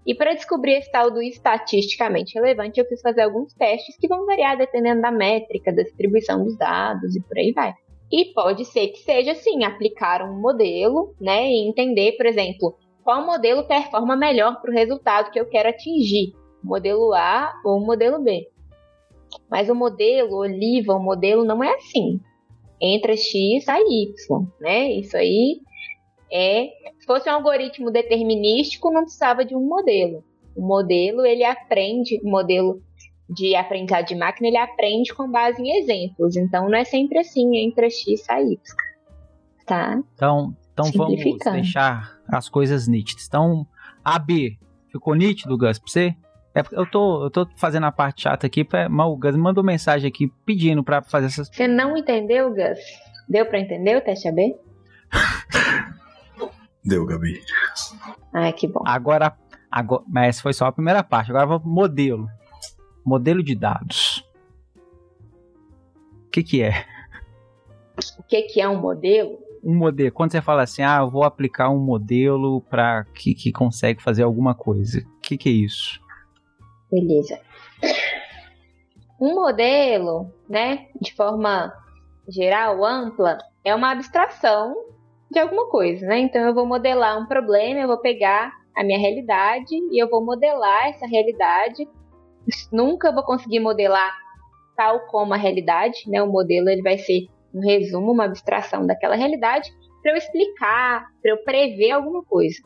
E 0.05 0.15
para 0.15 0.33
descobrir 0.33 0.73
esse 0.73 0.91
tal 0.91 1.11
do 1.11 1.21
estatisticamente 1.21 2.33
relevante, 2.33 2.79
eu 2.79 2.85
preciso 2.85 3.03
fazer 3.03 3.21
alguns 3.21 3.53
testes 3.53 3.95
que 3.97 4.07
vão 4.07 4.25
variar 4.25 4.57
dependendo 4.57 5.01
da 5.01 5.11
métrica, 5.11 5.71
da 5.71 5.83
distribuição 5.83 6.43
dos 6.43 6.57
dados 6.57 7.15
e 7.15 7.21
por 7.21 7.37
aí 7.37 7.51
vai. 7.53 7.73
E 8.11 8.25
pode 8.33 8.65
ser 8.65 8.87
que 8.87 8.99
seja 8.99 9.31
assim, 9.31 9.63
aplicar 9.63 10.21
um 10.21 10.39
modelo, 10.39 11.15
né, 11.19 11.49
e 11.49 11.67
entender, 11.67 12.13
por 12.17 12.25
exemplo, 12.25 12.77
qual 13.03 13.25
modelo 13.25 13.63
performa 13.65 14.15
melhor 14.15 14.61
para 14.61 14.69
o 14.69 14.73
resultado 14.73 15.31
que 15.31 15.39
eu 15.39 15.47
quero 15.47 15.69
atingir, 15.69 16.33
modelo 16.63 17.13
A 17.13 17.53
ou 17.63 17.79
modelo 17.79 18.21
B. 18.21 18.47
Mas 19.49 19.69
o 19.69 19.75
modelo 19.75 20.35
Oliva, 20.35 20.93
o 20.93 21.01
modelo 21.01 21.45
não 21.45 21.63
é 21.63 21.73
assim 21.75 22.19
entra 22.81 23.15
X, 23.15 23.63
sai 23.63 23.81
Y, 23.83 24.47
né? 24.59 24.91
Isso 24.91 25.15
aí 25.15 25.61
é. 26.31 26.69
Se 26.99 27.05
fosse 27.05 27.29
um 27.29 27.33
algoritmo 27.33 27.91
determinístico, 27.91 28.91
não 28.91 29.03
precisava 29.03 29.45
de 29.45 29.55
um 29.55 29.61
modelo. 29.61 30.23
O 30.55 30.61
modelo, 30.61 31.25
ele 31.25 31.43
aprende, 31.43 32.19
o 32.23 32.29
modelo 32.29 32.81
de 33.31 33.55
aprendizado 33.55 34.05
de 34.05 34.15
máquina, 34.15 34.47
ele 34.47 34.57
aprende 34.57 35.13
com 35.13 35.29
base 35.29 35.61
em 35.61 35.77
exemplos. 35.77 36.35
Então, 36.35 36.69
não 36.69 36.77
é 36.77 36.83
sempre 36.83 37.19
assim, 37.19 37.57
entra 37.57 37.89
X, 37.89 38.23
sai 38.25 38.43
Y. 38.43 38.57
Tá? 39.65 39.99
Então, 40.13 40.55
então 40.73 40.91
vamos 40.93 41.21
deixar 41.51 42.19
as 42.27 42.49
coisas 42.49 42.87
nítidas. 42.87 43.25
Então, 43.27 43.65
AB, 44.03 44.57
ficou 44.91 45.15
nítido, 45.15 45.57
Gus, 45.57 45.79
pra 45.79 45.87
você? 45.87 46.15
É, 46.53 46.61
eu, 46.73 46.85
tô, 46.85 47.23
eu 47.23 47.31
tô 47.31 47.47
fazendo 47.55 47.85
a 47.85 47.91
parte 47.91 48.23
chata 48.23 48.45
aqui, 48.45 48.65
pra, 48.65 48.89
mas 48.89 49.07
o 49.07 49.15
Gus 49.15 49.37
mandou 49.37 49.63
mensagem 49.63 50.09
aqui 50.09 50.27
pedindo 50.45 50.83
pra 50.83 51.01
fazer 51.01 51.27
essas. 51.27 51.47
Você 51.47 51.67
não 51.67 51.95
entendeu, 51.95 52.49
Gus? 52.49 52.79
Deu 53.29 53.45
pra 53.45 53.59
entender 53.59 53.95
o 53.95 54.01
teste 54.01 54.27
AB? 54.27 54.55
Deu, 56.83 57.05
Gabi. 57.05 57.39
Ah, 58.33 58.51
que 58.51 58.67
bom. 58.67 58.81
Agora, 58.85 59.37
agora, 59.71 60.03
mas 60.07 60.41
foi 60.41 60.51
só 60.51 60.65
a 60.65 60.71
primeira 60.71 61.03
parte. 61.03 61.29
Agora 61.29 61.45
vamos 61.45 61.61
pro 61.61 61.71
modelo. 61.71 62.27
Modelo 63.03 63.43
de 63.43 63.55
dados. 63.55 64.25
O 66.27 66.29
que 66.31 66.43
que 66.43 66.61
é? 66.61 66.85
O 68.17 68.23
que 68.23 68.41
que 68.43 68.61
é 68.61 68.69
um 68.69 68.79
modelo? 68.79 69.39
Um 69.63 69.75
modelo. 69.75 70.11
Quando 70.11 70.31
você 70.31 70.41
fala 70.41 70.63
assim, 70.63 70.81
ah, 70.81 70.99
eu 71.01 71.09
vou 71.09 71.23
aplicar 71.23 71.69
um 71.69 71.79
modelo 71.79 72.61
para 72.61 73.05
que, 73.13 73.33
que 73.33 73.51
consegue 73.51 74.01
fazer 74.01 74.23
alguma 74.23 74.55
coisa. 74.55 74.99
O 74.99 75.19
que 75.21 75.37
que 75.37 75.49
é 75.49 75.51
isso? 75.51 75.99
Beleza. 76.91 77.39
Um 79.19 79.35
modelo, 79.35 80.33
né, 80.49 80.87
de 80.99 81.13
forma 81.13 81.71
geral, 82.27 82.83
ampla, 82.83 83.37
é 83.63 83.75
uma 83.75 83.91
abstração 83.91 84.75
de 85.29 85.39
alguma 85.39 85.69
coisa, 85.69 86.05
né? 86.07 86.19
Então 86.19 86.41
eu 86.41 86.53
vou 86.53 86.65
modelar 86.65 87.19
um 87.19 87.25
problema, 87.25 87.79
eu 87.79 87.87
vou 87.87 87.99
pegar 87.99 88.51
a 88.75 88.83
minha 88.83 88.99
realidade 88.99 89.75
e 89.75 90.01
eu 90.01 90.09
vou 90.09 90.23
modelar 90.23 90.87
essa 90.87 91.05
realidade. 91.05 91.87
Nunca 92.71 93.11
vou 93.11 93.23
conseguir 93.23 93.59
modelar 93.59 94.11
tal 94.75 95.01
como 95.07 95.33
a 95.33 95.37
realidade, 95.37 96.09
né? 96.09 96.21
O 96.21 96.31
modelo 96.31 96.69
ele 96.69 96.81
vai 96.81 96.97
ser 96.97 97.27
um 97.53 97.59
resumo, 97.59 98.11
uma 98.11 98.25
abstração 98.25 98.85
daquela 98.85 99.15
realidade 99.15 99.69
para 100.01 100.13
eu 100.13 100.17
explicar, 100.17 101.07
para 101.21 101.31
eu 101.31 101.43
prever 101.43 101.91
alguma 101.91 102.23
coisa. 102.23 102.57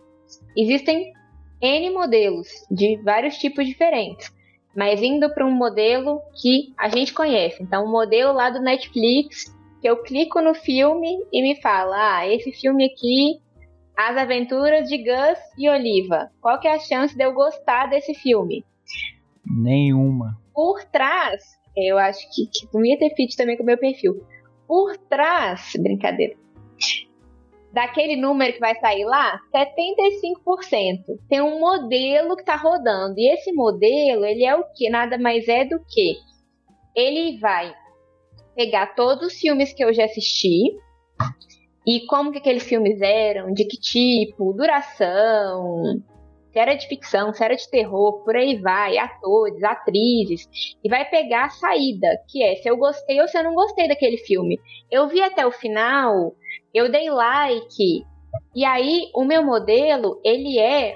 Existem 0.55 1.11
N 1.61 1.89
modelos 1.91 2.47
de 2.69 2.97
vários 3.03 3.37
tipos 3.37 3.65
diferentes, 3.65 4.31
mas 4.75 5.01
indo 5.01 5.33
para 5.33 5.45
um 5.45 5.51
modelo 5.51 6.21
que 6.41 6.73
a 6.77 6.89
gente 6.89 7.13
conhece. 7.13 7.61
Então, 7.63 7.85
um 7.85 7.91
modelo 7.91 8.33
lá 8.33 8.49
do 8.49 8.61
Netflix, 8.61 9.53
que 9.81 9.89
eu 9.89 10.01
clico 10.03 10.41
no 10.41 10.53
filme 10.53 11.17
e 11.31 11.41
me 11.41 11.61
fala: 11.61 12.17
ah, 12.17 12.27
esse 12.27 12.51
filme 12.51 12.85
aqui, 12.85 13.39
As 13.97 14.17
Aventuras 14.17 14.89
de 14.89 14.97
Gus 14.97 15.39
e 15.57 15.69
Oliva. 15.69 16.29
Qual 16.41 16.59
que 16.59 16.67
é 16.67 16.73
a 16.73 16.79
chance 16.79 17.15
de 17.15 17.23
eu 17.23 17.33
gostar 17.33 17.87
desse 17.87 18.13
filme? 18.13 18.65
Nenhuma. 19.45 20.37
Por 20.53 20.83
trás, 20.85 21.43
eu 21.75 21.97
acho 21.97 22.21
que, 22.33 22.47
que 22.47 22.67
não 22.73 22.85
ia 22.85 22.97
ter 22.97 23.13
fit 23.15 23.35
também 23.35 23.57
com 23.57 23.63
o 23.63 23.65
meu 23.65 23.77
perfil. 23.77 24.23
Por 24.67 24.97
trás, 24.97 25.73
brincadeira 25.77 26.35
daquele 27.75 28.15
número 28.15 28.53
que 28.53 28.59
vai 28.59 28.73
sair 28.79 29.03
lá, 29.03 29.37
75% 29.53 31.19
tem 31.27 31.41
um 31.41 31.59
modelo 31.59 32.37
que 32.37 32.41
está 32.41 32.55
rodando. 32.55 33.15
E 33.17 33.33
esse 33.33 33.51
modelo, 33.51 34.23
ele 34.25 34.45
é 34.45 34.55
o 34.55 34.63
que? 34.73 34.89
Nada 34.89 35.17
mais 35.17 35.45
é 35.49 35.65
do 35.65 35.77
que 35.85 36.15
ele 36.95 37.37
vai 37.37 37.75
pegar 38.55 38.95
todos 38.95 39.27
os 39.27 39.33
filmes 39.33 39.73
que 39.73 39.83
eu 39.83 39.93
já 39.93 40.05
assisti 40.05 40.73
e 41.85 42.05
como 42.07 42.31
que 42.31 42.37
aqueles 42.37 42.63
filmes 42.63 43.01
eram, 43.01 43.51
de 43.51 43.65
que 43.65 43.77
tipo, 43.77 44.53
duração, 44.53 46.01
se 46.55 46.59
era 46.59 46.73
de 46.73 46.87
ficção, 46.87 47.33
se 47.33 47.43
era 47.43 47.53
de 47.53 47.69
terror, 47.69 48.23
por 48.23 48.33
aí 48.33 48.55
vai, 48.55 48.97
atores, 48.97 49.61
atrizes, 49.61 50.47
e 50.81 50.87
vai 50.87 51.03
pegar 51.03 51.47
a 51.47 51.49
saída, 51.49 52.07
que 52.29 52.41
é 52.41 52.55
se 52.55 52.69
eu 52.69 52.77
gostei 52.77 53.19
ou 53.19 53.27
se 53.27 53.37
eu 53.37 53.43
não 53.43 53.53
gostei 53.53 53.89
daquele 53.89 54.17
filme. 54.19 54.57
Eu 54.89 55.09
vi 55.09 55.21
até 55.21 55.45
o 55.45 55.51
final, 55.51 56.33
eu 56.73 56.89
dei 56.89 57.09
like, 57.09 58.05
e 58.55 58.63
aí 58.63 59.09
o 59.13 59.25
meu 59.25 59.43
modelo, 59.43 60.21
ele 60.23 60.57
é 60.57 60.95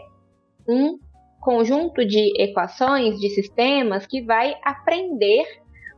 um 0.66 0.98
conjunto 1.42 2.06
de 2.06 2.42
equações, 2.42 3.20
de 3.20 3.30
sistemas 3.30 4.08
que 4.08 4.22
vai 4.22 4.56
aprender 4.64 5.44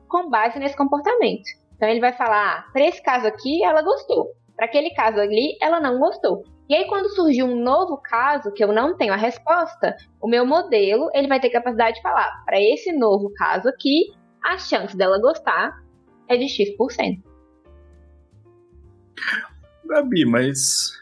com 0.08 0.28
base 0.28 0.58
nesse 0.58 0.76
comportamento. 0.76 1.44
Então 1.76 1.88
ele 1.88 2.00
vai 2.00 2.14
falar, 2.14 2.66
ah, 2.66 2.72
para 2.74 2.88
esse 2.88 3.04
caso 3.04 3.28
aqui 3.28 3.64
ela 3.64 3.84
gostou, 3.84 4.26
para 4.56 4.66
aquele 4.66 4.90
caso 4.96 5.20
ali 5.20 5.56
ela 5.62 5.80
não 5.80 6.00
gostou. 6.00 6.44
E 6.72 6.74
aí 6.74 6.86
quando 6.88 7.10
surgir 7.10 7.44
um 7.44 7.62
novo 7.62 7.98
caso 7.98 8.50
que 8.54 8.64
eu 8.64 8.72
não 8.72 8.96
tenho 8.96 9.12
a 9.12 9.18
resposta, 9.18 9.94
o 10.22 10.26
meu 10.30 10.46
modelo 10.46 11.10
ele 11.14 11.28
vai 11.28 11.38
ter 11.38 11.50
capacidade 11.50 11.98
de 11.98 12.02
falar, 12.02 12.46
para 12.46 12.62
esse 12.62 12.94
novo 12.94 13.30
caso 13.34 13.68
aqui, 13.68 14.14
a 14.42 14.58
chance 14.58 14.96
dela 14.96 15.20
gostar 15.20 15.84
é 16.30 16.38
de 16.38 16.48
x%. 16.48 17.22
Gabi, 19.84 20.24
mas, 20.24 20.94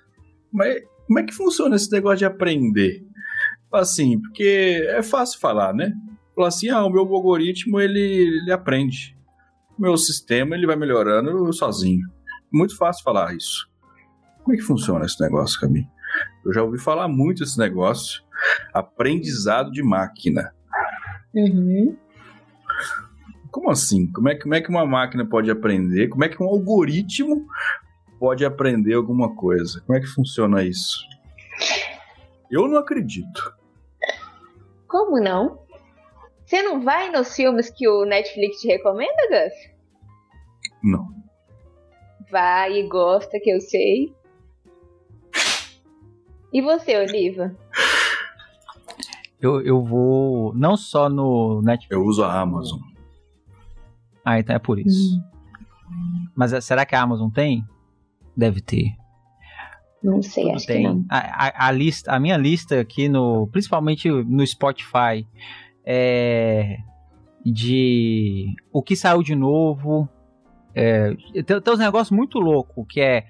mas 0.52 0.84
como 1.06 1.20
é 1.20 1.24
que 1.24 1.36
funciona 1.36 1.76
esse 1.76 1.92
negócio 1.92 2.18
de 2.18 2.26
aprender? 2.26 3.06
Assim, 3.72 4.20
porque 4.20 4.88
é 4.90 5.04
fácil 5.04 5.40
falar, 5.40 5.72
né? 5.72 5.94
Falar 6.36 6.48
assim, 6.48 6.70
ah, 6.70 6.84
o 6.84 6.90
meu 6.90 7.02
algoritmo 7.02 7.80
ele, 7.80 8.40
ele 8.42 8.52
aprende. 8.52 9.16
O 9.78 9.84
meu 9.84 9.96
sistema 9.98 10.56
ele 10.56 10.66
vai 10.66 10.76
melhorando 10.76 11.54
sozinho. 11.54 12.08
Muito 12.52 12.76
fácil 12.76 13.04
falar 13.04 13.36
isso. 13.36 13.69
Como 14.50 14.58
é 14.58 14.62
que 14.62 14.66
funciona 14.66 15.06
esse 15.06 15.22
negócio, 15.22 15.60
Camille? 15.60 15.88
Eu 16.44 16.52
já 16.52 16.64
ouvi 16.64 16.80
falar 16.80 17.08
muito 17.08 17.44
esse 17.44 17.60
negócio. 17.60 18.24
Aprendizado 18.74 19.70
de 19.70 19.84
máquina. 19.84 20.56
Uhum. 21.36 21.96
Como 23.52 23.70
assim? 23.70 24.12
Como 24.12 24.28
é, 24.28 24.34
como 24.34 24.56
é 24.56 24.62
que 24.62 24.72
uma 24.72 24.88
máquina 24.88 25.24
pode 25.24 25.52
aprender? 25.52 26.08
Como 26.08 26.24
é 26.24 26.30
que 26.30 26.42
um 26.42 26.48
algoritmo 26.48 27.46
pode 28.20 28.44
aprender 28.44 28.96
alguma 28.96 29.36
coisa? 29.36 29.84
Como 29.86 29.96
é 29.96 30.02
que 30.02 30.08
funciona 30.08 30.64
isso? 30.64 30.98
Eu 32.50 32.68
não 32.68 32.80
acredito. 32.80 33.54
Como 34.88 35.22
não? 35.22 35.60
Você 36.44 36.64
não 36.64 36.82
vai 36.82 37.12
nos 37.12 37.36
filmes 37.36 37.70
que 37.70 37.88
o 37.88 38.04
Netflix 38.04 38.62
te 38.62 38.68
recomenda, 38.68 39.14
Gus? 39.30 39.54
Não. 40.84 41.08
Vai 42.32 42.80
e 42.80 42.88
gosta, 42.88 43.40
que 43.40 43.52
eu 43.52 43.62
sei. 43.62 44.18
E 46.52 46.62
você, 46.62 46.98
Oliva? 46.98 47.56
Eu, 49.40 49.62
eu 49.62 49.82
vou 49.84 50.54
não 50.54 50.76
só 50.76 51.10
no 51.10 51.62
Netflix. 51.62 51.92
Eu 51.92 52.04
uso 52.04 52.24
a 52.24 52.40
Amazon. 52.40 52.80
Ah, 54.26 54.40
então 54.40 54.56
é 54.56 54.60
por 54.60 54.80
isso. 54.80 55.18
Hum. 55.18 56.28
Mas 56.36 56.54
é, 56.54 56.62
será 56.62 56.86
que 56.86 56.96
a 56.96 57.02
Amazon 57.02 57.30
tem? 57.30 57.64
Deve 58.36 58.62
ter. 58.62 58.96
Não 60.04 60.22
sei, 60.22 60.52
acho 60.52 60.66
tem. 60.66 60.84
que 60.84 60.88
não. 60.88 61.06
A, 61.10 61.48
a, 61.48 61.68
a, 61.68 61.72
lista, 61.72 62.12
a 62.12 62.20
minha 62.20 62.38
lista 62.38 62.80
aqui, 62.80 63.10
no, 63.10 63.48
principalmente 63.48 64.10
no 64.10 64.46
Spotify, 64.46 65.28
é 65.86 66.78
de 67.46 68.54
o 68.72 68.82
que 68.82 68.96
saiu 68.96 69.24
de 69.24 69.36
novo. 69.36 70.08
É, 70.76 71.14
tem, 71.46 71.62
tem 71.62 71.74
uns 71.74 71.80
negócios 71.80 72.12
muito 72.12 72.40
loucos, 72.40 72.86
que 72.88 73.02
é 73.02 73.26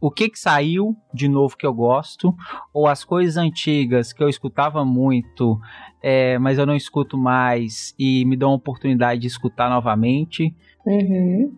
o, 0.00 0.10
que, 0.10 0.28
que 0.28 0.38
saiu 0.38 0.96
de 1.12 1.28
novo 1.28 1.56
que 1.56 1.66
eu 1.66 1.72
gosto, 1.72 2.34
ou 2.72 2.86
as 2.86 3.04
coisas 3.04 3.36
antigas 3.36 4.12
que 4.12 4.22
eu 4.22 4.28
escutava 4.28 4.84
muito, 4.84 5.60
é, 6.02 6.38
mas 6.38 6.58
eu 6.58 6.66
não 6.66 6.76
escuto 6.76 7.16
mais 7.16 7.94
e 7.98 8.24
me 8.24 8.36
dão 8.36 8.50
a 8.50 8.54
oportunidade 8.54 9.20
de 9.20 9.26
escutar 9.26 9.68
novamente. 9.68 10.54
Uhum 10.86 11.52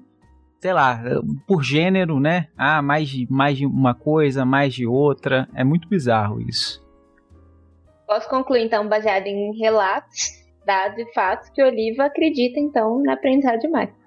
sei 0.61 0.75
lá, 0.75 1.03
por 1.47 1.63
gênero, 1.63 2.21
né? 2.21 2.49
Ah, 2.57 2.83
mais 2.83 3.09
de, 3.09 3.27
mais 3.31 3.57
de 3.57 3.65
uma 3.65 3.95
coisa, 3.95 4.45
mais 4.45 4.75
de 4.75 4.87
outra. 4.87 5.49
É 5.55 5.65
muito 5.65 5.89
bizarro 5.89 6.41
isso. 6.41 6.85
Posso 8.07 8.29
concluir, 8.29 8.65
então, 8.65 8.87
baseado 8.87 9.27
em 9.27 9.57
relatos, 9.59 10.29
dados 10.67 10.99
e 10.99 11.15
fatos, 11.15 11.49
que 11.51 11.63
Oliva 11.63 12.05
acredita, 12.05 12.61
então, 12.61 13.03
na 13.03 13.15
aprendizagem 13.15 13.61
de 13.61 13.69
máquina. 13.69 13.99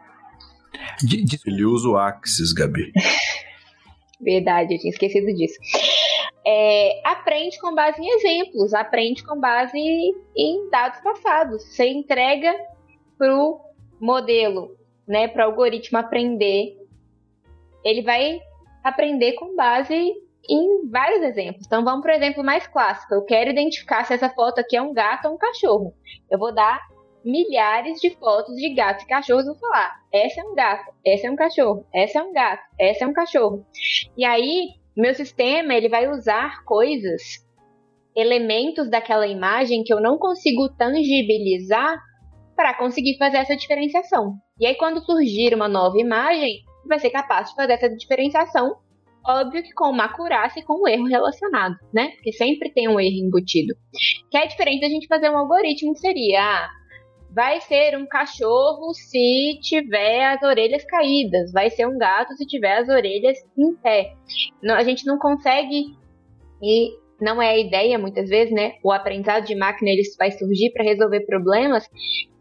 De, 1.01 1.23
de... 1.23 1.39
Ele 1.45 1.65
usa 1.65 1.89
o 1.89 1.97
Axis, 1.97 2.53
Gabi. 2.53 2.91
Verdade, 4.23 4.73
eu 4.75 4.79
tinha 4.79 4.91
esquecido 4.91 5.27
disso. 5.33 5.59
É, 6.45 7.01
aprende 7.05 7.59
com 7.59 7.73
base 7.73 8.01
em 8.01 8.09
exemplos, 8.09 8.73
aprende 8.73 9.23
com 9.23 9.39
base 9.39 9.77
em 10.35 10.69
dados 10.69 10.99
passados. 11.01 11.63
Você 11.63 11.87
entrega 11.87 12.53
pro 13.17 13.61
modelo 13.99 14.75
né, 15.07 15.27
para 15.27 15.45
o 15.45 15.51
algoritmo 15.51 15.97
aprender, 15.97 16.77
ele 17.83 18.01
vai 18.01 18.39
aprender 18.83 19.33
com 19.33 19.55
base 19.55 20.13
em 20.49 20.89
vários 20.89 21.21
exemplos. 21.23 21.65
Então 21.65 21.83
vamos 21.83 22.01
para 22.01 22.13
o 22.13 22.15
exemplo 22.15 22.43
mais 22.43 22.67
clássico. 22.67 23.13
Eu 23.13 23.23
quero 23.23 23.49
identificar 23.49 24.03
se 24.05 24.13
essa 24.13 24.29
foto 24.29 24.59
aqui 24.59 24.75
é 24.75 24.81
um 24.81 24.93
gato 24.93 25.27
ou 25.27 25.35
um 25.35 25.37
cachorro. 25.37 25.93
Eu 26.29 26.37
vou 26.37 26.53
dar 26.53 26.81
milhares 27.23 27.99
de 27.99 28.11
fotos 28.11 28.55
de 28.55 28.73
gatos 28.73 29.03
e 29.03 29.07
cachorros 29.07 29.45
vou 29.45 29.55
falar: 29.55 29.95
essa 30.11 30.41
é 30.41 30.43
um 30.43 30.55
gato, 30.55 30.91
essa 31.05 31.27
é 31.27 31.31
um 31.31 31.35
cachorro, 31.35 31.85
essa 31.93 32.19
é 32.19 32.23
um 32.23 32.33
gato, 32.33 32.63
essa 32.79 33.03
é 33.03 33.07
um 33.07 33.13
cachorro. 33.13 33.65
E 34.17 34.25
aí, 34.25 34.69
meu 34.95 35.13
sistema 35.13 35.73
ele 35.73 35.89
vai 35.89 36.09
usar 36.09 36.63
coisas, 36.63 37.21
elementos 38.15 38.89
daquela 38.89 39.27
imagem 39.27 39.83
que 39.83 39.93
eu 39.93 40.01
não 40.01 40.17
consigo 40.17 40.69
tangibilizar 40.69 41.97
para 42.55 42.75
conseguir 42.75 43.17
fazer 43.17 43.37
essa 43.37 43.55
diferenciação. 43.55 44.35
E 44.59 44.65
aí, 44.65 44.75
quando 44.75 45.03
surgir 45.03 45.53
uma 45.55 45.67
nova 45.67 45.99
imagem, 45.99 46.63
vai 46.87 46.99
ser 46.99 47.09
capaz 47.09 47.49
de 47.49 47.55
fazer 47.55 47.73
essa 47.73 47.89
diferenciação, 47.89 48.77
óbvio 49.25 49.63
que 49.63 49.73
com 49.73 49.89
uma 49.89 50.05
acurácia 50.05 50.59
e 50.59 50.63
com 50.63 50.83
um 50.83 50.87
erro 50.87 51.05
relacionado, 51.05 51.75
né? 51.93 52.09
Porque 52.09 52.31
sempre 52.33 52.71
tem 52.71 52.87
um 52.87 52.99
erro 52.99 53.25
embutido. 53.25 53.73
Que 54.29 54.37
é 54.37 54.45
diferente 54.45 54.81
da 54.81 54.89
gente 54.89 55.07
fazer 55.07 55.29
um 55.29 55.37
algoritmo 55.37 55.93
que 55.93 55.99
seria, 55.99 56.41
ah, 56.41 56.69
vai 57.33 57.59
ser 57.61 57.97
um 57.97 58.05
cachorro 58.05 58.93
se 58.93 59.59
tiver 59.61 60.25
as 60.25 60.43
orelhas 60.43 60.85
caídas, 60.85 61.51
vai 61.51 61.69
ser 61.69 61.87
um 61.87 61.97
gato 61.97 62.35
se 62.35 62.45
tiver 62.45 62.77
as 62.77 62.87
orelhas 62.87 63.37
em 63.57 63.73
pé. 63.75 64.13
Não, 64.61 64.75
a 64.75 64.83
gente 64.83 65.05
não 65.05 65.17
consegue 65.17 65.95
e 66.61 66.91
não 67.19 67.41
é 67.41 67.49
a 67.49 67.57
ideia 67.57 67.97
muitas 67.97 68.29
vezes, 68.29 68.53
né? 68.53 68.73
O 68.83 68.91
aprendizado 68.91 69.45
de 69.45 69.55
máquina 69.55 69.89
ele 69.89 70.03
vai 70.17 70.31
surgir 70.31 70.71
para 70.71 70.83
resolver 70.83 71.25
problemas 71.25 71.89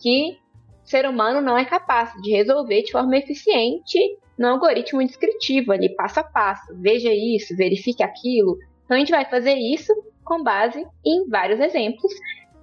que 0.01 0.37
o 0.85 0.89
ser 0.89 1.09
humano 1.09 1.41
não 1.41 1.57
é 1.57 1.65
capaz 1.65 2.13
de 2.23 2.31
resolver 2.33 2.83
de 2.83 2.93
forma 2.93 3.17
eficiente 3.17 3.99
no 4.39 4.49
algoritmo 4.49 5.05
descritivo 5.05 5.73
ali, 5.73 5.95
passo 5.95 6.21
a 6.21 6.25
passo. 6.25 6.75
Veja 6.81 7.11
isso, 7.13 7.57
verifique 7.57 8.03
aquilo. 8.03 8.59
Então 8.85 8.97
a 8.97 9.01
gente 9.01 9.11
vai 9.11 9.25
fazer 9.25 9.55
isso 9.55 9.93
com 10.25 10.43
base 10.43 10.85
em 11.05 11.29
vários 11.29 11.61
exemplos 11.61 12.13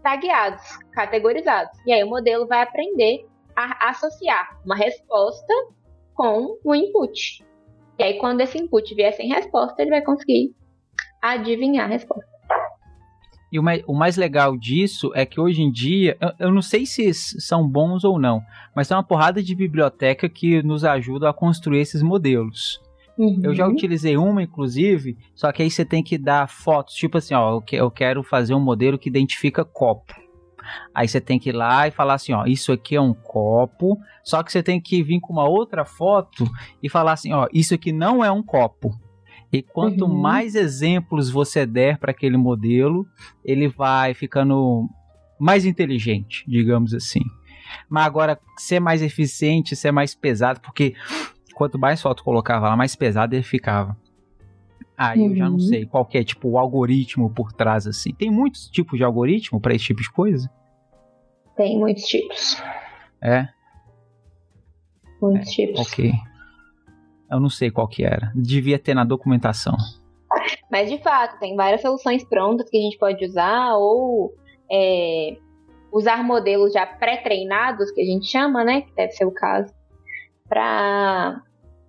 tagueados, 0.03 0.63
categorizados. 0.93 1.77
E 1.85 1.93
aí 1.93 2.03
o 2.03 2.09
modelo 2.09 2.47
vai 2.47 2.61
aprender 2.61 3.25
a 3.55 3.89
associar 3.89 4.59
uma 4.65 4.75
resposta 4.75 5.53
com 6.13 6.57
o 6.63 6.75
input. 6.75 7.43
E 7.97 8.03
aí 8.03 8.17
quando 8.19 8.41
esse 8.41 8.57
input 8.57 8.93
vier 8.95 9.13
sem 9.13 9.27
resposta, 9.27 9.81
ele 9.81 9.91
vai 9.91 10.01
conseguir 10.01 10.55
adivinhar 11.21 11.85
a 11.85 11.89
resposta. 11.89 12.29
E 13.51 13.57
o 13.57 13.63
mais, 13.63 13.83
o 13.87 13.93
mais 13.93 14.15
legal 14.15 14.55
disso 14.55 15.11
é 15.15 15.25
que 15.25 15.39
hoje 15.39 15.61
em 15.61 15.71
dia, 15.71 16.15
eu, 16.21 16.47
eu, 16.47 16.53
não 16.53 16.61
sei 16.61 16.85
se 16.85 17.11
são 17.13 17.67
bons 17.67 18.03
ou 18.03 18.19
não, 18.19 18.41
mas 18.75 18.87
tem 18.87 18.95
uma 18.95 19.03
porrada 19.03 19.41
de 19.41 19.55
biblioteca 19.55 20.29
que 20.29 20.61
nos 20.61 20.85
ajuda 20.85 21.29
a 21.29 21.33
construir 21.33 21.79
esses 21.79 22.03
modelos. 22.03 22.79
Uhum. 23.19 23.41
Eu 23.43 23.53
já 23.53 23.67
utilizei 23.67 24.15
uma, 24.15 24.41
inclusive, 24.41 25.17
só 25.35 25.51
que 25.51 25.61
aí 25.61 25.69
você 25.69 25.83
tem 25.83 26.01
que 26.01 26.17
dar 26.17 26.47
fotos, 26.47 26.95
tipo 26.95 27.17
assim, 27.17 27.33
ó, 27.33 27.61
eu 27.69 27.91
quero 27.91 28.23
fazer 28.23 28.53
um 28.53 28.61
modelo 28.61 28.97
que 28.97 29.09
identifica 29.09 29.65
copo. 29.65 30.13
Aí 30.95 31.05
você 31.05 31.19
tem 31.19 31.37
que 31.37 31.49
ir 31.49 31.53
lá 31.53 31.85
e 31.85 31.91
falar 31.91 32.13
assim, 32.13 32.31
ó, 32.31 32.45
isso 32.45 32.71
aqui 32.71 32.95
é 32.95 33.01
um 33.01 33.13
copo, 33.13 33.97
só 34.23 34.41
que 34.41 34.49
você 34.49 34.63
tem 34.63 34.79
que 34.79 35.03
vir 35.03 35.19
com 35.19 35.33
uma 35.33 35.49
outra 35.49 35.83
foto 35.83 36.49
e 36.81 36.87
falar 36.87 37.11
assim, 37.11 37.33
ó, 37.33 37.45
isso 37.51 37.73
aqui 37.73 37.91
não 37.91 38.23
é 38.23 38.31
um 38.31 38.41
copo. 38.41 38.97
E 39.51 39.61
quanto 39.61 40.05
uhum. 40.05 40.13
mais 40.13 40.55
exemplos 40.55 41.29
você 41.29 41.65
der 41.65 41.97
para 41.97 42.11
aquele 42.11 42.37
modelo, 42.37 43.05
ele 43.43 43.67
vai 43.67 44.13
ficando 44.13 44.87
mais 45.37 45.65
inteligente, 45.65 46.45
digamos 46.47 46.93
assim. 46.93 47.21
Mas 47.89 48.05
agora, 48.05 48.39
ser 48.57 48.79
mais 48.79 49.01
eficiente, 49.01 49.75
ser 49.75 49.91
mais 49.91 50.15
pesado, 50.15 50.61
porque 50.61 50.95
quanto 51.59 51.77
mais 51.77 52.01
foto 52.01 52.23
colocava 52.23 52.69
lá, 52.69 52.77
mais 52.77 52.95
pesado 52.95 53.35
ele 53.35 53.43
ficava. 53.43 53.97
Aí 54.97 55.19
uhum. 55.19 55.29
eu 55.31 55.35
já 55.35 55.45
não 55.45 55.53
uhum. 55.55 55.59
sei 55.59 55.85
qual 55.85 56.07
é, 56.13 56.23
tipo, 56.23 56.47
o 56.47 56.57
algoritmo 56.57 57.29
por 57.29 57.51
trás, 57.51 57.85
assim. 57.85 58.13
Tem 58.13 58.31
muitos 58.31 58.69
tipos 58.69 58.97
de 58.97 59.03
algoritmo 59.03 59.59
para 59.59 59.75
esse 59.75 59.83
tipo 59.83 60.01
de 60.01 60.09
coisa? 60.09 60.49
Tem 61.57 61.77
muitos 61.77 62.05
tipos. 62.05 62.63
É? 63.21 63.49
Muitos 65.21 65.49
é, 65.49 65.51
tipos. 65.51 65.81
Ok. 65.81 66.13
Eu 67.29 67.41
não 67.41 67.49
sei 67.49 67.69
qual 67.69 67.89
que 67.89 68.05
era. 68.05 68.31
Devia 68.33 68.79
ter 68.79 68.93
na 68.93 69.03
documentação. 69.03 69.75
Mas 70.71 70.89
de 70.89 70.97
fato, 71.03 71.39
tem 71.39 71.57
várias 71.57 71.81
soluções 71.81 72.23
prontas 72.23 72.69
que 72.69 72.77
a 72.77 72.81
gente 72.81 72.97
pode 72.97 73.25
usar 73.25 73.73
ou 73.75 74.33
é, 74.71 75.37
usar 75.91 76.23
modelos 76.23 76.71
já 76.71 76.85
pré-treinados, 76.85 77.91
que 77.91 77.99
a 77.99 78.05
gente 78.05 78.27
chama, 78.27 78.63
né? 78.63 78.81
Que 78.83 78.95
deve 78.95 79.11
ser 79.11 79.25
o 79.25 79.31
caso, 79.31 79.73
para 80.47 81.41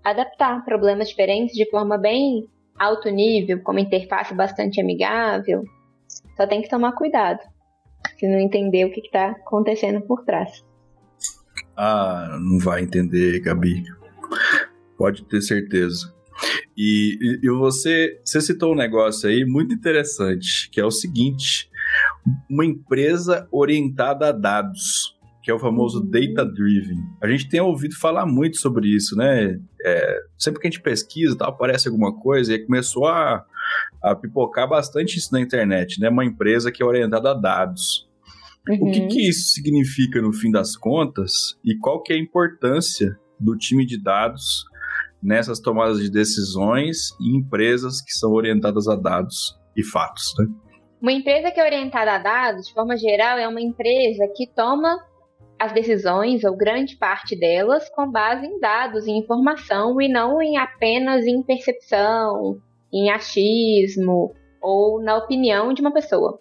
adaptar 0.05 0.65
problemas 0.65 1.09
diferentes 1.09 1.55
de 1.55 1.69
forma 1.71 1.99
bem 1.99 2.49
alto 2.79 3.11
nível, 3.11 3.61
com 3.63 3.73
uma 3.73 3.81
interface 3.81 4.35
bastante 4.35 4.81
amigável. 4.81 5.65
Só 6.37 6.47
tem 6.47 6.63
que 6.63 6.69
tomar 6.69 6.93
cuidado, 6.93 7.41
se 8.19 8.27
não 8.27 8.39
entender 8.39 8.87
o 8.87 8.93
que 8.93 9.01
está 9.01 9.31
acontecendo 9.33 10.01
por 10.01 10.25
trás. 10.25 10.65
Ah, 11.77 12.39
não 12.41 12.59
vai 12.59 12.83
entender, 12.83 13.41
Gabi. 13.41 13.85
Pode 14.97 15.25
ter 15.25 15.41
certeza. 15.43 16.15
E, 16.77 17.39
e, 17.43 17.51
você, 17.51 18.21
você 18.25 18.41
citou 18.41 18.73
um 18.73 18.77
negócio 18.77 19.29
aí 19.29 19.45
muito 19.45 19.75
interessante, 19.75 20.71
que 20.71 20.81
é 20.81 20.85
o 20.85 20.91
seguinte: 20.91 21.71
uma 22.49 22.65
empresa 22.65 23.47
orientada 23.53 24.29
a 24.29 24.33
dados, 24.33 25.19
que 25.43 25.51
é 25.51 25.55
o 25.55 25.59
famoso 25.59 26.01
uhum. 26.01 26.11
data 26.11 26.45
driven. 26.45 26.99
A 27.23 27.29
gente 27.29 27.49
tem 27.49 27.61
ouvido 27.61 27.97
falar 27.99 28.27
muito 28.27 28.59
sobre 28.59 28.89
isso, 28.89 29.17
né? 29.17 29.59
É, 29.85 30.19
sempre 30.39 30.61
que 30.61 30.67
a 30.67 30.71
gente 30.71 30.83
pesquisa, 30.83 31.37
tal, 31.37 31.51
aparece 31.51 31.89
alguma 31.89 32.15
coisa 32.15 32.55
e 32.55 32.65
começou 32.65 33.07
a, 33.07 33.45
a 34.03 34.15
pipocar 34.15 34.69
bastante 34.69 35.19
isso 35.19 35.33
na 35.33 35.41
internet, 35.41 35.99
né? 36.01 36.11
Uma 36.11 36.25
empresa 36.25 36.71
que 36.71 36.83
é 36.83 36.87
orientada 36.87 37.31
a 37.31 37.35
dados. 37.35 38.09
Uhum. 38.69 38.89
O 38.89 38.91
que, 38.91 39.01
uhum. 39.01 39.09
que 39.09 39.29
isso 39.29 39.53
significa 39.55 40.21
no 40.21 40.33
fim 40.33 40.51
das 40.51 40.77
contas 40.77 41.59
e 41.65 41.77
qual 41.79 42.03
que 42.03 42.13
é 42.13 42.17
a 42.17 42.21
importância 42.21 43.19
do 43.39 43.57
time 43.57 43.87
de 43.87 44.01
dados 44.03 44.65
nessas 45.23 45.61
tomadas 45.61 45.99
de 45.99 46.11
decisões 46.11 47.11
e 47.21 47.37
empresas 47.37 48.03
que 48.03 48.13
são 48.13 48.33
orientadas 48.33 48.89
a 48.89 48.97
dados 48.97 49.59
e 49.77 49.83
fatos, 49.85 50.35
né? 50.39 50.47
Uma 51.01 51.13
empresa 51.13 51.51
que 51.51 51.59
é 51.59 51.65
orientada 51.65 52.13
a 52.13 52.19
dados, 52.19 52.67
de 52.67 52.75
forma 52.75 52.95
geral, 52.95 53.39
é 53.39 53.49
uma 53.49 53.61
empresa 53.61 54.29
que 54.37 54.47
toma 54.47 54.99
as 55.61 55.73
decisões, 55.73 56.43
ou 56.43 56.57
grande 56.57 56.97
parte 56.97 57.39
delas, 57.39 57.87
com 57.91 58.11
base 58.11 58.47
em 58.47 58.59
dados 58.59 59.07
e 59.07 59.11
informação 59.11 60.01
e 60.01 60.09
não 60.09 60.41
em 60.41 60.57
apenas 60.57 61.27
em 61.27 61.43
percepção, 61.43 62.57
em 62.91 63.11
achismo 63.11 64.33
ou 64.63 65.03
na 65.03 65.19
opinião 65.19 65.75
de 65.75 65.83
uma 65.83 65.93
pessoa. 65.93 66.41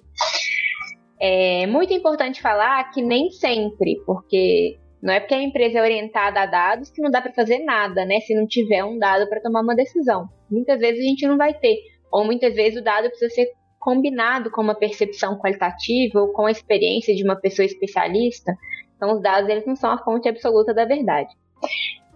É 1.19 1.67
muito 1.67 1.93
importante 1.93 2.41
falar 2.41 2.91
que 2.91 3.01
nem 3.01 3.29
sempre, 3.29 4.01
porque 4.05 4.79
não 5.03 5.13
é 5.13 5.19
porque 5.19 5.35
a 5.35 5.41
empresa 5.41 5.79
é 5.79 5.81
orientada 5.81 6.39
a 6.39 6.45
dados 6.45 6.89
que 6.89 7.01
não 7.01 7.11
dá 7.11 7.21
para 7.21 7.33
fazer 7.33 7.59
nada, 7.59 8.05
né? 8.05 8.21
Se 8.21 8.33
não 8.33 8.47
tiver 8.47 8.85
um 8.85 8.97
dado 8.97 9.27
para 9.27 9.41
tomar 9.41 9.61
uma 9.61 9.75
decisão. 9.75 10.29
Muitas 10.49 10.79
vezes 10.79 11.03
a 11.03 11.07
gente 11.07 11.27
não 11.27 11.35
vai 11.35 11.53
ter, 11.53 11.75
ou 12.09 12.23
muitas 12.23 12.55
vezes 12.55 12.79
o 12.79 12.83
dado 12.83 13.09
precisa 13.09 13.29
ser 13.29 13.47
combinado 13.79 14.49
com 14.49 14.61
uma 14.61 14.75
percepção 14.75 15.37
qualitativa 15.37 16.21
ou 16.21 16.31
com 16.31 16.45
a 16.45 16.51
experiência 16.51 17.13
de 17.13 17.23
uma 17.23 17.35
pessoa 17.35 17.65
especialista. 17.65 18.53
Então 18.99 19.15
os 19.15 19.21
dados 19.21 19.49
eles 19.49 19.65
não 19.65 19.77
são 19.77 19.91
a 19.91 19.97
fonte 19.97 20.27
absoluta 20.27 20.73
da 20.73 20.83
verdade. 20.83 21.33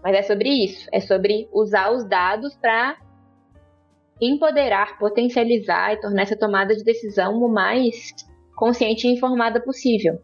Mas 0.04 0.18
é 0.18 0.22
sobre 0.22 0.50
isso, 0.50 0.90
é 0.92 1.00
sobre 1.00 1.48
usar 1.54 1.94
os 1.94 2.04
dados 2.04 2.54
para 2.58 2.98
empoderar, 4.22 5.00
potencializar 5.00 5.94
e 5.94 6.02
tornar 6.02 6.24
essa 6.24 6.38
tomada 6.38 6.76
de 6.76 6.84
decisão 6.84 7.42
o 7.42 7.48
mais 7.48 8.12
consciente 8.54 9.08
e 9.08 9.14
informada 9.14 9.62
possível. 9.62 10.20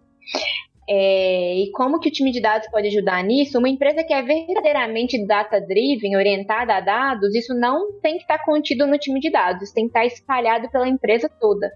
É, 0.91 1.55
e 1.55 1.71
como 1.71 1.99
que 1.99 2.09
o 2.09 2.11
time 2.11 2.29
de 2.29 2.41
dados 2.41 2.67
pode 2.69 2.87
ajudar 2.87 3.23
nisso? 3.23 3.57
Uma 3.57 3.69
empresa 3.69 4.03
que 4.03 4.13
é 4.13 4.21
verdadeiramente 4.21 5.25
data-driven, 5.25 6.17
orientada 6.17 6.75
a 6.75 6.81
dados, 6.81 7.33
isso 7.33 7.53
não 7.53 7.93
tem 8.01 8.17
que 8.17 8.23
estar 8.23 8.43
contido 8.43 8.85
no 8.85 8.97
time 8.97 9.21
de 9.21 9.29
dados, 9.29 9.71
tem 9.71 9.85
que 9.85 9.91
estar 9.91 10.05
espalhado 10.05 10.69
pela 10.69 10.89
empresa 10.89 11.29
toda. 11.39 11.71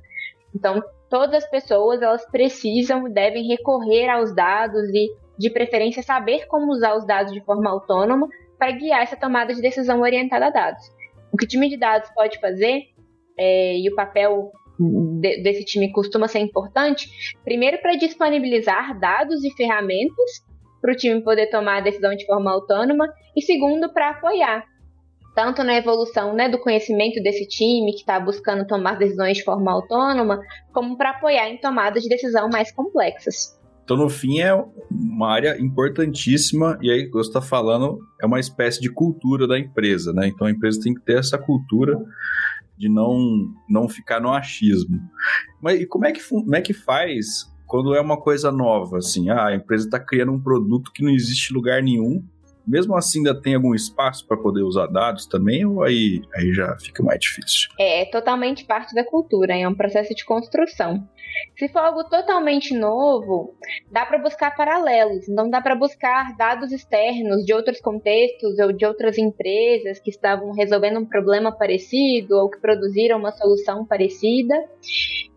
Então, 0.53 0.83
todas 1.09 1.43
as 1.43 1.49
pessoas 1.49 2.01
elas 2.01 2.25
precisam, 2.29 3.03
devem 3.11 3.47
recorrer 3.47 4.09
aos 4.09 4.33
dados 4.33 4.89
e, 4.89 5.11
de 5.37 5.49
preferência, 5.49 6.03
saber 6.03 6.47
como 6.47 6.71
usar 6.71 6.95
os 6.95 7.05
dados 7.05 7.33
de 7.33 7.41
forma 7.41 7.69
autônoma 7.69 8.27
para 8.57 8.71
guiar 8.71 9.01
essa 9.01 9.15
tomada 9.15 9.53
de 9.53 9.61
decisão 9.61 10.01
orientada 10.01 10.47
a 10.47 10.49
dados. 10.49 10.83
O 11.31 11.37
que 11.37 11.45
o 11.45 11.47
time 11.47 11.69
de 11.69 11.77
dados 11.77 12.09
pode 12.15 12.39
fazer 12.39 12.83
é, 13.37 13.77
e 13.77 13.89
o 13.89 13.95
papel 13.95 14.51
de, 14.79 15.41
desse 15.41 15.63
time 15.65 15.91
costuma 15.91 16.27
ser 16.27 16.39
importante, 16.39 17.09
primeiro 17.43 17.79
para 17.81 17.95
disponibilizar 17.95 18.99
dados 18.99 19.43
e 19.43 19.51
ferramentas 19.51 20.43
para 20.81 20.91
o 20.91 20.95
time 20.95 21.21
poder 21.21 21.47
tomar 21.47 21.77
a 21.77 21.81
decisão 21.81 22.13
de 22.13 22.25
forma 22.25 22.51
autônoma, 22.51 23.07
e 23.35 23.41
segundo, 23.41 23.91
para 23.93 24.09
apoiar, 24.09 24.65
tanto 25.35 25.63
na 25.63 25.75
evolução 25.75 26.33
né, 26.33 26.49
do 26.49 26.59
conhecimento 26.59 27.21
desse 27.21 27.47
time 27.47 27.91
que 27.91 27.99
está 27.99 28.19
buscando 28.19 28.65
tomar 28.65 28.97
decisões 28.97 29.37
de 29.37 29.43
forma 29.43 29.71
autônoma, 29.71 30.39
como 30.71 30.97
para 30.97 31.11
apoiar 31.11 31.49
em 31.49 31.57
tomadas 31.57 32.03
de 32.03 32.09
decisão 32.09 32.49
mais 32.49 32.71
complexas. 32.71 33.59
Então, 33.83 33.97
no 33.97 34.09
fim, 34.09 34.39
é 34.39 34.53
uma 34.89 35.29
área 35.29 35.59
importantíssima, 35.59 36.79
e 36.81 36.89
aí, 36.89 37.09
você 37.09 37.29
está 37.29 37.41
falando, 37.41 37.99
é 38.21 38.25
uma 38.25 38.39
espécie 38.39 38.79
de 38.79 38.89
cultura 38.89 39.45
da 39.45 39.59
empresa, 39.59 40.13
né? 40.13 40.27
Então, 40.27 40.47
a 40.47 40.51
empresa 40.51 40.79
tem 40.81 40.93
que 40.93 41.01
ter 41.01 41.19
essa 41.19 41.37
cultura 41.37 41.99
de 42.77 42.87
não, 42.87 43.53
não 43.69 43.89
ficar 43.89 44.21
no 44.21 44.31
achismo. 44.31 44.99
Mas 45.61 45.81
e 45.81 45.85
como 45.85 46.05
é, 46.05 46.13
que, 46.13 46.21
como 46.23 46.55
é 46.55 46.61
que 46.61 46.73
faz 46.73 47.51
quando 47.67 47.93
é 47.93 47.99
uma 47.99 48.17
coisa 48.17 48.51
nova, 48.51 48.99
assim? 48.99 49.29
Ah, 49.29 49.47
a 49.47 49.55
empresa 49.55 49.85
está 49.85 49.99
criando 49.99 50.31
um 50.31 50.41
produto 50.41 50.91
que 50.93 51.03
não 51.03 51.11
existe 51.11 51.53
lugar 51.53 51.83
nenhum, 51.83 52.23
mesmo 52.65 52.95
assim 52.95 53.19
ainda 53.19 53.39
tem 53.39 53.55
algum 53.55 53.75
espaço 53.75 54.25
para 54.25 54.37
poder 54.37 54.61
usar 54.61 54.87
dados 54.87 55.25
também, 55.25 55.65
ou 55.65 55.83
aí, 55.83 56.21
aí 56.35 56.53
já 56.53 56.75
fica 56.77 57.03
mais 57.03 57.19
difícil? 57.19 57.69
É, 57.79 58.01
é 58.01 58.05
totalmente 58.05 58.65
parte 58.65 58.93
da 58.95 59.03
cultura, 59.03 59.55
é 59.55 59.67
um 59.67 59.75
processo 59.75 60.13
de 60.15 60.25
construção. 60.25 61.07
Se 61.57 61.67
for 61.69 61.79
algo 61.79 62.03
totalmente 62.05 62.73
novo, 62.73 63.55
dá 63.91 64.05
para 64.05 64.17
buscar 64.17 64.55
paralelos, 64.55 65.27
não 65.27 65.49
dá 65.49 65.61
para 65.61 65.75
buscar 65.75 66.35
dados 66.35 66.71
externos 66.71 67.45
de 67.45 67.53
outros 67.53 67.79
contextos 67.79 68.59
ou 68.59 68.71
de 68.71 68.85
outras 68.85 69.17
empresas 69.17 69.99
que 69.99 70.09
estavam 70.09 70.51
resolvendo 70.51 70.99
um 70.99 71.05
problema 71.05 71.51
parecido 71.51 72.35
ou 72.35 72.49
que 72.49 72.59
produziram 72.59 73.17
uma 73.17 73.31
solução 73.31 73.85
parecida. 73.85 74.55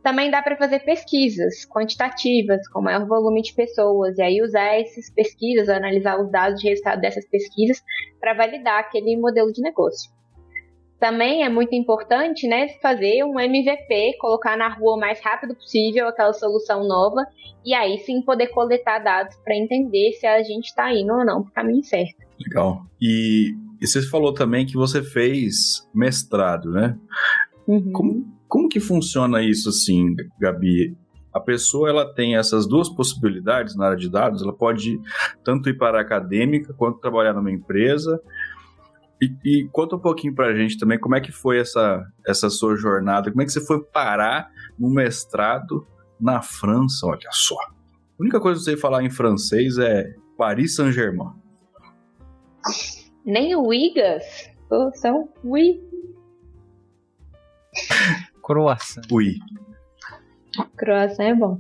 Também 0.03 0.31
dá 0.31 0.41
para 0.41 0.57
fazer 0.57 0.81
pesquisas 0.81 1.67
quantitativas, 1.67 2.67
com 2.69 2.81
maior 2.81 3.07
volume 3.07 3.43
de 3.43 3.53
pessoas, 3.55 4.17
e 4.19 4.23
aí 4.23 4.41
usar 4.41 4.81
essas 4.81 5.11
pesquisas, 5.11 5.69
analisar 5.69 6.21
os 6.21 6.31
dados 6.31 6.61
de 6.61 6.69
resultado 6.69 7.01
dessas 7.01 7.29
pesquisas 7.29 7.83
para 8.21 8.35
validar 8.35 8.81
aquele 8.81 9.17
modelo 9.17 9.53
de 9.53 9.61
negócio. 9.61 10.11
Também 10.99 11.45
é 11.45 11.49
muito 11.49 11.75
importante, 11.75 12.49
né, 12.49 12.69
fazer 12.81 13.23
um 13.23 13.39
MVP, 13.39 14.17
colocar 14.19 14.57
na 14.57 14.69
rua 14.69 14.97
o 14.97 15.01
mais 15.01 15.21
rápido 15.21 15.55
possível 15.55 16.09
aquela 16.09 16.33
solução 16.33 16.89
nova 16.89 17.27
e 17.65 17.75
aí 17.75 17.99
sim 17.99 18.23
poder 18.23 18.47
coletar 18.49 19.01
dados 19.01 19.37
para 19.45 19.55
entender 19.55 20.13
se 20.13 20.27
a 20.27 20.43
gente 20.43 20.67
está 20.67 20.93
indo 20.95 21.13
ou 21.13 21.25
não 21.25 21.43
para 21.43 21.51
o 21.51 21.53
caminho 21.53 21.85
certo. 21.85 22.17
Legal. 22.41 22.83
E, 23.01 23.55
e, 23.81 23.87
você 23.87 24.01
falou 24.03 24.33
também 24.33 24.65
que 24.65 24.75
você 24.75 25.03
fez 25.03 25.87
mestrado, 25.95 26.71
né? 26.71 26.97
Uhum. 27.67 27.93
Como, 27.93 28.27
como 28.49 28.69
que 28.69 28.81
funciona 28.81 29.43
isso 29.43 29.69
assim, 29.69 30.15
Gabi? 30.41 30.97
A 31.33 31.41
pessoa 31.41 31.91
ela 31.91 32.15
tem 32.15 32.37
essas 32.37 32.67
duas 32.67 32.89
possibilidades 32.89 33.77
na 33.77 33.87
área 33.87 33.99
de 33.99 34.09
dados, 34.09 34.43
ela 34.43 34.55
pode 34.55 34.99
tanto 35.45 35.69
ir 35.69 35.77
para 35.77 35.99
a 35.99 36.01
acadêmica 36.01 36.73
quanto 36.73 37.01
trabalhar 37.01 37.35
numa 37.35 37.53
empresa 37.53 38.19
e, 39.21 39.35
e, 39.45 39.69
conta 39.73 39.97
um 39.97 40.01
pouquinho 40.01 40.35
pra 40.35 40.55
gente 40.55 40.79
também 40.79 40.99
como 40.99 41.15
é 41.15 41.21
que 41.21 41.33
foi 41.33 41.59
essa, 41.59 42.05
essa 42.27 42.51
sua 42.51 42.77
jornada, 42.77 43.31
como 43.31 43.43
é 43.43 43.45
que 43.45 43.53
você 43.53 43.65
foi 43.65 43.83
parar 43.83 44.51
no 44.79 44.91
mestrado 44.91 45.87
na 46.21 46.43
França, 46.43 47.07
olha 47.07 47.29
só. 47.31 47.57
A 47.57 48.23
única 48.23 48.41
coisa 48.41 48.59
que 48.59 48.65
você 48.65 48.77
falar 48.77 49.03
em 49.03 49.11
francês 49.11 49.79
é 49.79 50.15
Paris 50.37 50.75
Saint-Germain. 50.75 51.33
Nem 53.25 53.57
o 53.57 53.73
Igas, 53.73 54.51
são 54.95 55.29
oui. 55.45 55.83
Croácia. 58.43 59.03
Oui. 59.11 59.39
Croácia 60.77 61.25
é 61.25 61.35
bom. 61.35 61.59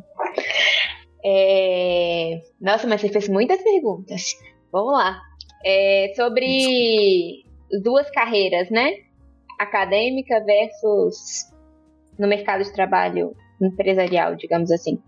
É... 1.24 2.42
Nossa, 2.60 2.86
mas 2.86 3.00
você 3.00 3.08
fez 3.08 3.28
muitas 3.28 3.62
perguntas. 3.62 4.34
Vamos 4.70 4.92
lá. 4.92 5.20
É 5.64 6.12
sobre 6.14 7.45
duas 7.82 8.10
carreiras, 8.10 8.70
né? 8.70 8.92
Acadêmica 9.58 10.44
versus 10.44 11.52
no 12.18 12.26
mercado 12.26 12.62
de 12.62 12.72
trabalho 12.72 13.34
empresarial, 13.60 14.36
digamos 14.36 14.70
assim. 14.70 15.00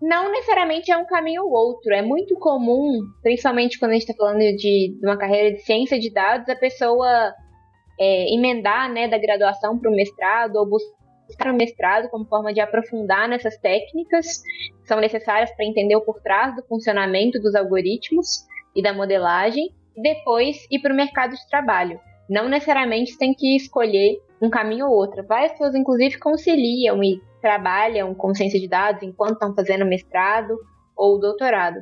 Não 0.00 0.30
necessariamente 0.30 0.92
é 0.92 0.96
um 0.96 1.06
caminho 1.06 1.44
ou 1.44 1.50
outro. 1.50 1.92
É 1.92 2.02
muito 2.02 2.36
comum, 2.36 3.00
principalmente 3.22 3.78
quando 3.78 3.92
a 3.92 3.94
gente 3.94 4.08
está 4.08 4.14
falando 4.14 4.38
de, 4.38 4.56
de, 4.56 5.00
uma 5.02 5.16
carreira 5.16 5.56
de 5.56 5.62
ciência 5.62 5.98
de 5.98 6.12
dados, 6.12 6.48
a 6.48 6.54
pessoa 6.54 7.34
é, 7.98 8.32
emendar 8.32 8.90
né, 8.92 9.08
da 9.08 9.18
graduação 9.18 9.78
para 9.78 9.90
o 9.90 9.94
mestrado 9.94 10.56
ou 10.56 10.68
buscar 10.68 11.52
o 11.52 11.56
mestrado 11.56 12.08
como 12.10 12.24
forma 12.26 12.54
de 12.54 12.60
aprofundar 12.60 13.28
nessas 13.28 13.58
técnicas 13.58 14.40
que 14.80 14.86
são 14.86 15.00
necessárias 15.00 15.50
para 15.54 15.66
entender 15.66 15.96
o 15.96 16.00
por 16.00 16.20
trás 16.22 16.54
do 16.54 16.62
funcionamento 16.66 17.40
dos 17.40 17.54
algoritmos 17.56 18.46
e 18.76 18.82
da 18.82 18.92
modelagem 18.92 19.74
depois 20.02 20.66
ir 20.70 20.80
para 20.80 20.92
o 20.92 20.96
mercado 20.96 21.34
de 21.34 21.48
trabalho. 21.48 22.00
Não 22.28 22.48
necessariamente 22.48 23.16
tem 23.16 23.34
que 23.34 23.56
escolher 23.56 24.20
um 24.40 24.50
caminho 24.50 24.86
ou 24.86 24.92
outro. 24.92 25.26
Várias 25.26 25.52
pessoas, 25.52 25.74
inclusive, 25.74 26.18
conciliam 26.18 27.02
e 27.02 27.20
trabalham 27.40 28.14
com 28.14 28.34
ciência 28.34 28.60
de 28.60 28.68
dados 28.68 29.02
enquanto 29.02 29.34
estão 29.34 29.54
fazendo 29.54 29.86
mestrado 29.86 30.54
ou 30.96 31.18
doutorado. 31.18 31.78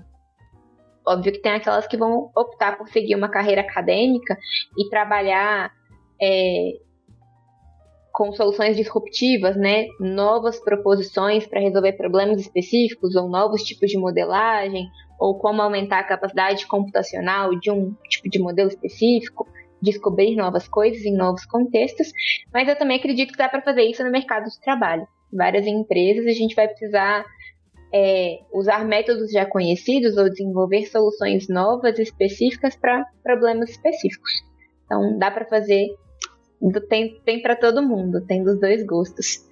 Óbvio 1.06 1.32
que 1.32 1.40
tem 1.40 1.52
aquelas 1.52 1.86
que 1.86 1.96
vão 1.96 2.30
optar 2.36 2.76
por 2.76 2.88
seguir 2.88 3.14
uma 3.14 3.28
carreira 3.28 3.60
acadêmica 3.60 4.36
e 4.76 4.88
trabalhar 4.88 5.70
é, 6.20 6.72
com 8.12 8.32
soluções 8.32 8.76
disruptivas, 8.76 9.56
né? 9.56 9.86
Novas 10.00 10.58
proposições 10.58 11.46
para 11.46 11.60
resolver 11.60 11.92
problemas 11.92 12.40
específicos 12.40 13.14
ou 13.14 13.28
novos 13.28 13.62
tipos 13.62 13.90
de 13.90 13.98
modelagem 13.98 14.86
ou 15.18 15.38
como 15.38 15.62
aumentar 15.62 16.00
a 16.00 16.04
capacidade 16.04 16.66
computacional 16.66 17.58
de 17.58 17.70
um 17.70 17.94
tipo 18.08 18.28
de 18.28 18.38
modelo 18.38 18.68
específico, 18.68 19.46
descobrir 19.80 20.36
novas 20.36 20.66
coisas 20.68 21.04
em 21.04 21.14
novos 21.14 21.44
contextos, 21.46 22.10
mas 22.52 22.68
eu 22.68 22.76
também 22.76 22.98
acredito 22.98 23.32
que 23.32 23.38
dá 23.38 23.48
para 23.48 23.62
fazer 23.62 23.82
isso 23.82 24.02
no 24.04 24.10
mercado 24.10 24.44
de 24.44 24.60
trabalho. 24.60 25.06
Várias 25.32 25.66
empresas 25.66 26.26
a 26.26 26.32
gente 26.32 26.54
vai 26.54 26.68
precisar 26.68 27.24
é, 27.92 28.40
usar 28.52 28.84
métodos 28.84 29.30
já 29.30 29.46
conhecidos 29.46 30.16
ou 30.16 30.28
desenvolver 30.28 30.86
soluções 30.86 31.48
novas 31.48 31.98
específicas 31.98 32.76
para 32.76 33.04
problemas 33.22 33.70
específicos. 33.70 34.30
Então 34.84 35.18
dá 35.18 35.30
para 35.30 35.44
fazer, 35.44 35.88
tem, 36.88 37.20
tem 37.24 37.42
para 37.42 37.56
todo 37.56 37.82
mundo, 37.82 38.24
tem 38.26 38.42
dos 38.42 38.60
dois 38.60 38.84
gostos. 38.84 39.44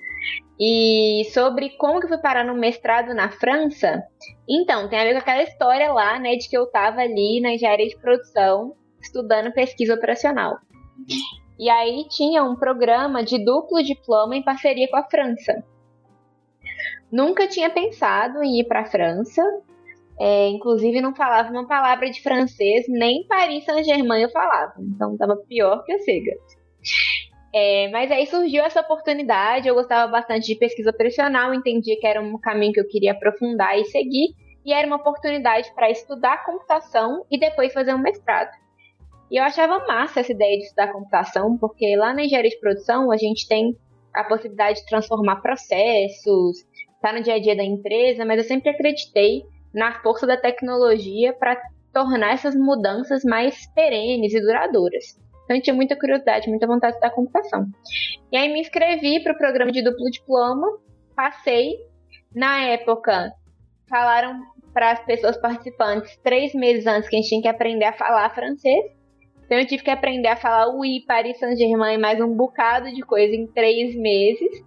E 0.59 1.25
sobre 1.33 1.70
como 1.70 1.99
que 1.99 2.07
eu 2.07 2.11
fui 2.11 2.18
parar 2.18 2.45
no 2.45 2.55
mestrado 2.55 3.12
na 3.14 3.29
França, 3.29 4.05
então, 4.49 4.89
tem 4.89 5.01
a 5.01 5.05
ver 5.05 5.12
com 5.12 5.18
aquela 5.18 5.43
história 5.43 5.93
lá, 5.93 6.18
né, 6.18 6.37
de 6.37 6.49
que 6.49 6.57
eu 6.57 6.66
tava 6.66 7.01
ali 7.01 7.41
na 7.41 7.53
engenharia 7.55 7.89
de 7.89 7.97
produção, 7.97 8.75
estudando 9.01 9.53
pesquisa 9.53 9.95
operacional. 9.95 10.59
E 11.59 11.70
aí 11.70 12.07
tinha 12.09 12.43
um 12.43 12.57
programa 12.57 13.22
de 13.22 13.43
duplo 13.43 13.83
diploma 13.83 14.37
em 14.37 14.43
parceria 14.43 14.89
com 14.89 14.97
a 14.97 15.05
França. 15.05 15.64
Nunca 17.11 17.49
tinha 17.49 17.70
pensado 17.70 18.43
em 18.43 18.61
ir 18.61 18.64
para 18.64 18.81
a 18.81 18.87
França, 18.87 19.43
é, 20.18 20.49
inclusive 20.49 21.01
não 21.01 21.14
falava 21.14 21.51
uma 21.51 21.66
palavra 21.66 22.11
de 22.11 22.22
francês, 22.22 22.87
nem 22.89 23.27
Paris 23.27 23.64
Saint-Germain 23.64 24.22
eu 24.22 24.31
falava, 24.31 24.75
então 24.79 25.16
tava 25.16 25.37
pior 25.37 25.85
que 25.85 25.93
a 25.93 25.99
cega. 25.99 26.33
É, 27.57 27.88
mas 27.90 28.11
aí 28.11 28.26
surgiu 28.26 28.64
essa 28.64 28.80
oportunidade, 28.80 29.68
eu 29.68 29.76
gostava 29.76 30.11
bastante 30.11 30.46
de 30.46 30.57
pesquisa 30.57 30.90
operacional, 30.90 31.55
entendi 31.55 31.94
que 31.94 32.05
era 32.05 32.20
um 32.20 32.36
caminho 32.36 32.72
que 32.72 32.80
eu 32.80 32.88
queria 32.88 33.12
aprofundar 33.12 33.78
e 33.78 33.84
seguir, 33.84 34.34
e 34.66 34.72
era 34.72 34.84
uma 34.84 34.96
oportunidade 34.96 35.72
para 35.72 35.88
estudar 35.88 36.44
computação 36.44 37.24
e 37.30 37.38
depois 37.38 37.72
fazer 37.72 37.94
um 37.94 37.98
mestrado. 37.98 38.50
E 39.30 39.36
eu 39.36 39.44
achava 39.44 39.86
massa 39.86 40.18
essa 40.18 40.32
ideia 40.32 40.59
de 40.59 40.64
estudar 40.64 40.92
computação, 40.92 41.57
porque 41.57 41.94
lá 41.96 42.12
na 42.12 42.24
engenharia 42.24 42.50
de 42.50 42.59
produção 42.59 43.12
a 43.12 43.16
gente 43.16 43.46
tem 43.46 43.76
a 44.12 44.24
possibilidade 44.24 44.80
de 44.80 44.86
transformar 44.86 45.36
processos, 45.36 46.57
tá 47.00 47.12
no 47.12 47.22
dia 47.22 47.34
a 47.34 47.40
dia 47.40 47.55
da 47.55 47.62
empresa, 47.62 48.24
mas 48.24 48.38
eu 48.38 48.44
sempre 48.44 48.70
acreditei 48.70 49.44
na 49.72 50.02
força 50.02 50.26
da 50.26 50.36
tecnologia 50.36 51.32
para 51.32 51.57
tornar 51.92 52.32
essas 52.32 52.57
mudanças 52.57 53.22
mais 53.22 53.72
perenes 53.74 54.34
e 54.34 54.40
duradouras. 54.40 55.22
Então 55.45 55.57
eu 55.57 55.62
tinha 55.62 55.74
muita 55.74 55.97
curiosidade, 55.97 56.49
muita 56.49 56.66
vontade 56.66 56.92
de 56.92 56.99
estudar 56.99 57.14
computação. 57.14 57.66
E 58.32 58.36
aí 58.36 58.53
me 58.53 58.61
inscrevi 58.61 59.22
para 59.22 59.32
o 59.32 59.38
programa 59.38 59.70
de 59.70 59.82
duplo 59.82 60.11
diploma, 60.11 60.66
passei. 61.14 61.76
Na 62.34 62.62
época, 62.62 63.32
falaram 63.88 64.40
para 64.72 64.92
as 64.92 65.05
pessoas 65.05 65.36
participantes 65.36 66.16
três 66.22 66.53
meses 66.55 66.86
antes 66.86 67.09
que 67.09 67.16
a 67.16 67.18
gente 67.20 67.28
tinha 67.28 67.42
que 67.42 67.49
aprender 67.49 67.84
a 67.84 67.92
falar 67.92 68.28
francês. 68.34 68.84
Então 69.45 69.59
eu 69.59 69.66
tive 69.66 69.84
que 69.84 69.90
aprender 69.90 70.28
a 70.28 70.36
falar 70.36 70.74
o 70.74 70.84
I, 70.84 71.05
Paris 71.07 71.38
Saint-Germain 71.38 71.95
e 71.95 71.99
mais 71.99 72.20
um 72.20 72.34
bocado 72.34 72.90
de 72.92 73.03
coisa 73.03 73.34
em 73.34 73.47
três 73.47 73.95
meses. 73.95 74.64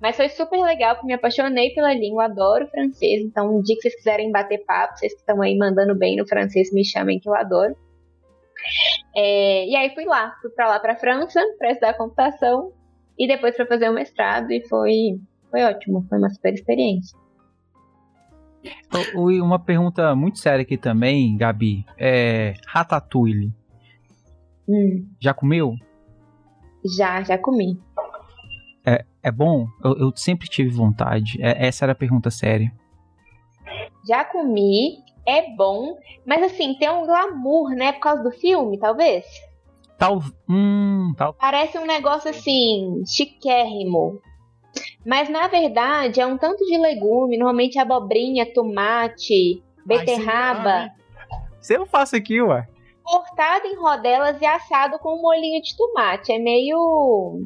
Mas 0.00 0.16
foi 0.16 0.28
super 0.28 0.58
legal, 0.60 0.94
porque 0.94 1.06
me 1.06 1.14
apaixonei 1.14 1.70
pela 1.70 1.92
língua, 1.94 2.26
adoro 2.26 2.66
francês. 2.68 3.22
Então, 3.22 3.56
um 3.56 3.62
dia 3.62 3.74
que 3.74 3.82
vocês 3.82 3.96
quiserem 3.96 4.30
bater 4.30 4.64
papo, 4.64 4.96
vocês 4.96 5.14
que 5.14 5.20
estão 5.20 5.40
aí 5.40 5.56
mandando 5.56 5.96
bem 5.96 6.16
no 6.16 6.26
francês, 6.28 6.72
me 6.72 6.84
chamem 6.84 7.18
que 7.18 7.28
eu 7.28 7.34
adoro. 7.34 7.74
É, 9.14 9.66
e 9.66 9.76
aí 9.76 9.94
fui 9.94 10.04
lá, 10.04 10.34
fui 10.40 10.50
para 10.50 10.68
lá 10.68 10.80
para 10.80 10.96
França 10.96 11.40
para 11.58 11.70
estudar 11.70 11.94
computação 11.94 12.72
e 13.18 13.26
depois 13.28 13.56
para 13.56 13.66
fazer 13.66 13.88
o 13.88 13.94
mestrado 13.94 14.50
e 14.50 14.66
foi 14.68 15.20
foi 15.50 15.62
ótimo, 15.62 16.04
foi 16.08 16.18
uma 16.18 16.30
super 16.30 16.52
experiência. 16.52 17.16
Uma 19.14 19.58
pergunta 19.58 20.14
muito 20.14 20.38
séria 20.38 20.62
aqui 20.62 20.76
também, 20.76 21.36
Gabi, 21.36 21.84
é 21.98 22.54
ratatouille. 22.66 23.52
Hum. 24.68 25.06
Já 25.20 25.34
comeu? 25.34 25.74
Já, 26.96 27.22
já 27.22 27.38
comi. 27.38 27.78
É, 28.84 29.04
é 29.22 29.30
bom? 29.30 29.68
Eu, 29.82 29.96
eu 29.98 30.12
sempre 30.16 30.48
tive 30.48 30.70
vontade. 30.70 31.38
É, 31.40 31.66
essa 31.66 31.84
era 31.84 31.92
a 31.92 31.96
pergunta 31.96 32.30
séria. 32.30 32.72
Já 34.06 34.24
comi, 34.24 34.98
é 35.26 35.54
bom, 35.54 35.96
mas 36.26 36.42
assim, 36.42 36.74
tem 36.74 36.90
um 36.90 37.06
glamour, 37.06 37.70
né? 37.70 37.92
Por 37.92 38.00
causa 38.00 38.22
do 38.22 38.30
filme, 38.30 38.78
talvez. 38.78 39.24
Tal, 39.98 40.20
hum, 40.48 41.12
tal. 41.16 41.34
Parece 41.34 41.78
um 41.78 41.86
negócio 41.86 42.30
assim, 42.30 43.02
chiquérrimo. 43.06 44.20
Mas 45.06 45.28
na 45.28 45.46
verdade 45.48 46.20
é 46.20 46.26
um 46.26 46.36
tanto 46.36 46.64
de 46.64 46.76
legume, 46.76 47.36
normalmente 47.36 47.78
abobrinha, 47.78 48.52
tomate, 48.52 49.62
beterraba. 49.84 50.90
Você 51.60 51.76
eu 51.76 51.86
faço 51.86 52.16
aqui, 52.16 52.42
ué. 52.42 52.66
Cortado 53.02 53.66
em 53.66 53.76
rodelas 53.76 54.40
e 54.40 54.46
assado 54.46 54.98
com 54.98 55.14
um 55.14 55.22
molhinho 55.22 55.62
de 55.62 55.76
tomate. 55.76 56.32
É 56.32 56.38
meio. 56.38 57.42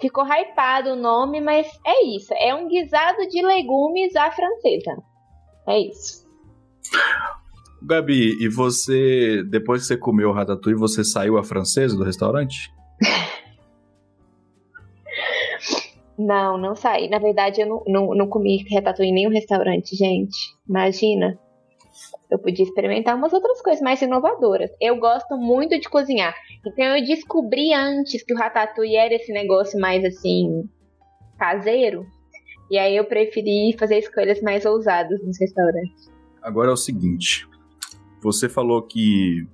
Ficou 0.00 0.24
hypado 0.24 0.90
o 0.90 0.96
nome, 0.96 1.40
mas 1.40 1.68
é 1.84 2.04
isso. 2.06 2.32
É 2.34 2.54
um 2.54 2.68
guisado 2.68 3.26
de 3.28 3.42
legumes 3.42 4.14
à 4.16 4.30
francesa. 4.30 4.96
É 5.68 5.78
isso. 5.78 6.21
Gabi, 7.82 8.36
e 8.40 8.48
você, 8.48 9.42
depois 9.44 9.82
que 9.82 9.88
você 9.88 9.96
comeu 9.96 10.28
o 10.28 10.32
ratatouille, 10.32 10.78
você 10.78 11.02
saiu 11.02 11.36
a 11.36 11.42
francesa 11.42 11.96
do 11.96 12.04
restaurante? 12.04 12.72
Não, 16.18 16.56
não 16.58 16.76
saí. 16.76 17.08
Na 17.08 17.18
verdade, 17.18 17.62
eu 17.62 17.66
não, 17.66 17.82
não, 17.86 18.14
não 18.14 18.28
comi 18.28 18.64
ratatouille 18.72 19.10
em 19.10 19.14
nenhum 19.14 19.30
restaurante, 19.30 19.96
gente. 19.96 20.36
Imagina. 20.68 21.38
Eu 22.30 22.38
podia 22.38 22.64
experimentar 22.64 23.16
umas 23.16 23.32
outras 23.32 23.60
coisas 23.60 23.82
mais 23.82 24.00
inovadoras. 24.00 24.70
Eu 24.80 24.96
gosto 24.96 25.36
muito 25.36 25.78
de 25.78 25.88
cozinhar. 25.88 26.34
Então 26.64 26.96
eu 26.96 27.04
descobri 27.04 27.74
antes 27.74 28.22
que 28.22 28.32
o 28.32 28.36
ratatouille 28.36 28.96
era 28.96 29.14
esse 29.14 29.32
negócio 29.32 29.80
mais 29.80 30.04
assim 30.04 30.68
caseiro. 31.38 32.06
E 32.70 32.78
aí 32.78 32.96
eu 32.96 33.04
preferi 33.04 33.76
fazer 33.78 33.98
escolhas 33.98 34.40
mais 34.40 34.64
ousadas 34.64 35.20
nos 35.24 35.38
restaurantes. 35.40 36.11
Agora 36.42 36.70
é 36.70 36.72
o 36.72 36.76
seguinte. 36.76 37.48
Você 38.22 38.48
falou 38.48 38.82
que 38.82 39.46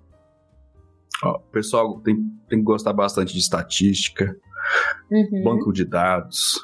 ó, 1.22 1.36
o 1.36 1.51
pessoal 1.51 2.01
tem, 2.01 2.16
tem 2.49 2.59
que 2.59 2.64
gostar 2.64 2.93
bastante 2.93 3.32
de 3.32 3.39
estatística, 3.39 4.36
uhum. 5.11 5.43
banco 5.45 5.72
de 5.72 5.84
dados, 5.84 6.59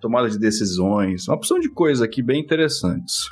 tomada 0.00 0.28
de 0.28 0.38
decisões, 0.38 1.28
uma 1.28 1.36
opção 1.36 1.58
de 1.58 1.68
coisas 1.68 2.02
aqui 2.02 2.22
bem 2.22 2.40
interessantes. 2.40 3.28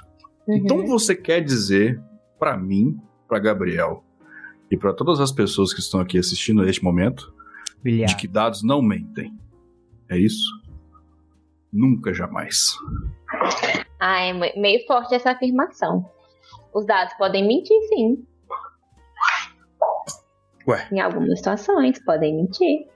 Uhum. 0.47 0.57
Então 0.57 0.87
você 0.87 1.14
quer 1.14 1.43
dizer 1.43 2.01
para 2.39 2.57
mim, 2.57 2.97
para 3.29 3.39
Gabriel 3.39 4.05
e 4.71 4.77
para 4.77 4.93
todas 4.93 5.21
as 5.21 5.33
pessoas 5.33 5.73
que 5.73 5.81
estão 5.81 6.01
aqui 6.01 6.19
assistindo 6.19 6.62
neste 6.62 6.83
momento, 6.83 7.33
Bilhar. 7.83 8.09
de 8.09 8.17
que 8.17 8.29
dados 8.29 8.62
não 8.62 8.83
mentem. 8.83 9.33
É 10.09 10.19
isso? 10.19 10.45
Nunca 11.73 12.12
jamais. 12.12 12.77
Ah, 13.99 14.20
é 14.22 14.32
meio 14.32 14.86
forte 14.86 15.14
essa 15.14 15.30
afirmação. 15.30 16.09
Os 16.74 16.86
dados 16.86 17.14
podem 17.14 17.47
mentir, 17.47 17.80
sim. 17.88 18.26
Ué. 20.68 20.88
Em 20.92 21.01
algumas 21.01 21.38
situações, 21.38 22.05
podem 22.05 22.36
mentir. 22.36 22.86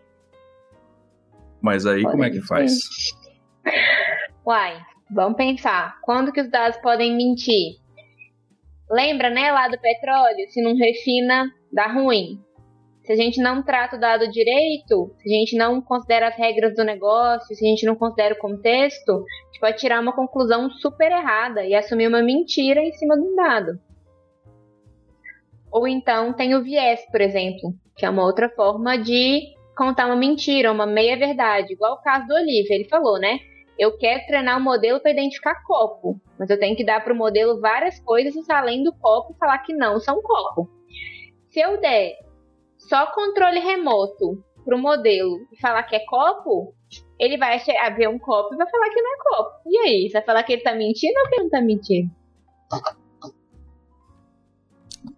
Mas 1.60 1.86
aí 1.86 2.02
podem 2.02 2.10
como 2.10 2.24
é 2.24 2.30
que 2.30 2.40
faz? 2.46 2.78
Uai, 4.46 4.80
vamos 5.10 5.36
pensar. 5.36 5.98
Quando 6.02 6.32
que 6.32 6.40
os 6.40 6.50
dados 6.50 6.78
podem 6.78 7.16
mentir? 7.16 7.76
Lembra, 8.90 9.30
né, 9.30 9.52
lá 9.52 9.68
do 9.68 9.78
petróleo? 9.78 10.48
Se 10.48 10.60
não 10.62 10.76
refina, 10.76 11.50
dá 11.72 11.86
ruim. 11.86 12.42
Se 13.10 13.14
a 13.14 13.16
gente 13.16 13.42
não 13.42 13.60
trata 13.60 13.96
o 13.96 13.98
dado 13.98 14.30
direito, 14.30 15.12
se 15.18 15.28
a 15.28 15.36
gente 15.36 15.56
não 15.56 15.82
considera 15.82 16.28
as 16.28 16.36
regras 16.36 16.76
do 16.76 16.84
negócio, 16.84 17.56
se 17.56 17.66
a 17.66 17.68
gente 17.68 17.84
não 17.84 17.96
considera 17.96 18.36
o 18.36 18.38
contexto, 18.38 19.10
a 19.10 19.46
gente 19.46 19.58
pode 19.60 19.78
tirar 19.78 20.00
uma 20.00 20.14
conclusão 20.14 20.70
super 20.70 21.10
errada 21.10 21.64
e 21.64 21.74
assumir 21.74 22.06
uma 22.06 22.22
mentira 22.22 22.80
em 22.80 22.92
cima 22.92 23.16
do 23.16 23.34
dado. 23.34 23.80
Ou 25.72 25.88
então 25.88 26.32
tem 26.34 26.54
o 26.54 26.62
viés, 26.62 27.04
por 27.10 27.20
exemplo, 27.20 27.74
que 27.96 28.06
é 28.06 28.10
uma 28.10 28.24
outra 28.24 28.48
forma 28.48 28.96
de 28.96 29.40
contar 29.76 30.06
uma 30.06 30.14
mentira, 30.14 30.70
uma 30.70 30.86
meia-verdade, 30.86 31.72
igual 31.72 31.94
o 31.94 32.02
caso 32.02 32.28
do 32.28 32.34
Olivia, 32.34 32.76
ele 32.76 32.88
falou, 32.88 33.18
né? 33.18 33.40
Eu 33.76 33.98
quero 33.98 34.24
treinar 34.28 34.56
um 34.56 34.62
modelo 34.62 35.00
para 35.00 35.10
identificar 35.10 35.64
copo, 35.64 36.20
mas 36.38 36.48
eu 36.48 36.60
tenho 36.60 36.76
que 36.76 36.84
dar 36.84 37.02
para 37.02 37.12
o 37.12 37.16
modelo 37.16 37.60
várias 37.60 37.98
coisas 37.98 38.48
além 38.48 38.84
do 38.84 38.92
copo 38.92 39.32
e 39.32 39.36
falar 39.36 39.58
que 39.58 39.74
não 39.74 39.98
são 39.98 40.22
copo. 40.22 40.70
Se 41.48 41.58
eu 41.58 41.80
der 41.80 42.29
só 42.88 43.06
controle 43.12 43.60
remoto 43.60 44.42
pro 44.64 44.78
modelo 44.78 45.46
e 45.52 45.60
falar 45.60 45.82
que 45.84 45.96
é 45.96 46.04
copo, 46.06 46.74
ele 47.18 47.36
vai 47.36 47.58
ver 47.96 48.08
um 48.08 48.18
copo 48.18 48.54
e 48.54 48.56
vai 48.56 48.68
falar 48.68 48.88
que 48.90 49.02
não 49.02 49.14
é 49.14 49.18
copo. 49.18 49.50
E 49.66 49.78
aí? 49.78 50.08
Você 50.08 50.14
vai 50.14 50.22
falar 50.22 50.42
que 50.42 50.52
ele 50.52 50.62
tá 50.62 50.74
mentindo 50.74 51.18
ou 51.18 51.28
que 51.28 51.34
ele 51.34 51.42
não 51.44 51.50
tá 51.50 51.60
mentindo? 51.60 52.10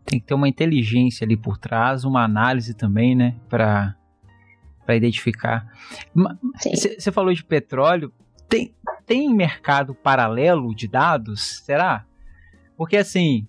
Tem 0.04 0.20
que 0.20 0.26
ter 0.26 0.34
uma 0.34 0.48
inteligência 0.48 1.24
ali 1.24 1.36
por 1.36 1.56
trás, 1.56 2.04
uma 2.04 2.24
análise 2.24 2.74
também, 2.74 3.14
né? 3.14 3.36
Pra, 3.48 3.96
pra 4.84 4.96
identificar. 4.96 5.66
Você 6.54 7.10
falou 7.10 7.32
de 7.32 7.44
petróleo. 7.44 8.12
Tem, 8.48 8.74
tem 9.06 9.32
mercado 9.34 9.94
paralelo 9.94 10.74
de 10.74 10.86
dados? 10.86 11.62
Será? 11.64 12.04
Porque 12.76 12.96
assim, 12.96 13.46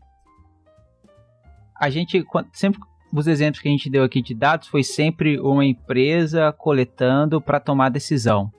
a 1.76 1.90
gente 1.90 2.26
sempre 2.54 2.80
os 3.14 3.28
exemplos 3.28 3.62
que 3.62 3.68
a 3.68 3.72
gente 3.72 3.90
deu 3.90 4.04
aqui 4.04 4.22
de 4.22 4.34
dados 4.34 4.68
foi 4.68 4.84
sempre 4.84 5.40
uma 5.40 5.64
empresa 5.64 6.52
coletando 6.52 7.40
para 7.40 7.60
tomar 7.60 7.90
decisão. 7.90 8.52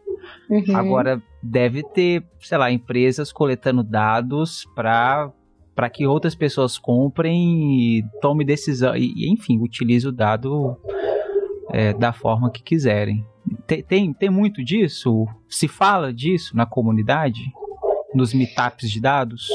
Uhum. 0.49 0.77
Agora 0.77 1.23
deve 1.43 1.83
ter, 1.83 2.25
sei 2.41 2.57
lá, 2.57 2.71
empresas 2.71 3.33
coletando 3.33 3.83
dados 3.83 4.65
para 4.75 5.31
para 5.75 5.91
que 5.91 6.07
outras 6.07 6.37
pessoas 6.37 6.79
comprem 6.79 7.99
e 7.99 8.05
tome 8.21 8.45
decisão 8.45 8.97
e, 8.97 9.29
enfim, 9.29 9.59
utilize 9.59 10.07
o 10.07 10.13
dado 10.13 10.77
é, 11.73 11.93
da 11.93 12.13
forma 12.13 12.49
que 12.49 12.63
quiserem. 12.63 13.27
Tem, 13.67 13.83
tem, 13.83 14.13
tem 14.13 14.31
muito 14.31 14.63
disso? 14.63 15.27
Se 15.49 15.67
fala 15.67 16.13
disso 16.13 16.57
na 16.57 16.65
comunidade? 16.65 17.53
Nos 18.15 18.33
meetups 18.33 18.89
de 18.89 19.01
dados? 19.01 19.49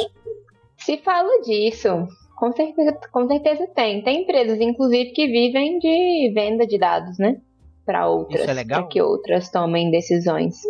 Se 0.77 0.97
fala 0.97 1.41
disso. 1.41 2.05
Com 2.39 2.53
certeza, 2.53 2.97
com 3.11 3.27
certeza 3.27 3.67
tem. 3.75 4.01
Tem 4.01 4.21
empresas, 4.21 4.61
inclusive, 4.61 5.11
que 5.11 5.27
vivem 5.27 5.77
de 5.77 6.31
venda 6.33 6.65
de 6.65 6.77
dados, 6.77 7.19
né? 7.19 7.41
Para 7.85 8.07
outras. 8.07 8.39
Isso 8.39 8.49
é 8.49 8.53
legal. 8.53 8.79
Para 8.79 8.89
que 8.89 9.01
outras 9.01 9.51
tomem 9.51 9.91
decisões. 9.91 10.61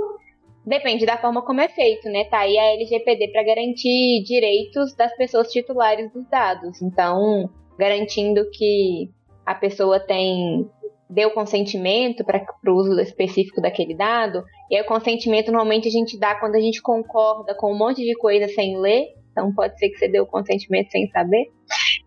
Depende 0.66 1.06
da 1.06 1.18
forma 1.18 1.44
como 1.44 1.62
é 1.62 1.70
feito, 1.70 2.10
né? 2.10 2.24
Tá 2.24 2.40
aí 2.40 2.58
a 2.58 2.74
LGPD 2.74 3.28
para 3.28 3.44
garantir 3.44 4.24
direitos 4.24 4.96
das 4.96 5.16
pessoas 5.16 5.52
titulares 5.52 6.12
dos 6.12 6.28
dados. 6.28 6.82
Então, 6.82 7.48
garantindo 7.78 8.50
que 8.50 9.12
a 9.46 9.54
pessoa 9.54 10.00
tem 10.00 10.68
deu 11.08 11.32
consentimento 11.32 12.24
para 12.24 12.44
o 12.68 12.74
uso 12.74 13.00
específico 13.00 13.62
daquele 13.62 13.96
dado. 13.96 14.44
E 14.72 14.76
aí, 14.76 14.82
o 14.82 14.88
consentimento 14.88 15.52
normalmente 15.52 15.88
a 15.88 15.92
gente 15.92 16.18
dá 16.18 16.34
quando 16.34 16.56
a 16.56 16.60
gente 16.60 16.82
concorda 16.82 17.54
com 17.54 17.72
um 17.72 17.78
monte 17.78 18.04
de 18.04 18.16
coisa 18.16 18.48
sem 18.48 18.76
ler 18.80 19.19
então 19.32 19.54
pode 19.54 19.78
ser 19.78 19.90
que 19.90 19.98
você 19.98 20.08
dê 20.08 20.20
o 20.20 20.26
consentimento 20.26 20.92
sem 20.92 21.08
saber, 21.10 21.52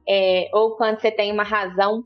é, 0.09 0.49
ou 0.53 0.77
quando 0.77 1.01
você 1.01 1.11
tem 1.11 1.33
uma 1.33 1.45
razão 1.45 2.05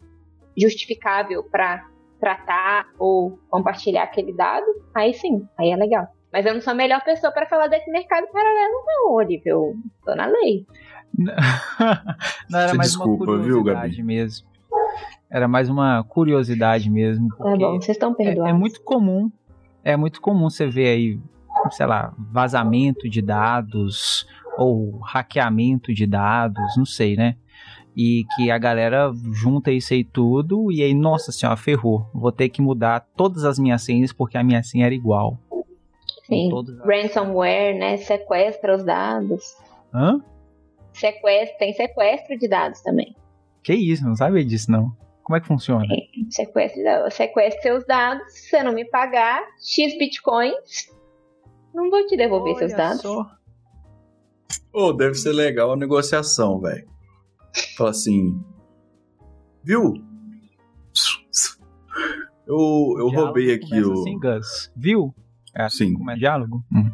justificável 0.56 1.44
para 1.44 1.86
tratar 2.18 2.86
ou 2.98 3.38
compartilhar 3.50 4.04
aquele 4.04 4.32
dado, 4.32 4.66
aí 4.94 5.12
sim, 5.12 5.46
aí 5.58 5.70
é 5.70 5.76
legal. 5.76 6.06
Mas 6.32 6.44
eu 6.44 6.54
não 6.54 6.60
sou 6.60 6.72
a 6.72 6.76
melhor 6.76 7.02
pessoa 7.04 7.32
para 7.32 7.46
falar 7.46 7.68
desse 7.68 7.90
mercado 7.90 8.26
paralelo, 8.32 8.84
não, 8.86 9.12
Olivia. 9.14 9.52
Eu 9.52 9.74
tô 10.04 10.14
na 10.14 10.26
lei. 10.26 10.66
não 12.50 12.60
era 12.60 12.74
mais 12.74 12.90
desculpa, 12.90 13.24
uma 13.24 13.38
curiosidade 13.38 13.96
viu, 13.96 14.04
mesmo. 14.04 14.48
Era 15.30 15.48
mais 15.48 15.68
uma 15.68 16.04
curiosidade 16.04 16.90
mesmo. 16.90 17.28
Tá 17.36 17.44
bom, 17.56 17.80
vocês 17.80 17.96
estão 17.96 18.14
perdoados. 18.14 18.46
É, 18.46 18.50
é 18.50 18.52
muito 18.52 18.82
comum, 18.82 19.30
é 19.82 19.96
muito 19.96 20.20
comum 20.20 20.50
você 20.50 20.66
ver 20.66 20.88
aí, 20.88 21.20
sei 21.70 21.86
lá, 21.86 22.12
vazamento 22.18 23.08
de 23.08 23.22
dados 23.22 24.26
ou 24.56 24.98
hackeamento 24.98 25.92
de 25.92 26.06
dados, 26.06 26.76
não 26.76 26.86
sei, 26.86 27.16
né? 27.16 27.36
E 27.96 28.24
que 28.34 28.50
a 28.50 28.58
galera 28.58 29.10
junta 29.32 29.70
isso 29.70 29.94
aí 29.94 30.04
tudo 30.04 30.70
e 30.70 30.82
aí, 30.82 30.92
nossa 30.92 31.32
senhora, 31.32 31.56
ferrou. 31.56 32.06
Vou 32.12 32.30
ter 32.30 32.48
que 32.48 32.60
mudar 32.60 33.06
todas 33.16 33.44
as 33.44 33.58
minhas 33.58 33.82
senhas 33.82 34.12
porque 34.12 34.36
a 34.36 34.44
minha 34.44 34.62
senha 34.62 34.86
era 34.86 34.94
igual. 34.94 35.38
Sim. 36.26 36.50
Ransomware, 36.84 37.78
né? 37.78 37.96
Sequestra 37.96 38.76
os 38.76 38.84
dados. 38.84 39.56
Hã? 39.94 40.20
Sequestra, 40.92 41.58
tem 41.58 41.72
sequestro 41.72 42.38
de 42.38 42.48
dados 42.48 42.80
também. 42.82 43.14
Que 43.62 43.74
isso, 43.74 44.04
não 44.06 44.14
sabia 44.14 44.44
disso 44.44 44.70
não. 44.70 44.94
Como 45.22 45.36
é 45.36 45.40
que 45.40 45.46
funciona? 45.46 45.84
Sequestra, 46.30 47.10
sequestra 47.10 47.62
seus 47.62 47.86
dados, 47.86 48.32
se 48.32 48.50
você 48.50 48.62
não 48.62 48.72
me 48.72 48.84
pagar 48.84 49.42
X 49.60 49.98
bitcoins, 49.98 50.92
não 51.74 51.90
vou 51.90 52.06
te 52.06 52.16
devolver 52.16 52.54
Olha 52.54 52.58
seus 52.58 52.72
dados. 52.72 53.02
Só. 53.02 53.26
Ô, 54.72 54.88
oh, 54.88 54.92
deve 54.92 55.14
ser 55.14 55.32
legal 55.32 55.72
a 55.72 55.76
negociação, 55.76 56.60
velho. 56.60 56.86
Fala 57.76 57.90
assim. 57.90 58.38
Viu? 59.64 59.94
Eu, 62.46 62.94
eu 62.98 63.08
roubei 63.08 63.52
aqui 63.52 63.82
o. 63.82 63.92
Assim, 63.92 64.20
Gus. 64.20 64.70
Viu? 64.76 65.12
É 65.52 65.64
assim 65.64 65.88
Sim. 65.88 65.94
Como 65.94 66.10
é 66.12 66.14
diálogo? 66.14 66.64
Hum. 66.72 66.88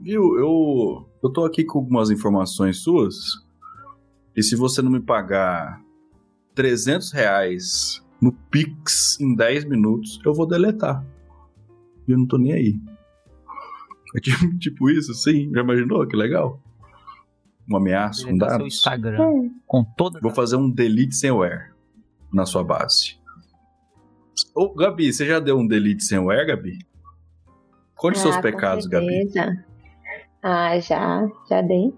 Viu? 0.00 0.38
Eu, 0.38 1.06
eu 1.22 1.30
tô 1.30 1.44
aqui 1.44 1.64
com 1.64 1.80
algumas 1.80 2.10
informações 2.10 2.82
suas. 2.82 3.14
E 4.34 4.42
se 4.42 4.56
você 4.56 4.80
não 4.80 4.90
me 4.90 5.00
pagar 5.00 5.82
300 6.54 7.12
reais 7.12 8.02
no 8.20 8.32
Pix 8.32 9.20
em 9.20 9.34
10 9.34 9.66
minutos, 9.66 10.18
eu 10.24 10.32
vou 10.32 10.46
deletar. 10.46 11.04
E 12.08 12.12
eu 12.12 12.18
não 12.18 12.26
tô 12.26 12.38
nem 12.38 12.52
aí. 12.54 12.80
É 14.16 14.20
tipo, 14.22 14.58
tipo 14.58 14.90
isso, 14.90 15.12
sim. 15.14 15.50
Já 15.52 15.60
imaginou? 15.60 16.06
Que 16.06 16.16
legal 16.16 16.60
uma 17.66 17.78
ameaça 17.78 18.26
com 18.26 18.36
dados. 18.36 18.56
Seu 18.56 18.66
Instagram, 18.66 19.26
hum. 19.26 19.60
com 19.66 19.84
toda 19.84 20.20
Vou 20.20 20.30
fazer 20.30 20.56
um 20.56 20.70
delete 20.70 21.14
sem 21.14 21.30
where 21.30 21.72
na 22.32 22.46
sua 22.46 22.62
base. 22.62 23.18
Ô, 24.54 24.74
Gabi, 24.74 25.12
você 25.12 25.26
já 25.26 25.38
deu 25.38 25.56
um 25.56 25.66
delete 25.66 26.02
sem 26.02 26.18
where, 26.18 26.46
Gabi? 26.46 26.78
Conte 27.94 28.18
ah, 28.18 28.22
seus 28.22 28.36
pecados, 28.38 28.86
Gabi. 28.86 29.30
Ah, 30.42 30.78
já, 30.78 31.26
já 31.48 31.62
dei. 31.62 31.94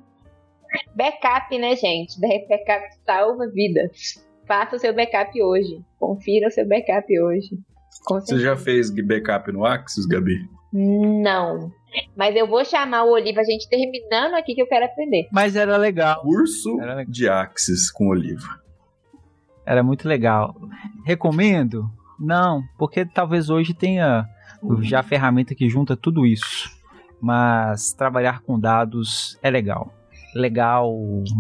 Backup, 0.95 1.59
né, 1.59 1.75
gente? 1.75 2.19
Backup 2.21 2.95
salva 3.05 3.49
vidas. 3.49 4.23
Faça 4.47 4.77
o 4.77 4.79
seu 4.79 4.95
backup 4.95 5.43
hoje. 5.43 5.83
Confira 5.99 6.47
o 6.47 6.51
seu 6.51 6.69
backup 6.69 7.21
hoje. 7.21 7.59
Você 8.09 8.39
já 8.39 8.57
fez 8.57 8.91
backup 8.91 9.51
no 9.51 9.64
Axis, 9.64 10.07
Gabi? 10.07 10.49
Não. 10.73 11.73
Mas 12.16 12.34
eu 12.34 12.47
vou 12.47 12.64
chamar 12.64 13.05
o 13.05 13.12
Oliva, 13.12 13.40
a 13.40 13.44
gente 13.44 13.68
terminando 13.68 14.34
aqui 14.34 14.55
que 14.55 14.62
eu 14.62 14.66
quero 14.66 14.86
aprender. 14.86 15.28
Mas 15.32 15.57
era 15.57 15.76
legal. 15.76 16.20
Curso 16.20 16.80
era 16.80 16.94
legal. 16.94 17.12
de 17.12 17.28
Axis 17.28 17.90
com 17.90 18.09
Oliva. 18.09 18.61
Era 19.64 19.82
muito 19.82 20.09
legal. 20.09 20.55
Recomendo? 21.05 21.90
Não, 22.18 22.62
porque 22.78 23.05
talvez 23.05 23.51
hoje 23.51 23.74
tenha 23.74 24.24
já 24.80 25.01
a 25.01 25.03
ferramenta 25.03 25.55
que 25.55 25.68
junta 25.68 25.97
tudo 25.97 26.26
isso. 26.26 26.70
Mas 27.20 27.92
trabalhar 27.92 28.40
com 28.40 28.59
dados 28.59 29.38
é 29.42 29.51
legal. 29.51 29.92
Legal 30.34 30.92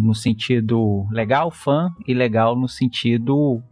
no 0.02 0.14
sentido 0.14 1.06
legal, 1.10 1.50
fã, 1.50 1.90
e 2.06 2.14
legal 2.14 2.56
no 2.56 2.68
sentido 2.68 3.62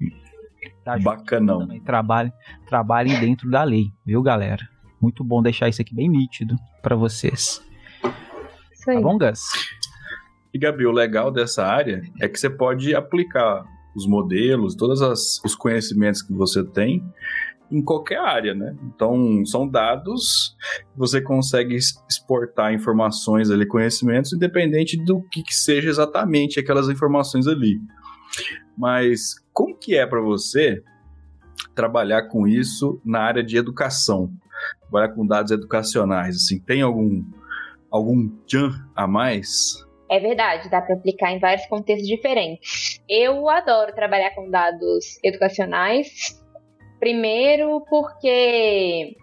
Bacanão. 1.03 1.66
Trabalhem, 1.85 2.32
trabalhem 2.66 3.18
dentro 3.18 3.51
da 3.51 3.64
lei, 3.64 3.87
viu, 4.05 4.22
galera? 4.22 4.68
Muito 5.05 5.23
bom 5.23 5.43
deixar 5.43 5.69
isso 5.69 5.83
aqui 5.83 5.95
bem 5.95 6.09
nítido 6.09 6.57
para 6.83 6.97
vocês. 6.97 7.63
Isso 8.73 8.91
aí. 8.91 8.97
Tá 8.97 9.03
bom, 9.03 9.19
Gus? 9.19 9.41
E 10.53 10.59
Gabi, 10.59 10.87
o 10.87 10.93
legal 10.93 11.31
dessa 11.31 11.65
área 11.65 12.03
é 12.21 12.29
que 12.29 12.39
você 12.39 12.49
pode 12.49 12.95
aplicar 12.95 13.65
os 13.95 14.07
modelos, 14.07 14.75
todos 14.75 15.01
os 15.45 15.55
conhecimentos 15.55 16.23
que 16.23 16.33
você 16.33 16.65
tem 16.65 17.05
em 17.71 17.83
qualquer 17.83 18.19
área, 18.19 18.55
né? 18.55 18.77
Então, 18.85 19.45
são 19.45 19.69
dados, 19.69 20.57
você 20.97 21.21
consegue 21.21 21.77
exportar 22.09 22.73
informações 22.73 23.51
ali, 23.51 23.67
conhecimentos, 23.67 24.33
independente 24.33 24.97
do 25.05 25.23
que, 25.23 25.43
que 25.43 25.55
seja 25.55 25.89
exatamente 25.89 26.61
aquelas 26.61 26.89
informações 26.89 27.47
ali. 27.47 27.79
Mas 28.77 29.35
como 29.53 29.77
que 29.77 29.97
é 29.97 30.07
para 30.07 30.21
você 30.21 30.83
trabalhar 31.75 32.29
com 32.29 32.47
isso 32.47 33.01
na 33.05 33.21
área 33.21 33.43
de 33.43 33.57
educação? 33.57 34.31
Trabalhar 34.81 35.15
com 35.15 35.27
dados 35.27 35.51
educacionais, 35.53 36.37
assim, 36.37 36.61
tem 36.61 36.83
algum 36.83 37.23
algum 37.91 38.29
tchan 38.47 38.71
a 38.97 39.07
mais? 39.07 39.85
É 40.11 40.19
verdade, 40.19 40.69
dá 40.69 40.83
para 40.83 40.95
aplicar 40.97 41.33
em 41.33 41.39
vários 41.39 41.67
contextos 41.67 42.09
diferentes. 42.09 43.01
Eu 43.09 43.49
adoro 43.49 43.95
trabalhar 43.95 44.31
com 44.35 44.51
dados 44.51 45.19
educacionais. 45.23 46.41
Primeiro, 46.99 47.81
porque 47.89 49.17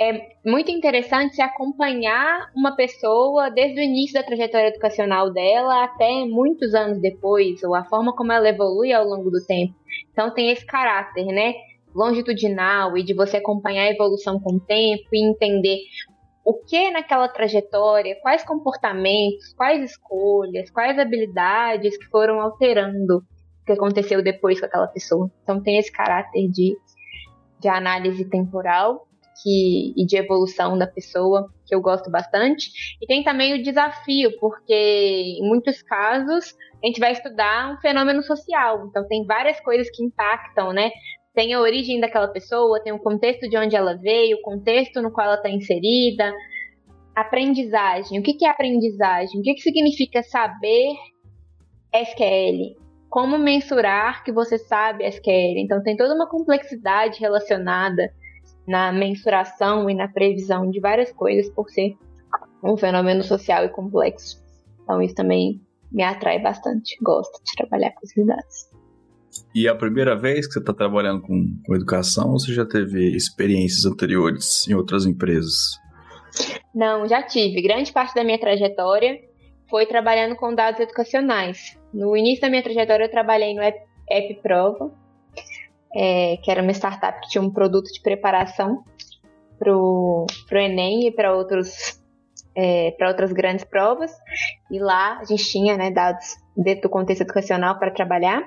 é 0.00 0.36
muito 0.44 0.70
interessante 0.70 1.40
acompanhar 1.40 2.50
uma 2.56 2.74
pessoa 2.74 3.50
desde 3.50 3.80
o 3.80 3.82
início 3.82 4.14
da 4.14 4.22
trajetória 4.22 4.68
educacional 4.68 5.32
dela 5.32 5.84
até 5.84 6.24
muitos 6.26 6.74
anos 6.74 7.00
depois, 7.00 7.62
ou 7.62 7.74
a 7.74 7.84
forma 7.84 8.14
como 8.14 8.32
ela 8.32 8.48
evolui 8.48 8.92
ao 8.92 9.04
longo 9.04 9.30
do 9.30 9.44
tempo. 9.46 9.74
Então 10.12 10.32
tem 10.34 10.50
esse 10.50 10.66
caráter, 10.66 11.26
né? 11.26 11.54
Longitudinal 11.94 12.96
e 12.96 13.02
de 13.02 13.14
você 13.14 13.38
acompanhar 13.38 13.84
a 13.84 13.90
evolução 13.90 14.40
com 14.40 14.56
o 14.56 14.60
tempo 14.60 15.08
e 15.12 15.30
entender 15.30 15.78
o 16.44 16.54
que 16.54 16.90
naquela 16.90 17.28
trajetória, 17.28 18.18
quais 18.20 18.44
comportamentos, 18.44 19.52
quais 19.54 19.90
escolhas, 19.90 20.70
quais 20.70 20.98
habilidades 20.98 21.96
que 21.96 22.06
foram 22.06 22.40
alterando 22.40 23.18
o 23.18 23.64
que 23.64 23.72
aconteceu 23.72 24.22
depois 24.22 24.58
com 24.58 24.66
aquela 24.66 24.88
pessoa. 24.88 25.30
Então 25.42 25.62
tem 25.62 25.78
esse 25.78 25.92
caráter 25.92 26.48
de, 26.50 26.76
de 27.60 27.68
análise 27.68 28.24
temporal 28.28 29.06
que, 29.42 29.92
e 29.96 30.04
de 30.04 30.16
evolução 30.16 30.76
da 30.76 30.86
pessoa, 30.86 31.48
que 31.66 31.74
eu 31.74 31.80
gosto 31.80 32.10
bastante. 32.10 32.70
E 33.00 33.06
tem 33.06 33.22
também 33.22 33.54
o 33.54 33.62
desafio, 33.62 34.36
porque 34.38 34.74
em 35.38 35.48
muitos 35.48 35.80
casos 35.82 36.54
a 36.82 36.86
gente 36.86 36.98
vai 36.98 37.12
estudar 37.12 37.72
um 37.72 37.80
fenômeno 37.80 38.22
social. 38.22 38.86
Então 38.88 39.06
tem 39.06 39.24
várias 39.24 39.60
coisas 39.60 39.88
que 39.90 40.02
impactam, 40.04 40.72
né? 40.72 40.90
Tem 41.34 41.54
a 41.54 41.60
origem 41.60 41.98
daquela 41.98 42.28
pessoa, 42.28 42.82
tem 42.82 42.92
o 42.92 42.98
contexto 42.98 43.48
de 43.48 43.56
onde 43.56 43.74
ela 43.74 43.96
veio, 43.96 44.36
o 44.36 44.42
contexto 44.42 45.00
no 45.00 45.10
qual 45.10 45.26
ela 45.26 45.36
está 45.36 45.48
inserida. 45.48 46.32
Aprendizagem. 47.14 48.18
O 48.18 48.22
que, 48.22 48.44
é 48.44 48.50
aprendizagem? 48.50 49.40
O 49.40 49.42
que, 49.42 49.54
que 49.54 49.62
significa 49.62 50.22
saber 50.22 50.94
SQL? 51.94 52.76
Como 53.08 53.38
mensurar 53.38 54.24
que 54.24 54.32
você 54.32 54.58
sabe 54.58 55.06
SQL? 55.06 55.58
Então 55.58 55.82
tem 55.82 55.96
toda 55.96 56.14
uma 56.14 56.28
complexidade 56.28 57.18
relacionada 57.18 58.12
na 58.66 58.92
mensuração 58.92 59.88
e 59.88 59.94
na 59.94 60.08
previsão 60.08 60.70
de 60.70 60.80
várias 60.80 61.12
coisas 61.12 61.52
por 61.54 61.68
ser 61.70 61.96
um 62.62 62.76
fenômeno 62.76 63.22
social 63.22 63.64
e 63.64 63.68
complexo. 63.70 64.42
Então 64.82 65.00
isso 65.00 65.14
também 65.14 65.60
me 65.90 66.02
atrai 66.02 66.40
bastante. 66.40 66.96
Gosto 67.02 67.42
de 67.42 67.52
trabalhar 67.56 67.90
com 67.92 68.00
esses 68.04 68.26
dados. 68.26 68.81
E 69.54 69.66
é 69.66 69.70
a 69.70 69.74
primeira 69.74 70.16
vez 70.16 70.46
que 70.46 70.54
você 70.54 70.60
está 70.60 70.72
trabalhando 70.72 71.20
com, 71.20 71.46
com 71.66 71.74
educação 71.74 72.30
ou 72.30 72.38
você 72.38 72.54
já 72.54 72.64
teve 72.64 73.14
experiências 73.14 73.84
anteriores 73.84 74.66
em 74.66 74.74
outras 74.74 75.04
empresas? 75.04 75.78
Não, 76.74 77.06
já 77.06 77.22
tive. 77.22 77.60
Grande 77.60 77.92
parte 77.92 78.14
da 78.14 78.24
minha 78.24 78.38
trajetória 78.38 79.20
foi 79.68 79.86
trabalhando 79.86 80.36
com 80.36 80.54
dados 80.54 80.80
educacionais. 80.80 81.78
No 81.92 82.16
início 82.16 82.40
da 82.40 82.48
minha 82.48 82.62
trajetória, 82.62 83.04
eu 83.04 83.10
trabalhei 83.10 83.54
no 83.54 83.62
App, 83.62 84.34
Prova, 84.42 84.90
é, 85.94 86.38
que 86.38 86.50
era 86.50 86.62
uma 86.62 86.72
startup 86.72 87.20
que 87.20 87.28
tinha 87.28 87.42
um 87.42 87.50
produto 87.50 87.92
de 87.92 88.00
preparação 88.00 88.82
para 89.58 89.76
o 89.76 90.26
Enem 90.50 91.08
e 91.08 91.12
para 91.12 91.34
outros 91.34 92.00
é, 92.54 92.90
para 92.92 93.08
outras 93.08 93.32
grandes 93.32 93.64
provas. 93.64 94.10
E 94.70 94.78
lá 94.78 95.18
a 95.18 95.24
gente 95.24 95.44
tinha 95.44 95.76
né, 95.76 95.90
dados 95.90 96.36
dentro 96.56 96.82
do 96.82 96.90
contexto 96.90 97.22
educacional 97.22 97.78
para 97.78 97.90
trabalhar. 97.90 98.42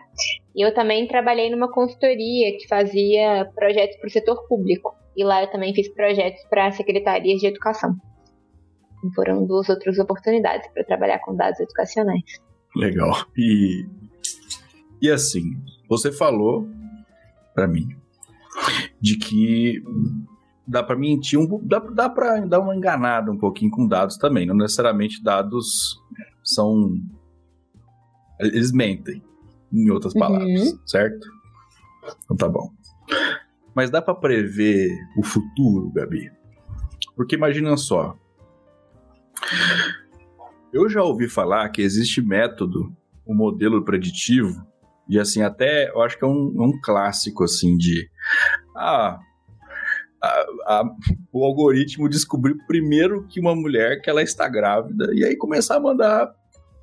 E 0.56 0.66
eu 0.66 0.74
também 0.74 1.08
trabalhei 1.08 1.49
numa 1.49 1.72
consultoria 1.72 2.58
que 2.58 2.68
fazia 2.68 3.49
projetos 3.56 3.97
para 3.97 4.08
o 4.08 4.12
setor 4.12 4.47
público. 4.47 4.95
E 5.16 5.24
lá 5.24 5.43
eu 5.43 5.51
também 5.51 5.74
fiz 5.74 5.88
projetos 5.93 6.43
para 6.49 6.72
secretarias 6.72 7.39
de 7.39 7.47
educação. 7.47 7.95
E 9.03 9.14
foram 9.14 9.45
duas 9.45 9.70
outras 9.70 9.97
oportunidades 9.99 10.68
para 10.74 10.84
trabalhar 10.84 11.20
com 11.20 11.36
dados 11.36 11.60
educacionais. 11.60 12.24
Legal. 12.76 13.26
E, 13.38 13.86
e 15.01 15.10
assim, 15.10 15.43
você 15.89 16.12
falou 16.12 16.68
para 17.53 17.68
mim 17.68 17.88
de 18.99 19.18
que 19.18 19.82
dá 20.68 20.82
para 20.82 20.95
mentir 20.95 21.39
um 21.39 21.60
dá, 21.64 21.80
dá 21.80 22.10
para 22.10 22.39
dar 22.41 22.60
uma 22.60 22.76
enganada 22.76 23.32
um 23.32 23.38
pouquinho 23.38 23.72
com 23.72 23.88
dados 23.88 24.18
também, 24.18 24.45
não 24.45 24.56
necessariamente 24.56 25.24
dados 25.24 26.01
são 26.43 26.95
eles 28.40 28.72
mentem, 28.72 29.22
em 29.72 29.90
outras 29.90 30.14
uhum. 30.14 30.20
palavras, 30.20 30.72
uhum. 30.72 30.80
certo? 30.86 31.28
Então 32.24 32.38
tá 32.38 32.48
bom. 32.48 32.72
Mas 33.74 33.90
dá 33.90 34.02
para 34.02 34.16
prever 34.16 34.90
o 35.18 35.24
futuro, 35.24 35.92
Gabi? 35.92 36.32
Porque 37.16 37.36
imagina 37.36 37.76
só. 37.78 38.18
Eu 40.72 40.90
já 40.90 41.04
ouvi 41.04 41.28
falar 41.28 41.70
que 41.70 41.82
existe 41.82 42.22
método, 42.22 42.96
um 43.28 43.36
modelo 43.36 43.84
preditivo, 43.84 44.66
e 45.08 45.20
assim, 45.20 45.42
até 45.42 45.90
eu 45.90 46.02
acho 46.02 46.18
que 46.18 46.26
é 46.26 46.28
um, 46.28 46.54
um 46.58 46.80
clássico 46.82 47.44
assim 47.44 47.78
de. 47.78 48.10
Ah, 48.76 49.20
a, 50.22 50.28
a, 50.66 50.84
o 51.32 51.44
algoritmo 51.44 52.10
descobriu 52.10 52.58
primeiro 52.68 53.28
que 53.28 53.40
uma 53.40 53.56
mulher 53.56 54.02
que 54.02 54.10
ela 54.10 54.24
está 54.24 54.48
grávida 54.50 55.08
e 55.14 55.24
aí 55.24 55.36
começar 55.36 55.76
a 55.76 55.80
mandar 55.80 56.34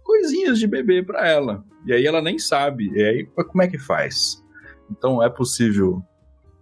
coisinhas 0.02 0.58
de 0.58 0.66
bebê 0.66 1.02
para 1.02 1.26
ela. 1.26 1.64
E 1.86 1.92
aí 1.92 2.06
ela 2.06 2.22
nem 2.22 2.38
sabe. 2.38 2.90
E 2.92 3.02
aí 3.02 3.26
como 3.26 3.62
é 3.62 3.68
que 3.68 3.78
faz? 3.78 4.42
Então 4.90 5.22
é 5.22 5.28
possível 5.28 6.02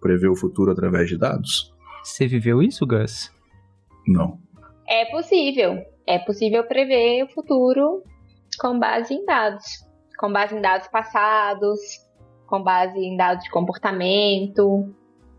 prever 0.01 0.29
o 0.29 0.37
futuro 0.37 0.71
através 0.71 1.09
de 1.09 1.19
dados? 1.19 1.73
Você 2.03 2.27
viveu 2.27 2.63
isso, 2.63 2.87
Gus? 2.87 3.31
Não. 4.07 4.39
É 4.89 5.05
possível. 5.07 5.79
É 6.07 6.19
possível 6.19 6.65
prever 6.65 7.25
o 7.25 7.29
futuro 7.29 8.03
com 8.59 8.79
base 8.79 9.15
em 9.15 9.25
dados. 9.25 9.65
Com 10.19 10.33
base 10.33 10.57
em 10.57 10.61
dados 10.61 10.89
passados, 10.89 11.79
com 12.47 12.63
base 12.63 12.99
em 12.99 13.17
dados 13.17 13.45
de 13.45 13.51
comportamento, 13.51 14.93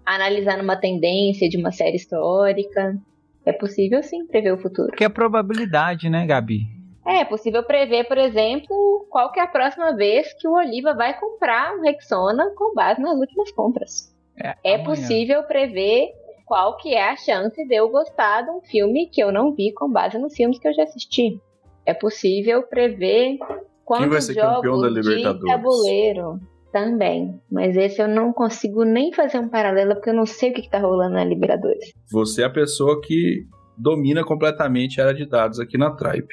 analisando 0.05 0.63
uma 0.63 0.79
tendência 0.79 1.49
de 1.49 1.57
uma 1.57 1.71
série 1.71 1.97
histórica. 1.97 2.97
É 3.45 3.51
possível 3.51 4.01
sim 4.03 4.25
prever 4.27 4.53
o 4.53 4.57
futuro. 4.57 4.91
Que 4.95 5.03
é 5.03 5.07
a 5.07 5.09
probabilidade, 5.09 6.09
né, 6.09 6.25
Gabi? 6.25 6.80
É, 7.05 7.21
é 7.21 7.25
possível 7.25 7.63
prever, 7.63 8.07
por 8.07 8.17
exemplo, 8.17 9.07
qual 9.09 9.31
que 9.31 9.39
é 9.39 9.43
a 9.43 9.47
próxima 9.47 9.95
vez 9.95 10.33
que 10.33 10.47
o 10.47 10.53
Oliva 10.53 10.93
vai 10.93 11.19
comprar 11.19 11.75
um 11.75 11.81
Rexona 11.81 12.51
com 12.55 12.73
base 12.73 13.01
nas 13.01 13.17
últimas 13.17 13.51
compras. 13.51 14.15
É, 14.37 14.75
é 14.75 14.77
possível 14.77 15.43
prever 15.43 16.09
qual 16.45 16.77
que 16.77 16.93
é 16.93 17.09
a 17.09 17.15
chance 17.15 17.65
de 17.65 17.75
eu 17.75 17.89
gostar 17.89 18.41
de 18.43 18.51
um 18.51 18.61
filme 18.61 19.07
que 19.07 19.21
eu 19.21 19.31
não 19.31 19.53
vi 19.53 19.73
com 19.73 19.89
base 19.89 20.17
nos 20.17 20.33
filmes 20.35 20.59
que 20.59 20.67
eu 20.67 20.73
já 20.73 20.83
assisti. 20.83 21.39
É 21.85 21.93
possível 21.93 22.63
prever 22.63 23.37
quantos 23.85 24.27
jogos 24.27 24.93
de 25.03 25.23
tabuleiro 25.45 26.39
também. 26.71 27.39
Mas 27.51 27.75
esse 27.75 28.01
eu 28.01 28.07
não 28.07 28.31
consigo 28.31 28.83
nem 28.83 29.13
fazer 29.13 29.39
um 29.39 29.49
paralelo 29.49 29.95
porque 29.95 30.09
eu 30.09 30.13
não 30.13 30.25
sei 30.25 30.51
o 30.51 30.53
que, 30.53 30.61
está 30.61 30.79
rolando 30.79 31.15
na 31.15 31.23
Liberadores. 31.23 31.93
Você 32.11 32.41
é 32.41 32.45
a 32.45 32.49
pessoa 32.49 33.01
que 33.01 33.45
domina 33.77 34.23
completamente 34.23 35.01
a 35.01 35.05
área 35.05 35.15
de 35.15 35.25
dados 35.25 35.59
aqui 35.59 35.77
na 35.77 35.91
Tribe. 35.91 36.27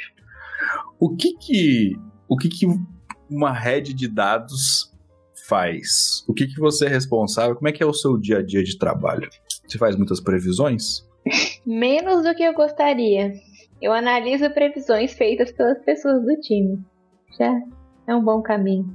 O 1.01 1.15
que 1.15 1.35
que, 1.35 1.93
o 2.29 2.37
que, 2.37 2.49
que 2.49 2.67
uma 3.31 3.53
rede 3.53 3.95
de 3.95 4.09
dados 4.09 4.93
faz? 5.49 6.25
O 6.29 6.35
que, 6.35 6.47
que 6.47 6.59
você 6.59 6.87
é 6.87 6.89
responsável? 6.89 7.55
Como 7.55 7.69
é 7.69 7.73
que 7.73 7.83
é 7.83 7.87
o 7.87 7.93
seu 7.93 8.19
dia 8.19 8.39
a 8.39 8.43
dia 8.43 8.65
de 8.65 8.77
trabalho? 8.77 9.29
Você 9.67 9.79
faz 9.79 9.95
muitas 9.97 10.21
previsões? 10.21 11.07
Menos 11.65 12.25
do 12.25 12.35
que 12.35 12.43
eu 12.43 12.53
gostaria. 12.53 13.33
Eu 13.81 13.93
analiso 13.93 14.51
previsões 14.51 15.13
feitas 15.13 15.53
pelas 15.53 15.79
pessoas 15.85 16.25
do 16.25 16.41
time. 16.41 16.79
Já 17.39 17.55
é 18.09 18.15
um 18.15 18.25
bom 18.25 18.43
caminho. 18.43 18.93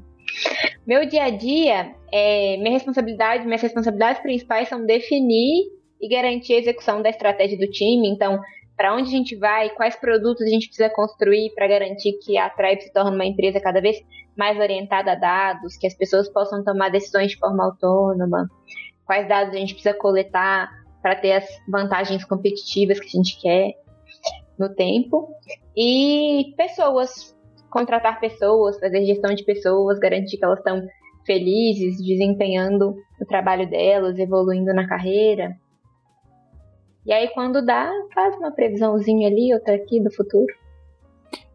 Meu 0.85 1.07
dia 1.07 1.23
a 1.23 1.29
dia, 1.29 1.95
é, 2.11 2.57
minha 2.57 2.71
responsabilidade, 2.71 3.45
minhas 3.45 3.61
responsabilidades 3.61 4.21
principais 4.21 4.67
são 4.67 4.85
definir 4.85 5.71
e 6.01 6.09
garantir 6.09 6.55
a 6.55 6.59
execução 6.59 7.01
da 7.01 7.09
estratégia 7.09 7.57
do 7.57 7.69
time. 7.71 8.09
Então, 8.09 8.41
para 8.75 8.95
onde 8.95 9.07
a 9.09 9.11
gente 9.11 9.35
vai, 9.35 9.69
quais 9.69 9.95
produtos 9.95 10.45
a 10.45 10.49
gente 10.49 10.67
precisa 10.67 10.89
construir 10.89 11.53
para 11.53 11.67
garantir 11.67 12.13
que 12.23 12.37
a 12.37 12.49
Tribe 12.49 12.81
se 12.81 12.91
torne 12.91 13.15
uma 13.15 13.25
empresa 13.25 13.59
cada 13.59 13.79
vez 13.79 13.97
mais 14.35 14.57
orientada 14.59 15.11
a 15.11 15.15
dados, 15.15 15.77
que 15.77 15.85
as 15.85 15.93
pessoas 15.93 16.27
possam 16.29 16.63
tomar 16.63 16.89
decisões 16.89 17.31
de 17.31 17.37
forma 17.37 17.65
autônoma, 17.65 18.47
quais 19.05 19.27
dados 19.27 19.53
a 19.53 19.57
gente 19.57 19.73
precisa 19.73 19.95
coletar 19.95 20.69
para 21.01 21.15
ter 21.15 21.33
as 21.33 21.45
vantagens 21.69 22.23
competitivas 22.25 22.99
que 22.99 23.07
a 23.07 23.09
gente 23.09 23.39
quer 23.39 23.73
no 24.57 24.73
tempo, 24.73 25.27
e 25.75 26.53
pessoas, 26.55 27.35
contratar 27.69 28.19
pessoas, 28.19 28.79
fazer 28.79 29.05
gestão 29.05 29.33
de 29.33 29.43
pessoas, 29.43 29.99
garantir 29.99 30.37
que 30.37 30.45
elas 30.45 30.59
estão 30.59 30.81
felizes, 31.25 31.97
desempenhando 31.97 32.95
o 33.19 33.25
trabalho 33.25 33.69
delas, 33.69 34.17
evoluindo 34.19 34.73
na 34.73 34.87
carreira. 34.87 35.55
E 37.05 37.11
aí, 37.11 37.27
quando 37.33 37.65
dá, 37.65 37.91
faz 38.13 38.35
uma 38.37 38.51
previsãozinha 38.51 39.27
ali, 39.27 39.53
outra 39.53 39.75
aqui 39.75 40.01
do 40.01 40.11
futuro. 40.11 40.47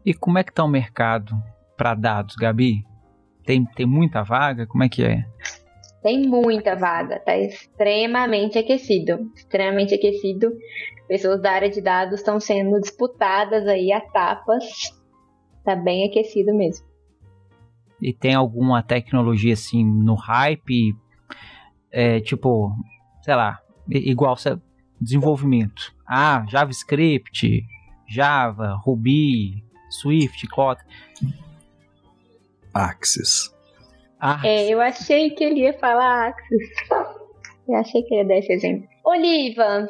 E 0.05 0.13
como 0.13 0.37
é 0.37 0.43
que 0.43 0.53
tá 0.53 0.63
o 0.63 0.67
mercado 0.67 1.33
para 1.75 1.95
dados, 1.95 2.35
Gabi? 2.35 2.85
Tem, 3.45 3.65
tem 3.75 3.85
muita 3.85 4.23
vaga? 4.23 4.67
Como 4.67 4.83
é 4.83 4.89
que 4.89 5.03
é? 5.03 5.25
Tem 6.01 6.27
muita 6.27 6.75
vaga, 6.75 7.19
tá 7.19 7.37
extremamente 7.37 8.57
aquecido. 8.57 9.31
Extremamente 9.35 9.93
aquecido. 9.93 10.51
Pessoas 11.07 11.41
da 11.41 11.51
área 11.51 11.69
de 11.69 11.81
dados 11.81 12.19
estão 12.19 12.39
sendo 12.39 12.79
disputadas 12.79 13.67
aí 13.67 13.91
a 13.91 13.99
tapas. 13.99 14.65
Tá 15.63 15.75
bem 15.75 16.07
aquecido 16.07 16.55
mesmo. 16.55 16.85
E 18.01 18.13
tem 18.13 18.33
alguma 18.33 18.81
tecnologia 18.81 19.53
assim 19.53 19.83
no 19.83 20.15
hype? 20.15 20.95
É, 21.91 22.21
tipo, 22.21 22.71
sei 23.23 23.35
lá, 23.35 23.59
igual 23.89 24.37
desenvolvimento. 24.99 25.93
Ah, 26.07 26.45
JavaScript, 26.47 27.63
Java, 28.07 28.79
Ruby, 28.83 29.63
Swift, 29.89 30.47
Kotlin. 30.47 30.85
Axis. 32.73 33.53
É, 34.43 34.67
eu 34.67 34.81
achei 34.81 35.29
que 35.29 35.43
ele 35.43 35.61
ia 35.61 35.73
falar 35.73 36.29
Axis. 36.29 36.69
Eu 37.67 37.75
achei 37.75 38.03
que 38.03 38.13
ele 38.13 38.21
ia 38.21 38.27
dar 38.27 38.37
esse 38.37 38.51
exemplo. 38.51 38.87
Oliva, 39.05 39.87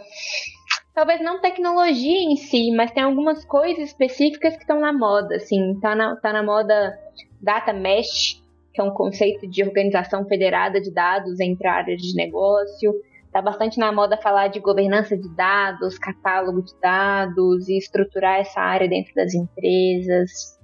talvez 0.94 1.22
não 1.22 1.42
tecnologia 1.42 2.20
em 2.20 2.36
si, 2.36 2.72
mas 2.72 2.92
tem 2.92 3.04
algumas 3.04 3.44
coisas 3.46 3.86
específicas 3.86 4.56
que 4.56 4.62
estão 4.62 4.80
na 4.80 4.94
moda, 4.94 5.36
assim, 5.36 5.80
tá 5.80 5.96
na, 5.96 6.16
tá 6.18 6.32
na 6.32 6.44
moda 6.44 6.98
data 7.42 7.74
mesh, 7.74 8.42
que 8.74 8.82
é 8.82 8.84
um 8.84 8.92
conceito 8.92 9.48
de 9.48 9.64
organização 9.64 10.26
federada 10.26 10.80
de 10.80 10.92
dados 10.94 11.40
entre 11.40 11.68
áreas 11.68 12.02
de 12.02 12.16
negócio. 12.16 12.94
Está 13.30 13.44
bastante 13.44 13.78
na 13.78 13.92
moda 13.92 14.18
falar 14.18 14.48
de 14.48 14.60
governança 14.60 15.16
de 15.16 15.30
dados, 15.36 16.00
catálogo 16.00 16.64
de 16.64 16.74
dados 16.82 17.70
e 17.70 17.78
estruturar 17.78 18.40
essa 18.40 18.60
área 18.60 18.90
dentro 18.90 19.14
das 19.14 19.36
empresas. 19.36 20.60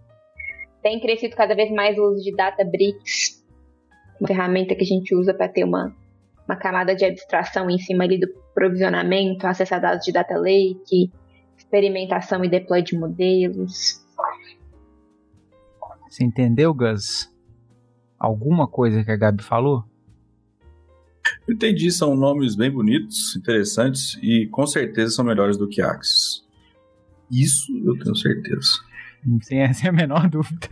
Tem 0.82 1.00
crescido 1.00 1.36
cada 1.36 1.54
vez 1.54 1.72
mais 1.72 1.96
o 1.96 2.02
uso 2.10 2.24
de 2.24 2.36
Databricks, 2.36 3.46
uma 4.20 4.28
ferramenta 4.28 4.74
que 4.74 4.82
a 4.82 4.88
gente 4.88 5.14
usa 5.14 5.32
para 5.32 5.48
ter 5.48 5.64
uma, 5.64 5.96
uma 6.48 6.56
camada 6.56 6.96
de 6.96 7.06
abstração 7.06 7.70
em 7.70 7.78
cima 7.78 8.04
ali 8.04 8.20
do 8.20 8.28
provisionamento, 8.56 9.46
acessar 9.46 9.80
dados 9.80 10.04
de 10.04 10.12
data 10.12 10.36
lake, 10.36 11.12
experimentação 11.56 12.44
e 12.44 12.50
deploy 12.50 12.82
de 12.82 12.98
modelos. 12.98 14.04
Você 16.10 16.24
entendeu, 16.24 16.74
Gus? 16.74 17.32
Alguma 18.18 18.68
coisa 18.68 19.04
que 19.04 19.12
a 19.12 19.16
Gabi 19.16 19.44
falou? 19.44 19.84
Eu 21.48 21.54
entendi, 21.54 21.92
são 21.92 22.16
nomes 22.16 22.56
bem 22.56 22.72
bonitos, 22.72 23.36
interessantes 23.36 24.18
e 24.22 24.48
com 24.48 24.66
certeza 24.66 25.12
são 25.14 25.24
melhores 25.24 25.58
do 25.58 25.68
que 25.68 25.82
Axis. 25.82 26.44
Isso 27.32 27.72
eu 27.86 27.98
tenho 28.00 28.16
certeza. 28.16 28.70
Sem 29.42 29.62
essa 29.62 29.88
é 29.88 29.90
a 29.90 29.94
menor 29.94 30.30
dúvida. 30.30 30.70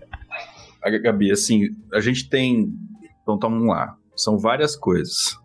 A 0.81 0.89
Gabi, 0.89 1.31
assim, 1.31 1.75
a 1.93 1.99
gente 1.99 2.29
tem. 2.29 2.73
Então, 3.21 3.39
vamos 3.39 3.67
lá. 3.67 3.97
São 4.15 4.37
várias 4.37 4.75
coisas. 4.75 5.37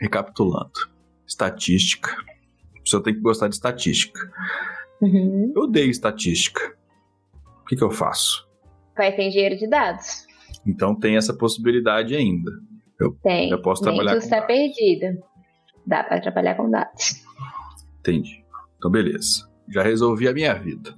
Recapitulando: 0.00 0.72
estatística. 1.26 2.10
A 2.76 2.80
pessoa 2.80 3.02
tem 3.02 3.14
que 3.14 3.20
gostar 3.20 3.48
de 3.48 3.54
estatística. 3.54 4.20
Uhum. 5.00 5.52
Eu 5.54 5.62
odeio 5.62 5.90
estatística. 5.90 6.76
O 7.62 7.64
que, 7.66 7.76
que 7.76 7.84
eu 7.84 7.90
faço? 7.90 8.48
Vai 8.96 9.14
ter 9.14 9.28
engenheiro 9.28 9.56
de 9.56 9.68
dados. 9.68 10.24
Então 10.66 10.94
tem 10.94 11.16
essa 11.16 11.34
possibilidade 11.34 12.14
ainda. 12.14 12.50
Eu, 13.00 13.12
Tem. 13.22 13.50
eu 13.50 13.60
posso 13.60 13.84
Nem 13.84 13.94
trabalhar 13.94 14.18
tudo 14.18 14.28
com 14.28 14.34
está 14.34 14.46
perdido. 14.46 15.22
Dá 15.86 16.02
para 16.02 16.20
trabalhar 16.20 16.54
com 16.54 16.70
dados. 16.70 17.22
Entendi. 18.00 18.44
Então, 18.76 18.90
beleza. 18.90 19.48
Já 19.68 19.82
resolvi 19.82 20.28
a 20.28 20.32
minha 20.32 20.54
vida. 20.54 20.94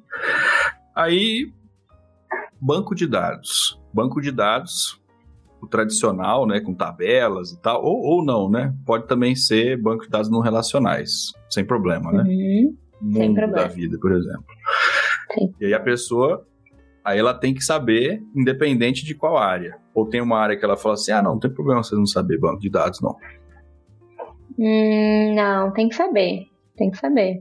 Aí, 0.95 1.53
banco 2.61 2.95
de 2.95 3.07
dados. 3.07 3.81
Banco 3.93 4.21
de 4.21 4.31
dados, 4.31 5.01
o 5.61 5.67
tradicional, 5.67 6.47
né, 6.47 6.61
com 6.61 6.75
tabelas 6.75 7.53
e 7.53 7.61
tal, 7.61 7.83
ou, 7.83 8.01
ou 8.01 8.25
não, 8.25 8.51
né? 8.51 8.75
Pode 8.85 9.07
também 9.07 9.35
ser 9.35 9.81
banco 9.81 10.05
de 10.05 10.11
dados 10.11 10.31
não 10.31 10.41
relacionais, 10.41 11.33
sem 11.51 11.65
problema, 11.65 12.13
né? 12.13 12.23
Uhum. 12.23 12.77
Sem 13.13 13.29
Mundo 13.29 13.35
problema. 13.37 13.63
da 13.63 13.69
vida, 13.69 13.99
por 14.01 14.13
exemplo. 14.13 14.45
Sim. 15.33 15.55
E 15.61 15.67
aí 15.67 15.75
a 15.75 15.81
pessoa, 15.81 16.47
aí 17.09 17.19
ela 17.19 17.35
tem 17.35 17.55
que 17.55 17.63
saber, 17.63 18.23
independente 18.35 19.05
de 19.05 19.15
qual 19.15 19.37
área. 19.37 19.79
Ou 19.95 20.07
tem 20.09 20.21
uma 20.21 20.39
área 20.39 20.57
que 20.57 20.65
ela 20.65 20.77
fala 20.77 20.95
assim, 20.95 21.13
ah, 21.13 21.23
não, 21.23 21.33
não 21.33 21.39
tem 21.41 21.51
problema 21.53 21.83
você 21.83 21.95
não 21.95 22.07
saber 22.07 22.39
banco 22.39 22.61
de 22.61 22.71
dados, 22.71 23.01
não. 23.01 23.17
Hum, 24.59 25.35
não, 25.35 25.73
tem 25.73 25.89
que 25.89 25.95
saber. 25.95 26.47
Tem 26.77 26.91
que 26.91 26.99
saber. 26.99 27.41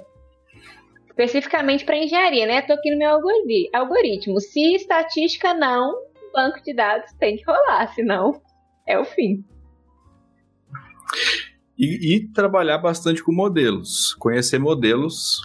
Especificamente 1.07 1.83
para 1.83 1.97
engenharia, 1.97 2.45
né? 2.45 2.61
Tô 2.61 2.73
aqui 2.73 2.91
no 2.91 2.97
meu 2.97 3.09
algori- 3.11 3.69
algoritmo. 3.73 4.39
Se 4.39 4.75
estatística 4.75 5.53
não, 5.53 5.95
banco 6.33 6.61
de 6.63 6.73
dados 6.75 7.11
tem 7.19 7.37
que 7.37 7.43
rolar, 7.45 7.87
senão 7.93 8.39
é 8.87 8.99
o 8.99 9.03
fim. 9.03 9.43
E, 11.77 12.15
e 12.15 12.27
trabalhar 12.29 12.77
bastante 12.79 13.23
com 13.23 13.31
modelos, 13.31 14.13
conhecer 14.15 14.59
modelos 14.59 15.41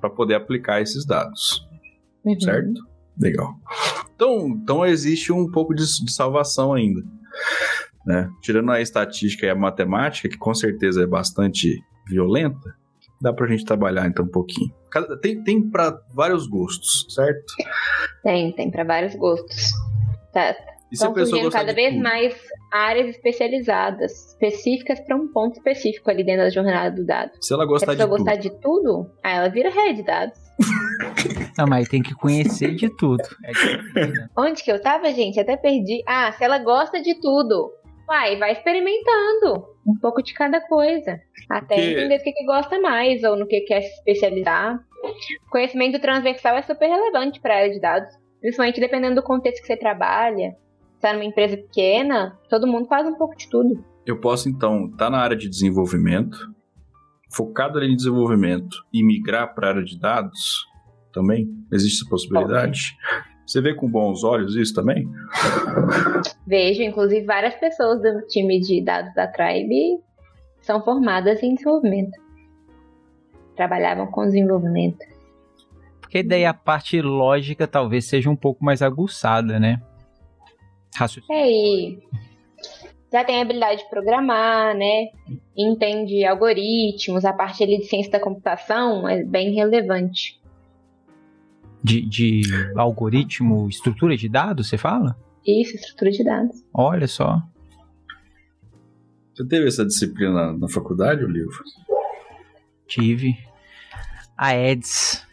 para 0.00 0.10
poder 0.10 0.34
aplicar 0.34 0.80
esses 0.80 1.06
dados, 1.06 1.66
Uhum. 2.24 2.40
certo? 2.40 2.91
Legal. 3.18 3.54
Então, 4.14 4.48
então 4.48 4.86
existe 4.86 5.32
um 5.32 5.50
pouco 5.50 5.74
de, 5.74 5.82
de 5.84 6.12
salvação 6.12 6.72
ainda. 6.74 7.00
Né? 8.06 8.28
Tirando 8.40 8.70
a 8.72 8.80
estatística 8.80 9.46
e 9.46 9.50
a 9.50 9.54
matemática, 9.54 10.28
que 10.28 10.36
com 10.38 10.54
certeza 10.54 11.02
é 11.02 11.06
bastante 11.06 11.80
violenta, 12.08 12.74
dá 13.20 13.32
pra 13.32 13.46
gente 13.46 13.64
trabalhar 13.64 14.06
então 14.08 14.24
um 14.24 14.28
pouquinho. 14.30 14.72
Cada- 14.90 15.16
Tem, 15.20 15.42
tem 15.42 15.70
para 15.70 15.96
vários 16.12 16.46
gostos, 16.46 17.06
certo? 17.14 17.44
Tem, 18.22 18.52
tem 18.52 18.70
para 18.70 18.84
vários 18.84 19.14
gostos. 19.14 19.70
Tá, 20.32 20.50
E 20.90 20.96
se 20.96 21.04
Estão 21.04 21.14
surgindo 21.14 21.44
gostar 21.44 21.60
cada 21.60 21.72
vez 21.74 21.92
tudo? 21.92 22.02
mais 22.02 22.34
áreas 22.72 23.08
especializadas, 23.14 24.30
específicas 24.30 24.98
para 25.00 25.14
um 25.16 25.28
ponto 25.32 25.56
específico 25.56 26.10
ali 26.10 26.24
dentro 26.24 26.42
da 26.42 26.50
jornada 26.50 26.94
do 26.96 27.06
dado. 27.06 27.30
Se 27.40 27.52
ela 27.54 27.62
Se 27.64 27.66
a 27.66 27.68
gostar 27.68 27.92
de 27.92 27.98
pessoa 27.98 28.16
tudo, 28.16 28.24
gostar 28.24 28.40
de 28.40 28.50
tudo, 28.60 29.10
aí 29.22 29.36
ela 29.36 29.48
vira 29.48 29.70
rede 29.70 29.96
de 30.00 30.02
dados. 30.06 30.38
Não, 31.58 31.66
mas 31.68 31.88
tem 31.88 32.02
que 32.02 32.14
conhecer 32.14 32.74
de 32.74 32.88
tudo. 32.96 33.22
É 33.44 33.52
né? 34.06 34.28
Onde 34.36 34.62
que 34.62 34.70
eu 34.72 34.80
tava, 34.80 35.10
gente? 35.12 35.38
Até 35.38 35.56
perdi. 35.56 36.02
Ah, 36.06 36.32
se 36.32 36.42
ela 36.44 36.58
gosta 36.58 37.00
de 37.02 37.14
tudo. 37.20 37.70
Vai, 38.06 38.36
vai 38.36 38.52
experimentando 38.52 39.64
um 39.86 39.96
pouco 40.00 40.22
de 40.22 40.34
cada 40.34 40.60
coisa. 40.60 41.18
Até 41.50 41.74
Porque- 41.76 41.90
entender 41.92 42.16
o 42.16 42.22
que, 42.22 42.32
que 42.32 42.44
gosta 42.44 42.78
mais 42.80 43.22
ou 43.22 43.36
no 43.36 43.46
que 43.46 43.60
quer 43.62 43.82
se 43.82 43.92
especializar. 43.94 44.78
Conhecimento 45.50 46.00
transversal 46.00 46.56
é 46.56 46.62
super 46.62 46.88
relevante 46.88 47.40
para 47.40 47.54
a 47.54 47.58
área 47.58 47.72
de 47.72 47.80
dados. 47.80 48.08
Principalmente 48.40 48.80
dependendo 48.80 49.16
do 49.16 49.22
contexto 49.22 49.60
que 49.60 49.66
você 49.66 49.76
trabalha. 49.76 50.56
Se 50.94 51.00
tá 51.00 51.12
numa 51.12 51.24
empresa 51.24 51.56
pequena, 51.56 52.38
todo 52.48 52.66
mundo 52.66 52.86
faz 52.86 53.06
um 53.06 53.14
pouco 53.14 53.36
de 53.36 53.48
tudo. 53.48 53.84
eu 54.06 54.20
posso 54.20 54.48
então 54.48 54.86
estar 54.86 55.10
na 55.10 55.18
área 55.18 55.36
de 55.36 55.48
desenvolvimento, 55.48 56.36
focado 57.34 57.78
ali 57.78 57.92
em 57.92 57.96
desenvolvimento 57.96 58.76
e 58.92 59.02
migrar 59.04 59.54
para 59.54 59.68
a 59.68 59.70
área 59.70 59.84
de 59.84 59.98
dados 59.98 60.66
também? 61.12 61.48
Existe 61.72 62.02
essa 62.02 62.10
possibilidade? 62.10 62.96
Você 63.46 63.60
vê 63.60 63.74
com 63.74 63.88
bons 63.88 64.24
olhos 64.24 64.56
isso 64.56 64.74
também? 64.74 65.08
Vejo, 66.46 66.82
inclusive, 66.82 67.26
várias 67.26 67.54
pessoas 67.56 68.00
do 68.00 68.26
time 68.26 68.60
de 68.60 68.82
dados 68.82 69.12
da 69.14 69.26
Tribe 69.26 70.00
são 70.60 70.82
formadas 70.82 71.42
em 71.42 71.54
desenvolvimento. 71.54 72.18
Trabalhavam 73.56 74.06
com 74.06 74.24
desenvolvimento. 74.24 75.04
Porque 76.00 76.22
daí 76.22 76.44
a 76.44 76.54
parte 76.54 77.00
lógica 77.00 77.66
talvez 77.66 78.06
seja 78.06 78.30
um 78.30 78.36
pouco 78.36 78.64
mais 78.64 78.80
aguçada, 78.80 79.58
né? 79.58 79.80
Raciocínio. 80.94 81.40
É, 81.40 81.50
e 81.50 81.98
já 83.12 83.24
tem 83.24 83.38
a 83.38 83.42
habilidade 83.42 83.82
de 83.82 83.90
programar, 83.90 84.74
né? 84.76 85.08
Entende 85.56 86.24
algoritmos, 86.24 87.24
a 87.24 87.32
parte 87.32 87.62
ali 87.62 87.78
de 87.78 87.84
ciência 87.84 88.12
da 88.12 88.20
computação 88.20 89.08
é 89.08 89.22
bem 89.24 89.54
relevante. 89.54 90.40
De, 91.82 92.00
de 92.02 92.42
algoritmo, 92.76 93.68
estrutura 93.68 94.16
de 94.16 94.28
dados, 94.28 94.68
você 94.68 94.78
fala? 94.78 95.16
Isso, 95.44 95.74
estrutura 95.74 96.10
de 96.10 96.24
dados. 96.24 96.64
Olha 96.72 97.08
só. 97.08 97.42
Você 99.34 99.46
teve 99.46 99.66
essa 99.66 99.84
disciplina 99.84 100.52
na, 100.52 100.68
faculdade, 100.68 101.24
o 101.24 101.28
livro? 101.28 101.64
Tive 102.86 103.36
a 104.36 104.54
EDS, 104.54 105.26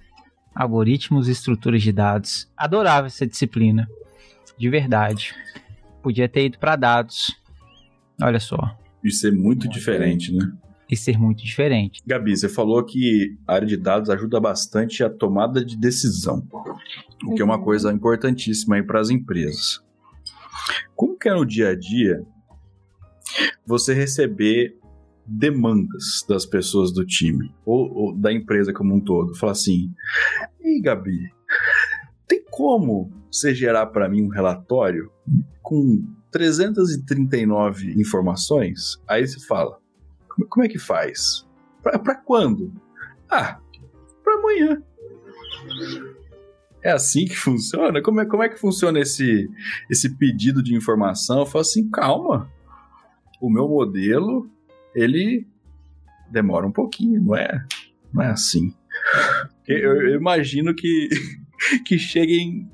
Algoritmos 0.55 1.27
e 1.27 1.31
Estruturas 1.31 1.83
de 1.83 1.91
Dados. 1.91 2.49
Adorava 2.55 3.07
essa 3.07 3.27
disciplina, 3.27 3.87
de 4.57 4.69
verdade. 4.69 5.35
Podia 6.01 6.29
ter 6.29 6.45
ido 6.45 6.57
para 6.57 6.75
dados. 6.75 7.35
Olha 8.21 8.39
só, 8.39 8.77
Isso 9.03 9.27
é 9.27 9.31
muito 9.31 9.67
diferente, 9.69 10.33
né? 10.33 10.51
E 10.89 10.95
ser 10.97 11.17
muito 11.19 11.43
diferente. 11.43 12.01
Gabi, 12.05 12.35
você 12.35 12.49
falou 12.49 12.83
que 12.83 13.37
a 13.47 13.53
área 13.53 13.67
de 13.67 13.77
dados 13.77 14.09
ajuda 14.09 14.39
bastante 14.39 15.03
a 15.03 15.09
tomada 15.09 15.63
de 15.63 15.77
decisão, 15.77 16.45
o 17.25 17.35
que 17.35 17.41
é 17.41 17.45
uma 17.45 17.57
Uhum. 17.57 17.63
coisa 17.63 17.91
importantíssima 17.93 18.75
aí 18.75 18.83
para 18.83 18.99
as 18.99 19.09
empresas. 19.09 19.81
Como 20.95 21.17
que 21.17 21.29
é 21.29 21.33
no 21.33 21.45
dia 21.45 21.69
a 21.69 21.75
dia 21.75 22.23
você 23.65 23.93
receber 23.93 24.75
demandas 25.25 26.25
das 26.27 26.45
pessoas 26.45 26.91
do 26.91 27.05
time 27.05 27.53
ou, 27.63 27.91
ou 27.93 28.17
da 28.17 28.33
empresa 28.33 28.73
como 28.73 28.95
um 28.95 28.99
todo? 28.99 29.35
Falar 29.35 29.51
assim, 29.51 29.93
ei 30.59 30.81
Gabi, 30.81 31.29
tem 32.27 32.43
como 32.49 33.11
você 33.31 33.53
gerar 33.53 33.85
para 33.87 34.09
mim 34.09 34.23
um 34.23 34.29
relatório 34.29 35.11
com 35.61 36.03
339 36.31 37.93
informações? 37.99 38.97
Aí 39.07 39.25
você 39.27 39.39
fala, 39.45 39.77
como, 40.47 40.65
é 40.65 40.69
que 40.69 40.79
faz? 40.79 41.47
Pra 41.81 42.15
quando? 42.15 42.73
Ah, 43.29 43.59
pra 44.23 44.33
amanhã. 44.35 44.81
É 46.83 46.91
assim 46.91 47.25
que 47.25 47.35
funciona? 47.35 48.01
Como 48.01 48.21
é, 48.21 48.25
como 48.25 48.43
é 48.43 48.49
que 48.49 48.59
funciona 48.59 48.99
esse, 48.99 49.49
esse 49.89 50.15
pedido 50.17 50.63
de 50.63 50.75
informação? 50.75 51.39
Eu 51.39 51.45
falo 51.45 51.61
assim, 51.61 51.89
calma. 51.89 52.51
O 53.41 53.49
meu 53.49 53.67
modelo, 53.67 54.49
ele 54.95 55.47
demora 56.31 56.65
um 56.65 56.71
pouquinho, 56.71 57.21
não 57.21 57.35
é, 57.35 57.65
não 58.13 58.23
é 58.23 58.29
assim. 58.29 58.73
Eu, 59.67 60.01
eu 60.01 60.15
imagino 60.15 60.73
que, 60.73 61.09
que 61.85 61.97
cheguem 61.97 62.69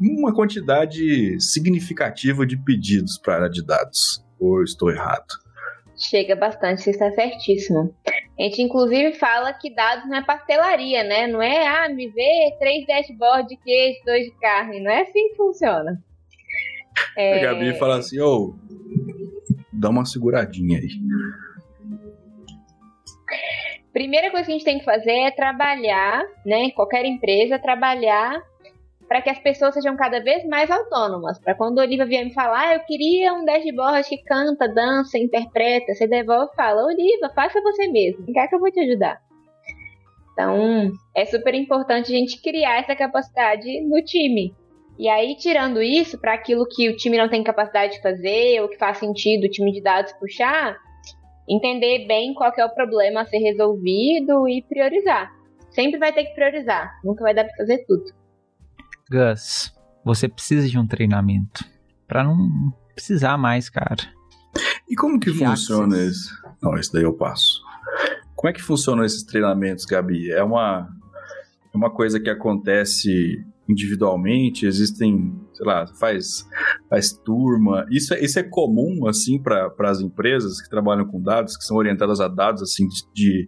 uma 0.00 0.34
quantidade 0.34 1.38
significativa 1.40 2.46
de 2.46 2.56
pedidos 2.56 3.18
para 3.18 3.34
a 3.34 3.36
área 3.36 3.50
de 3.50 3.64
dados. 3.64 4.24
Ou 4.38 4.62
estou 4.62 4.90
errado? 4.90 5.43
Chega 6.04 6.36
bastante, 6.36 6.82
você 6.82 6.90
está 6.90 7.10
certíssimo. 7.12 7.94
A 8.38 8.42
gente, 8.42 8.60
inclusive, 8.60 9.14
fala 9.14 9.52
que 9.54 9.74
dados 9.74 10.06
não 10.06 10.18
é 10.18 10.22
pastelaria, 10.22 11.02
né? 11.02 11.26
Não 11.26 11.40
é, 11.40 11.66
ah, 11.66 11.88
me 11.88 12.08
vê 12.08 12.54
três 12.58 12.86
dashboards 12.86 13.48
de 13.48 13.56
queijo, 13.56 14.00
dois 14.04 14.24
de 14.26 14.32
carne. 14.32 14.80
Não 14.80 14.90
é 14.90 15.02
assim 15.02 15.30
que 15.30 15.36
funciona. 15.36 16.02
É... 17.16 17.38
A 17.38 17.52
Gabi 17.52 17.74
fala 17.78 17.98
assim, 17.98 18.20
ô, 18.20 18.26
oh, 18.26 18.54
dá 19.72 19.88
uma 19.88 20.04
seguradinha 20.04 20.78
aí. 20.78 20.88
Primeira 23.92 24.30
coisa 24.30 24.44
que 24.44 24.52
a 24.52 24.54
gente 24.54 24.64
tem 24.64 24.78
que 24.80 24.84
fazer 24.84 25.10
é 25.10 25.30
trabalhar, 25.30 26.22
né? 26.44 26.70
Qualquer 26.72 27.06
empresa, 27.06 27.58
trabalhar 27.58 28.42
para 29.08 29.20
que 29.20 29.30
as 29.30 29.38
pessoas 29.38 29.74
sejam 29.74 29.96
cada 29.96 30.20
vez 30.20 30.44
mais 30.46 30.70
autônomas. 30.70 31.38
Para 31.38 31.54
quando 31.54 31.78
a 31.78 31.82
Olivia 31.82 32.06
vier 32.06 32.24
me 32.24 32.32
falar, 32.32 32.68
ah, 32.68 32.74
eu 32.74 32.80
queria 32.80 33.32
um 33.34 33.44
dashboard 33.44 34.08
que 34.08 34.22
canta, 34.24 34.68
dança, 34.68 35.18
interpreta, 35.18 35.94
você 35.94 36.06
devolve 36.06 36.50
e 36.52 36.56
fala, 36.56 36.84
Olivia, 36.84 37.30
faça 37.34 37.60
você 37.60 37.86
mesmo, 37.88 38.24
quer 38.32 38.48
que 38.48 38.54
eu 38.54 38.60
vou 38.60 38.70
te 38.70 38.80
ajudar? 38.80 39.20
Então, 40.32 40.90
é 41.14 41.24
super 41.24 41.54
importante 41.54 42.12
a 42.12 42.16
gente 42.16 42.42
criar 42.42 42.80
essa 42.80 42.96
capacidade 42.96 43.80
no 43.82 44.02
time. 44.02 44.52
E 44.98 45.08
aí, 45.08 45.36
tirando 45.36 45.80
isso, 45.80 46.18
para 46.20 46.34
aquilo 46.34 46.66
que 46.66 46.88
o 46.88 46.96
time 46.96 47.16
não 47.16 47.28
tem 47.28 47.42
capacidade 47.42 47.94
de 47.94 48.02
fazer, 48.02 48.60
ou 48.60 48.68
que 48.68 48.76
faz 48.76 48.98
sentido 48.98 49.44
o 49.44 49.50
time 49.50 49.72
de 49.72 49.80
dados 49.80 50.12
puxar, 50.14 50.76
entender 51.48 52.06
bem 52.06 52.34
qual 52.34 52.52
é 52.56 52.64
o 52.64 52.74
problema 52.74 53.22
a 53.22 53.26
ser 53.26 53.38
resolvido 53.38 54.48
e 54.48 54.62
priorizar. 54.62 55.30
Sempre 55.70 55.98
vai 55.98 56.12
ter 56.12 56.24
que 56.24 56.34
priorizar, 56.34 56.90
nunca 57.04 57.22
vai 57.22 57.34
dar 57.34 57.44
para 57.44 57.56
fazer 57.56 57.84
tudo. 57.86 58.04
Gus, 59.14 59.72
você 60.04 60.28
precisa 60.28 60.68
de 60.68 60.76
um 60.76 60.86
treinamento 60.86 61.64
para 62.08 62.24
não 62.24 62.72
precisar 62.94 63.38
mais, 63.38 63.70
cara. 63.70 64.02
E 64.88 64.96
como 64.96 65.18
que 65.20 65.30
funciona 65.32 65.96
isso? 66.02 66.30
Não, 66.60 66.76
isso 66.76 66.92
daí 66.92 67.04
eu 67.04 67.12
passo. 67.12 67.62
Como 68.34 68.50
é 68.50 68.52
que 68.52 68.62
funcionam 68.62 69.04
esses 69.04 69.22
treinamentos, 69.22 69.84
Gabi? 69.84 70.30
É 70.30 70.42
uma, 70.42 70.88
é 71.72 71.76
uma 71.76 71.90
coisa 71.90 72.20
que 72.20 72.28
acontece 72.28 73.44
individualmente? 73.68 74.66
Existem, 74.66 75.34
sei 75.54 75.66
lá, 75.66 75.86
faz, 75.86 76.46
faz 76.90 77.12
turma? 77.12 77.86
Isso 77.90 78.12
é, 78.12 78.22
isso 78.22 78.38
é 78.38 78.42
comum, 78.42 79.06
assim, 79.06 79.42
para 79.42 79.72
as 79.80 80.00
empresas 80.00 80.60
que 80.60 80.68
trabalham 80.68 81.06
com 81.06 81.22
dados, 81.22 81.56
que 81.56 81.64
são 81.64 81.76
orientadas 81.76 82.20
a 82.20 82.28
dados, 82.28 82.62
assim, 82.62 82.86
de, 82.86 83.04
de 83.14 83.46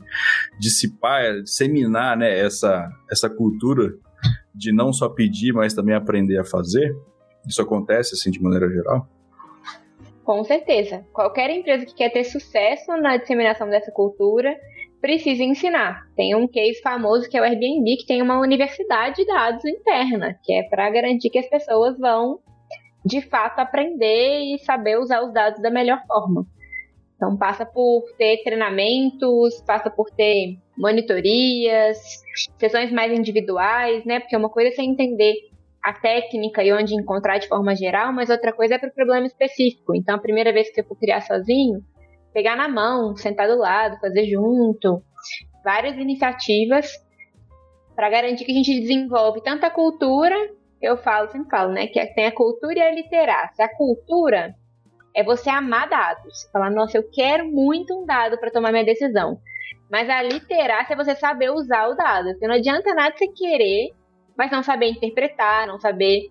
dissipar, 0.59 1.43
disseminar, 1.43 2.17
né, 2.17 2.39
essa, 2.39 2.89
essa 3.11 3.29
cultura 3.29 3.93
de 4.57 4.73
não 4.73 4.93
só 4.93 5.09
pedir, 5.09 5.53
mas 5.53 5.75
também 5.75 5.95
aprender 5.95 6.39
a 6.39 6.45
fazer? 6.45 6.97
Isso 7.47 7.61
acontece, 7.63 8.15
assim, 8.15 8.31
de 8.31 8.43
maneira 8.43 8.69
geral? 8.69 9.07
Com 10.25 10.43
certeza. 10.43 11.07
Qualquer 11.13 11.51
empresa 11.51 11.87
que 11.87 11.95
quer 11.95 12.11
ter 12.11 12.25
sucesso 12.25 12.97
na 12.97 13.17
disseminação 13.17 13.69
dessa 13.69 13.93
cultura 13.93 14.57
precisa 15.01 15.45
ensinar. 15.45 16.03
Tem 16.17 16.35
um 16.35 16.49
case 16.49 16.81
famoso 16.81 17.29
que 17.29 17.37
é 17.37 17.41
o 17.41 17.45
Airbnb, 17.45 17.97
que 17.99 18.07
tem 18.07 18.21
uma 18.21 18.41
universidade 18.41 19.17
de 19.17 19.27
dados 19.27 19.65
interna, 19.65 20.37
que 20.43 20.53
é 20.53 20.65
para 20.65 20.91
garantir 20.91 21.31
que 21.31 21.39
as 21.39 21.49
pessoas 21.49 21.97
vão 21.97 22.41
de 23.05 23.21
fato 23.23 23.61
aprender 23.61 24.41
e 24.41 24.59
saber 24.59 24.99
usar 24.99 25.23
os 25.23 25.33
dados 25.33 25.63
da 25.63 25.71
melhor 25.71 26.03
forma. 26.09 26.45
Então 27.17 27.37
passa 27.37 27.65
por 27.65 28.05
ter 28.19 28.43
treinamentos, 28.45 29.63
passa 29.67 29.91
por 29.91 30.11
ter 30.11 30.59
monitorias, 30.77 31.99
sessões 32.59 32.93
mais 32.93 33.11
individuais, 33.11 34.05
né? 34.05 34.21
Porque 34.21 34.37
uma 34.37 34.51
coisa 34.51 34.69
é 34.69 34.73
você 34.73 34.83
entender 34.83 35.35
a 35.83 35.93
técnica 35.93 36.63
e 36.63 36.73
onde 36.73 36.95
encontrar 36.95 37.39
de 37.39 37.49
forma 37.49 37.75
geral, 37.75 38.13
mas 38.13 38.29
outra 38.29 38.53
coisa 38.53 38.75
é 38.75 38.79
para 38.79 38.89
o 38.91 38.95
problema 38.95 39.27
específico. 39.27 39.95
Então, 39.95 40.17
a 40.17 40.19
primeira 40.21 40.53
vez 40.53 40.69
que 40.69 40.75
você 40.75 40.83
for 40.83 40.97
criar 40.97 41.21
sozinho, 41.21 41.81
pegar 42.35 42.57
na 42.57 42.69
mão, 42.69 43.17
sentar 43.17 43.49
do 43.49 43.57
lado, 43.57 43.99
fazer 44.01 44.27
junto, 44.27 45.01
várias 45.65 45.97
iniciativas 45.97 46.91
para 47.95 48.11
garantir 48.11 48.45
que 48.45 48.53
a 48.53 48.55
gente 48.55 48.81
desenvolve 48.81 49.41
tanto 49.43 49.65
a 49.65 49.71
cultura, 49.71 50.37
eu 50.83 50.97
falo, 50.99 51.29
sempre 51.31 51.49
falo, 51.49 51.73
né, 51.73 51.87
que 51.87 52.05
tem 52.15 52.27
a 52.27 52.33
cultura 52.33 52.79
e 52.79 52.83
a 52.83 52.93
literácia. 52.93 53.65
A 53.65 53.75
cultura 53.75 54.55
é 55.17 55.25
você 55.25 55.49
amar 55.49 55.89
dados. 55.89 56.47
Falar, 56.53 56.71
nossa, 56.71 56.99
eu 56.99 57.11
quero 57.11 57.51
muito 57.51 57.95
um 57.95 58.05
dado 58.05 58.39
para 58.39 58.51
tomar 58.51 58.71
minha 58.71 58.85
decisão. 58.85 59.41
Mas 59.91 60.11
a 60.11 60.23
literácia 60.23 60.93
é 60.93 60.97
você 60.97 61.17
saber 61.17 61.51
usar 61.51 61.89
o 61.89 61.95
dado. 61.95 62.31
Porque 62.33 62.47
não 62.47 62.55
adianta 62.55 62.95
nada 62.95 63.17
você 63.17 63.27
querer, 63.29 63.95
mas 64.37 64.51
não 64.51 64.63
saber 64.63 64.91
interpretar, 64.91 65.67
não 65.67 65.81
saber 65.81 66.31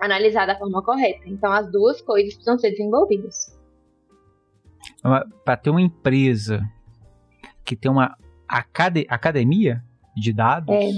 analisar 0.00 0.46
da 0.46 0.56
forma 0.56 0.82
correta. 0.82 1.28
Então 1.28 1.52
as 1.52 1.70
duas 1.70 2.00
coisas 2.00 2.32
precisam 2.32 2.58
ser 2.58 2.70
desenvolvidas. 2.70 3.54
Para 5.44 5.56
ter 5.58 5.68
uma 5.68 5.82
empresa 5.82 6.62
que 7.62 7.76
tem 7.76 7.90
uma 7.90 8.16
acad 8.48 9.04
academia 9.08 9.82
de 10.16 10.32
dados, 10.32 10.74
é. 10.74 10.90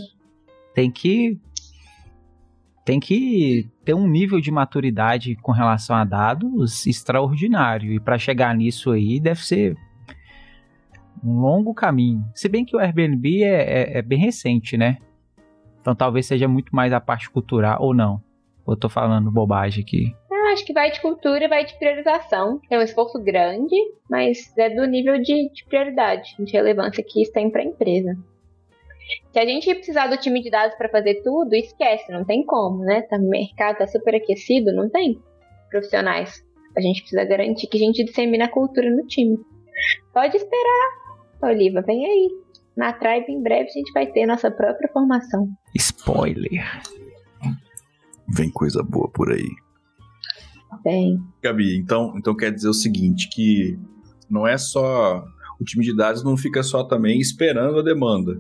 tem 0.75 0.91
que 0.91 1.41
tem 2.85 3.01
que 3.01 3.69
ter 3.87 3.95
um 3.95 4.09
nível 4.09 4.41
de 4.41 4.51
maturidade 4.51 5.37
com 5.37 5.53
relação 5.53 5.95
a 5.95 6.05
dados 6.05 6.87
extraordinário. 6.89 7.93
E 7.93 8.01
para 8.01 8.19
chegar 8.19 8.53
nisso 8.55 8.91
aí 8.91 9.21
deve 9.21 9.47
ser 9.47 9.77
um 11.25 11.41
longo 11.41 11.73
caminho. 11.73 12.25
Se 12.35 12.49
bem 12.49 12.65
que 12.65 12.75
o 12.77 12.81
Airbnb 12.81 13.45
é, 13.45 13.47
é, 13.47 13.99
é, 13.99 14.03
bem 14.03 14.19
recente, 14.19 14.77
né? 14.77 14.99
Então 15.81 15.95
talvez 15.95 16.27
seja 16.27 16.49
muito 16.49 16.75
mais 16.75 16.93
a 16.93 17.01
parte 17.01 17.31
cultural, 17.31 17.81
ou 17.81 17.95
não. 17.95 18.21
Eu 18.67 18.77
tô 18.77 18.89
falando 18.89 19.31
bobagem 19.31 19.85
aqui. 19.85 20.13
Acho 20.53 20.65
que 20.65 20.73
vai 20.73 20.91
de 20.91 21.01
cultura 21.01 21.49
vai 21.49 21.65
de 21.65 21.79
priorização. 21.79 22.61
É 22.69 22.77
um 22.79 22.83
esforço 22.83 23.23
grande, 23.23 23.77
mas 24.11 24.53
é 24.59 24.69
do 24.69 24.85
nível 24.87 25.21
de, 25.21 25.49
de 25.53 25.65
prioridade, 25.69 26.35
de 26.39 26.53
relevância 26.53 27.05
que 27.07 27.23
isso 27.23 27.33
tem 27.33 27.51
para 27.51 27.63
a 27.63 27.65
empresa. 27.65 28.17
Se 29.33 29.39
a 29.39 29.45
gente 29.45 29.73
precisar 29.75 30.09
do 30.09 30.17
time 30.17 30.43
de 30.43 30.51
dados 30.51 30.77
para 30.77 30.89
fazer 30.89 31.23
tudo, 31.23 31.55
esquece, 31.55 32.11
não 32.11 32.25
tem 32.25 32.45
como, 32.45 32.79
né? 32.85 33.03
Tá, 33.03 33.17
o 33.17 33.29
mercado 33.29 33.79
tá 33.79 33.87
super 33.87 34.15
aquecido, 34.15 34.73
não 34.73 34.89
tem 34.89 35.21
profissionais. 35.71 36.43
A 36.77 36.81
gente 36.81 37.01
precisa 37.01 37.25
garantir 37.25 37.67
que 37.69 37.77
a 37.77 37.81
gente 37.81 38.05
dissemina 38.05 38.47
a 38.47 38.51
cultura 38.51 38.91
no 38.91 39.07
time. 39.07 39.39
Pode 40.13 40.37
esperar, 40.37 40.89
Oliva, 41.43 41.83
vem 41.83 42.05
aí. 42.05 42.29
Na 42.77 42.93
Tribe, 42.93 43.33
em 43.33 43.43
breve, 43.43 43.69
a 43.71 43.73
gente 43.73 43.93
vai 43.93 44.07
ter 44.07 44.27
nossa 44.27 44.51
própria 44.51 44.91
formação. 44.93 45.49
Spoiler. 45.75 46.63
Vem 48.35 48.51
coisa 48.51 48.83
boa 48.83 49.11
por 49.11 49.33
aí. 49.33 49.49
Vem. 50.85 51.19
Gabi, 51.43 51.79
então, 51.79 52.13
então 52.17 52.37
quer 52.37 52.53
dizer 52.53 52.69
o 52.69 52.75
seguinte, 52.75 53.29
que 53.31 53.79
não 54.29 54.47
é 54.47 54.59
só... 54.59 55.25
O 55.59 55.65
time 55.65 55.85
de 55.85 55.97
dados 55.97 56.23
não 56.23 56.37
fica 56.37 56.63
só 56.63 56.85
também 56.85 57.19
esperando 57.19 57.79
a 57.79 57.83
demanda 57.83 58.39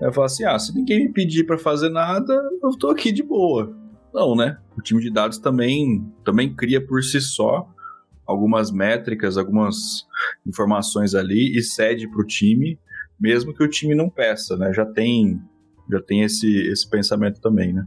Aí 0.00 0.08
eu 0.08 0.12
falo 0.12 0.26
assim: 0.26 0.44
ah, 0.44 0.58
se 0.58 0.74
ninguém 0.74 1.06
me 1.06 1.12
pedir 1.12 1.44
para 1.44 1.58
fazer 1.58 1.88
nada, 1.88 2.34
eu 2.62 2.70
tô 2.78 2.90
aqui 2.90 3.12
de 3.12 3.22
boa. 3.22 3.76
Não, 4.12 4.36
né? 4.36 4.58
O 4.78 4.82
time 4.82 5.00
de 5.00 5.10
dados 5.10 5.38
também, 5.38 6.06
também 6.24 6.54
cria 6.54 6.84
por 6.84 7.02
si 7.02 7.20
só 7.20 7.68
algumas 8.26 8.70
métricas, 8.70 9.36
algumas 9.36 10.06
informações 10.46 11.14
ali 11.14 11.56
e 11.56 11.62
cede 11.62 12.08
para 12.08 12.20
o 12.20 12.26
time, 12.26 12.78
mesmo 13.20 13.52
que 13.54 13.62
o 13.62 13.68
time 13.68 13.94
não 13.94 14.08
peça, 14.08 14.56
né? 14.56 14.72
Já 14.72 14.86
tem, 14.86 15.40
já 15.90 16.00
tem 16.00 16.22
esse, 16.22 16.68
esse 16.68 16.88
pensamento 16.88 17.40
também, 17.40 17.72
né? 17.72 17.86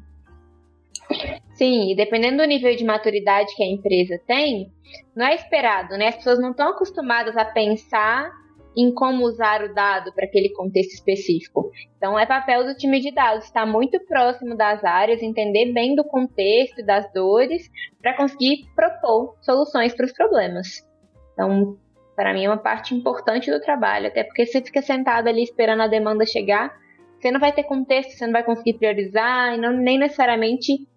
Sim, 1.55 1.91
e 1.91 1.95
dependendo 1.95 2.37
do 2.37 2.45
nível 2.45 2.75
de 2.75 2.83
maturidade 2.83 3.55
que 3.55 3.63
a 3.63 3.71
empresa 3.71 4.19
tem, 4.27 4.71
não 5.15 5.25
é 5.25 5.33
esperado, 5.33 5.97
né? 5.97 6.09
As 6.09 6.17
pessoas 6.17 6.39
não 6.39 6.51
estão 6.51 6.69
acostumadas 6.69 7.35
a 7.35 7.45
pensar 7.45 8.31
em 8.77 8.93
como 8.93 9.25
usar 9.25 9.63
o 9.63 9.73
dado 9.73 10.13
para 10.13 10.25
aquele 10.25 10.49
contexto 10.49 10.93
específico. 10.93 11.71
Então, 11.97 12.17
é 12.17 12.27
papel 12.27 12.63
do 12.63 12.75
time 12.75 12.99
de 12.99 13.11
dados 13.11 13.45
estar 13.45 13.65
muito 13.65 13.99
próximo 14.05 14.55
das 14.55 14.83
áreas, 14.85 15.23
entender 15.23 15.73
bem 15.73 15.95
do 15.95 16.03
contexto 16.03 16.85
das 16.85 17.11
dores, 17.11 17.67
para 17.99 18.15
conseguir 18.15 18.67
propor 18.75 19.35
soluções 19.41 19.95
para 19.95 20.05
os 20.05 20.13
problemas. 20.13 20.87
Então, 21.33 21.75
para 22.15 22.33
mim, 22.33 22.45
é 22.45 22.49
uma 22.49 22.57
parte 22.57 22.93
importante 22.93 23.49
do 23.49 23.59
trabalho, 23.59 24.07
até 24.07 24.23
porque 24.23 24.45
você 24.45 24.61
fica 24.61 24.81
sentado 24.83 25.27
ali 25.27 25.41
esperando 25.41 25.81
a 25.81 25.87
demanda 25.87 26.23
chegar, 26.23 26.71
você 27.19 27.31
não 27.31 27.39
vai 27.39 27.51
ter 27.51 27.63
contexto, 27.63 28.11
você 28.11 28.27
não 28.27 28.33
vai 28.33 28.43
conseguir 28.43 28.73
priorizar 28.73 29.55
e 29.55 29.57
não, 29.57 29.73
nem 29.73 29.97
necessariamente 29.97 30.87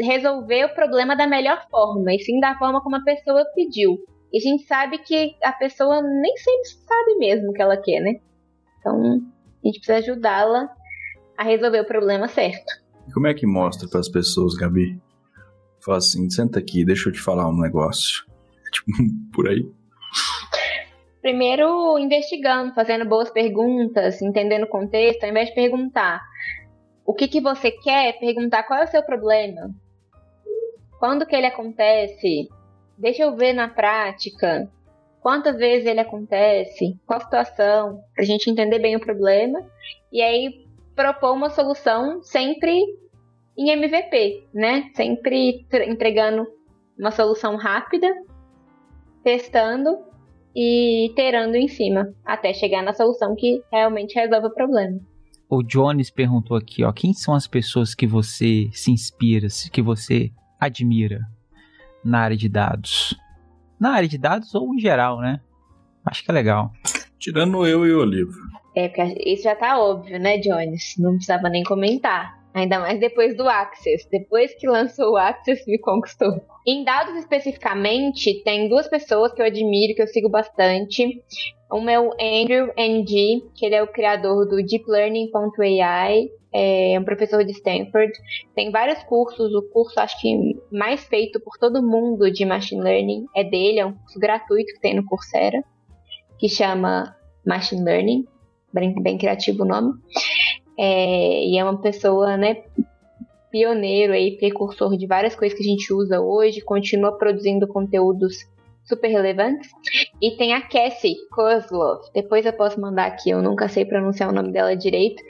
resolver 0.00 0.64
o 0.64 0.74
problema 0.74 1.14
da 1.14 1.26
melhor 1.26 1.68
forma, 1.70 2.12
e 2.12 2.18
sim 2.18 2.40
da 2.40 2.58
forma 2.58 2.82
como 2.82 2.96
a 2.96 3.04
pessoa 3.04 3.44
pediu. 3.54 3.96
E 4.32 4.38
a 4.38 4.40
gente 4.40 4.64
sabe 4.64 4.98
que 4.98 5.36
a 5.42 5.52
pessoa 5.52 6.02
nem 6.02 6.36
sempre 6.36 6.68
sabe 6.86 7.16
mesmo 7.18 7.50
o 7.50 7.52
que 7.52 7.62
ela 7.62 7.76
quer, 7.76 8.00
né? 8.00 8.20
Então, 8.78 9.20
a 9.64 9.66
gente 9.66 9.78
precisa 9.80 9.98
ajudá-la 9.98 10.68
a 11.36 11.44
resolver 11.44 11.80
o 11.80 11.86
problema 11.86 12.28
certo. 12.28 12.72
E 13.08 13.12
como 13.12 13.26
é 13.26 13.34
que 13.34 13.46
mostra 13.46 13.88
para 13.88 14.00
as 14.00 14.08
pessoas, 14.08 14.54
Gabi? 14.54 15.00
Fala 15.84 15.98
assim, 15.98 16.28
senta 16.28 16.58
aqui, 16.58 16.84
deixa 16.84 17.08
eu 17.08 17.12
te 17.12 17.20
falar 17.20 17.48
um 17.48 17.60
negócio. 17.60 18.24
Tipo, 18.72 18.92
por 19.32 19.48
aí. 19.48 19.64
Primeiro, 21.22 21.98
investigando, 21.98 22.74
fazendo 22.74 23.04
boas 23.04 23.30
perguntas, 23.30 24.20
entendendo 24.20 24.64
o 24.64 24.68
contexto, 24.68 25.24
ao 25.24 25.30
invés 25.30 25.48
de 25.48 25.54
perguntar 25.54 26.20
o 27.04 27.14
que, 27.14 27.28
que 27.28 27.40
você 27.40 27.70
quer, 27.70 28.18
perguntar 28.18 28.64
qual 28.64 28.80
é 28.80 28.84
o 28.84 28.88
seu 28.88 29.02
problema, 29.02 29.70
quando 30.98 31.26
que 31.26 31.36
ele 31.36 31.46
acontece, 31.46 32.48
Deixa 32.98 33.22
eu 33.22 33.36
ver 33.36 33.52
na 33.52 33.68
prática. 33.68 34.70
Quantas 35.20 35.56
vezes 35.56 35.86
ele 35.86 36.00
acontece, 36.00 36.98
qual 37.04 37.20
situação, 37.20 38.00
para 38.14 38.22
a 38.22 38.26
gente 38.26 38.48
entender 38.48 38.78
bem 38.78 38.96
o 38.96 39.00
problema. 39.00 39.58
E 40.12 40.22
aí 40.22 40.66
propor 40.94 41.32
uma 41.32 41.50
solução 41.50 42.22
sempre 42.22 42.80
em 43.56 43.70
MVP, 43.70 44.48
né? 44.54 44.90
Sempre 44.94 45.66
entregando 45.86 46.46
uma 46.98 47.10
solução 47.10 47.56
rápida, 47.56 48.08
testando 49.22 49.98
e 50.54 51.10
iterando 51.10 51.56
em 51.56 51.68
cima, 51.68 52.14
até 52.24 52.54
chegar 52.54 52.82
na 52.82 52.94
solução 52.94 53.34
que 53.36 53.62
realmente 53.70 54.14
resolve 54.14 54.46
o 54.46 54.54
problema. 54.54 54.98
O 55.50 55.62
Jones 55.62 56.10
perguntou 56.10 56.56
aqui, 56.56 56.82
ó, 56.82 56.92
quem 56.92 57.12
são 57.12 57.34
as 57.34 57.46
pessoas 57.46 57.94
que 57.94 58.06
você 58.06 58.68
se 58.72 58.90
inspira, 58.90 59.46
que 59.70 59.82
você 59.82 60.30
admira 60.58 61.20
na 62.06 62.20
área 62.20 62.36
de 62.36 62.48
dados? 62.48 63.14
Na 63.78 63.94
área 63.94 64.08
de 64.08 64.16
dados 64.16 64.54
ou 64.54 64.74
em 64.74 64.78
geral, 64.78 65.20
né? 65.20 65.40
Acho 66.04 66.24
que 66.24 66.30
é 66.30 66.34
legal. 66.34 66.70
Tirando 67.18 67.66
eu 67.66 67.86
e 67.86 67.92
o 67.92 68.00
Olivo. 68.00 68.38
É, 68.74 68.88
porque 68.88 69.22
isso 69.24 69.42
já 69.42 69.56
tá 69.56 69.78
óbvio, 69.78 70.18
né, 70.18 70.38
Jones? 70.38 70.94
Não 70.98 71.12
precisava 71.12 71.48
nem 71.48 71.64
comentar. 71.64 72.36
Ainda 72.54 72.78
mais 72.78 73.00
depois 73.00 73.36
do 73.36 73.48
Access. 73.48 74.08
Depois 74.10 74.54
que 74.54 74.68
lançou 74.68 75.12
o 75.12 75.16
Access, 75.16 75.62
me 75.70 75.78
conquistou. 75.78 76.40
Em 76.66 76.84
dados 76.84 77.14
especificamente, 77.16 78.42
tem 78.44 78.68
duas 78.68 78.88
pessoas 78.88 79.32
que 79.32 79.42
eu 79.42 79.46
admiro, 79.46 79.94
que 79.94 80.02
eu 80.02 80.06
sigo 80.06 80.28
bastante. 80.30 81.22
Um 81.72 81.88
é 81.88 81.98
o 81.98 82.12
Andrew 82.12 82.72
Ng, 82.78 83.50
que 83.54 83.66
ele 83.66 83.74
é 83.74 83.82
o 83.82 83.88
criador 83.88 84.46
do 84.48 84.56
Deep 84.56 84.84
Learning.ai, 84.88 86.28
é 86.52 86.98
um 86.98 87.04
professor 87.04 87.44
de 87.44 87.52
Stanford. 87.52 88.12
Tem 88.54 88.70
vários 88.70 89.02
cursos, 89.02 89.52
o 89.54 89.62
curso 89.70 90.00
acho 90.00 90.18
que 90.20 90.55
mais 90.70 91.04
feito 91.04 91.40
por 91.40 91.58
todo 91.58 91.82
mundo 91.82 92.30
de 92.30 92.44
Machine 92.44 92.82
Learning 92.82 93.26
é 93.34 93.44
dele, 93.44 93.80
é 93.80 93.86
um 93.86 93.92
curso 93.92 94.18
gratuito 94.18 94.72
que 94.74 94.80
tem 94.80 94.94
no 94.94 95.04
Coursera, 95.04 95.62
que 96.38 96.48
chama 96.48 97.16
Machine 97.44 97.82
Learning, 97.82 98.26
bem, 98.72 98.94
bem 99.02 99.18
criativo 99.18 99.62
o 99.62 99.66
nome. 99.66 99.94
É, 100.78 101.44
e 101.44 101.58
é 101.58 101.64
uma 101.64 101.80
pessoa, 101.80 102.36
né, 102.36 102.64
pioneiro 103.50 104.12
aí, 104.12 104.36
precursor 104.36 104.96
de 104.96 105.06
várias 105.06 105.34
coisas 105.34 105.56
que 105.56 105.64
a 105.64 105.68
gente 105.68 105.92
usa 105.92 106.20
hoje, 106.20 106.60
continua 106.60 107.16
produzindo 107.16 107.66
conteúdos 107.66 108.36
super 108.84 109.08
relevantes. 109.08 109.70
E 110.20 110.32
tem 110.36 110.52
a 110.52 110.60
Cassie 110.60 111.16
Kozlov, 111.30 112.02
depois 112.14 112.44
eu 112.44 112.52
posso 112.52 112.80
mandar 112.80 113.06
aqui, 113.06 113.30
eu 113.30 113.42
nunca 113.42 113.68
sei 113.68 113.84
pronunciar 113.84 114.28
o 114.28 114.32
nome 114.32 114.52
dela 114.52 114.76
direito, 114.76 115.22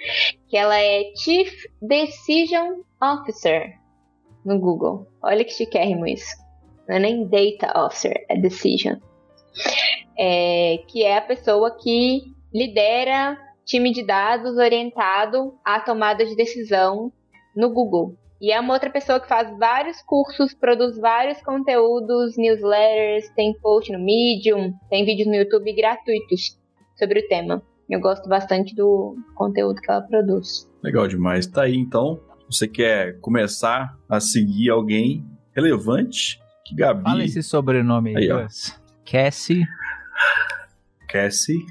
que 0.48 0.56
ela 0.56 0.78
é 0.78 1.12
Chief 1.16 1.52
Decision 1.80 2.80
Officer 3.00 3.85
no 4.46 4.58
Google. 4.58 5.06
Olha 5.22 5.44
que 5.44 5.52
chiquérrimo 5.52 6.06
isso. 6.06 6.34
Não 6.88 6.96
é 6.96 6.98
nem 7.00 7.26
Data 7.26 7.84
Officer, 7.84 8.14
é 8.28 8.38
Decision. 8.38 8.96
É, 10.18 10.78
que 10.88 11.02
é 11.02 11.18
a 11.18 11.22
pessoa 11.22 11.76
que 11.76 12.22
lidera 12.54 13.36
time 13.64 13.92
de 13.92 14.04
dados 14.04 14.56
orientado 14.56 15.54
à 15.64 15.80
tomada 15.80 16.24
de 16.24 16.36
decisão 16.36 17.12
no 17.54 17.70
Google. 17.70 18.16
E 18.40 18.52
é 18.52 18.60
uma 18.60 18.74
outra 18.74 18.90
pessoa 18.90 19.18
que 19.18 19.28
faz 19.28 19.50
vários 19.58 20.00
cursos, 20.02 20.54
produz 20.54 20.98
vários 20.98 21.40
conteúdos, 21.42 22.36
newsletters, 22.36 23.28
tem 23.34 23.54
post 23.60 23.90
no 23.90 23.98
Medium, 23.98 24.72
tem 24.90 25.04
vídeos 25.04 25.26
no 25.26 25.34
YouTube 25.34 25.74
gratuitos 25.74 26.58
sobre 26.98 27.20
o 27.20 27.28
tema. 27.28 27.62
Eu 27.88 28.00
gosto 28.00 28.28
bastante 28.28 28.74
do 28.74 29.16
conteúdo 29.34 29.80
que 29.80 29.90
ela 29.90 30.02
produz. 30.02 30.68
Legal 30.82 31.08
demais. 31.08 31.46
Tá 31.46 31.62
aí 31.62 31.76
então. 31.76 32.20
Você 32.50 32.68
quer 32.68 33.18
começar 33.20 33.96
a 34.08 34.20
seguir 34.20 34.70
alguém 34.70 35.24
relevante? 35.54 36.40
Que 36.64 36.74
Gabi. 36.74 37.02
Fala 37.02 37.24
esse 37.24 37.42
sobrenome 37.42 38.16
aí, 38.16 38.30
aí 38.30 38.46
Cassie. 39.04 39.64
Cassie 41.08 41.64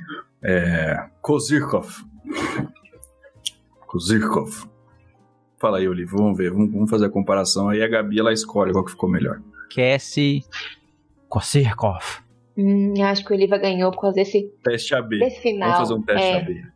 é, 0.44 1.08
Kozirkov. 1.22 1.90
Kozirkov. 3.88 4.68
Fala 5.58 5.78
aí, 5.80 5.88
Olivia, 5.88 6.18
vamos 6.18 6.38
ver, 6.38 6.52
vamos, 6.52 6.72
vamos, 6.72 6.90
fazer 6.90 7.06
a 7.06 7.10
comparação. 7.10 7.70
Aí 7.70 7.82
a 7.82 7.88
Gabi, 7.88 8.20
ela 8.20 8.34
escolhe 8.34 8.72
qual 8.72 8.84
que 8.84 8.92
ficou 8.92 9.10
melhor. 9.10 9.42
Cassie 9.74 10.44
Kozirkov. 11.30 12.04
Hum, 12.58 12.94
acho 13.04 13.26
que 13.26 13.32
o 13.32 13.36
Oliva 13.36 13.58
ganhou 13.58 13.92
por 13.92 14.02
causa 14.02 14.16
desse... 14.16 14.50
Teste 14.64 14.94
AB. 14.94 15.20
Desse 15.20 15.42
final. 15.42 15.72
Vamos 15.72 15.90
fazer 15.90 15.94
um 16.00 16.04
teste 16.04 16.28
é. 16.28 16.38
AB. 16.38 16.76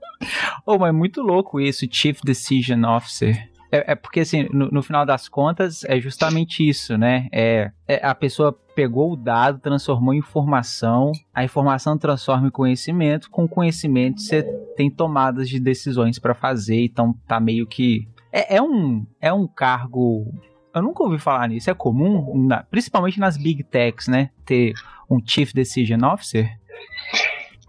Oh, 0.65 0.77
mas 0.77 0.89
é 0.89 0.91
muito 0.91 1.21
louco 1.21 1.61
isso, 1.61 1.87
Chief 1.89 2.19
Decision 2.21 2.83
Officer. 2.83 3.49
É, 3.71 3.91
é, 3.91 3.95
porque, 3.95 4.21
assim, 4.21 4.47
no, 4.51 4.69
no, 4.69 4.81
final 4.81 5.05
das 5.05 5.27
contas, 5.27 5.83
é 5.83 5.99
justamente 5.99 6.67
isso, 6.67 6.97
né? 6.97 7.27
É, 7.31 7.71
é, 7.87 8.05
a 8.05 8.15
pessoa 8.15 8.51
pegou 8.73 9.13
o 9.13 9.15
dado, 9.15 9.59
transformou 9.59 10.13
em 10.13 10.17
informação, 10.17 11.11
a 11.33 11.43
informação 11.43 11.97
transforma 11.97 12.47
em 12.47 12.51
conhecimento, 12.51 13.29
com 13.29 13.47
conhecimento 13.47 14.21
você 14.21 14.43
tem 14.75 14.89
tomadas 14.89 15.47
de 15.47 15.59
decisões 15.59 16.17
para 16.17 16.33
fazer, 16.33 16.83
então 16.83 17.13
tá 17.27 17.39
meio 17.39 17.67
que. 17.67 18.07
É, 18.31 18.55
é, 18.57 18.61
um, 18.61 19.05
é 19.21 19.31
um 19.31 19.47
cargo. 19.47 20.33
Eu 20.73 20.81
nunca 20.81 21.03
ouvi 21.03 21.19
falar 21.19 21.47
nisso, 21.47 21.69
é 21.69 21.73
comum, 21.73 22.47
na, 22.47 22.63
principalmente 22.63 23.19
nas 23.19 23.37
big 23.37 23.63
techs, 23.63 24.07
né? 24.07 24.31
Ter 24.45 24.73
um 25.09 25.19
Chief 25.23 25.53
Decision 25.53 26.03
Officer. 26.03 26.49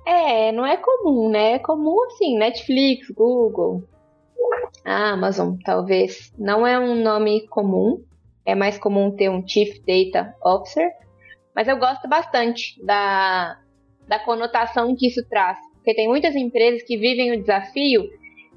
É, 0.06 0.50
não 0.52 0.64
é 0.64 0.76
comum, 0.76 1.30
né? 1.30 1.52
É 1.52 1.58
comum 1.58 2.04
assim, 2.06 2.38
Netflix, 2.38 3.10
Google, 3.10 3.84
a 4.84 5.10
Amazon, 5.10 5.56
talvez. 5.64 6.32
Não 6.38 6.66
é 6.66 6.78
um 6.78 7.02
nome 7.02 7.46
comum, 7.48 8.02
é 8.44 8.54
mais 8.54 8.78
comum 8.78 9.14
ter 9.14 9.28
um 9.28 9.46
Chief 9.46 9.78
Data 9.86 10.34
Officer, 10.44 10.88
mas 11.54 11.68
eu 11.68 11.78
gosto 11.78 12.08
bastante 12.08 12.82
da, 12.84 13.58
da 14.08 14.18
conotação 14.18 14.94
que 14.96 15.06
isso 15.08 15.26
traz, 15.28 15.58
porque 15.74 15.94
tem 15.94 16.08
muitas 16.08 16.34
empresas 16.34 16.82
que 16.82 16.96
vivem 16.96 17.32
o 17.32 17.40
desafio 17.40 18.02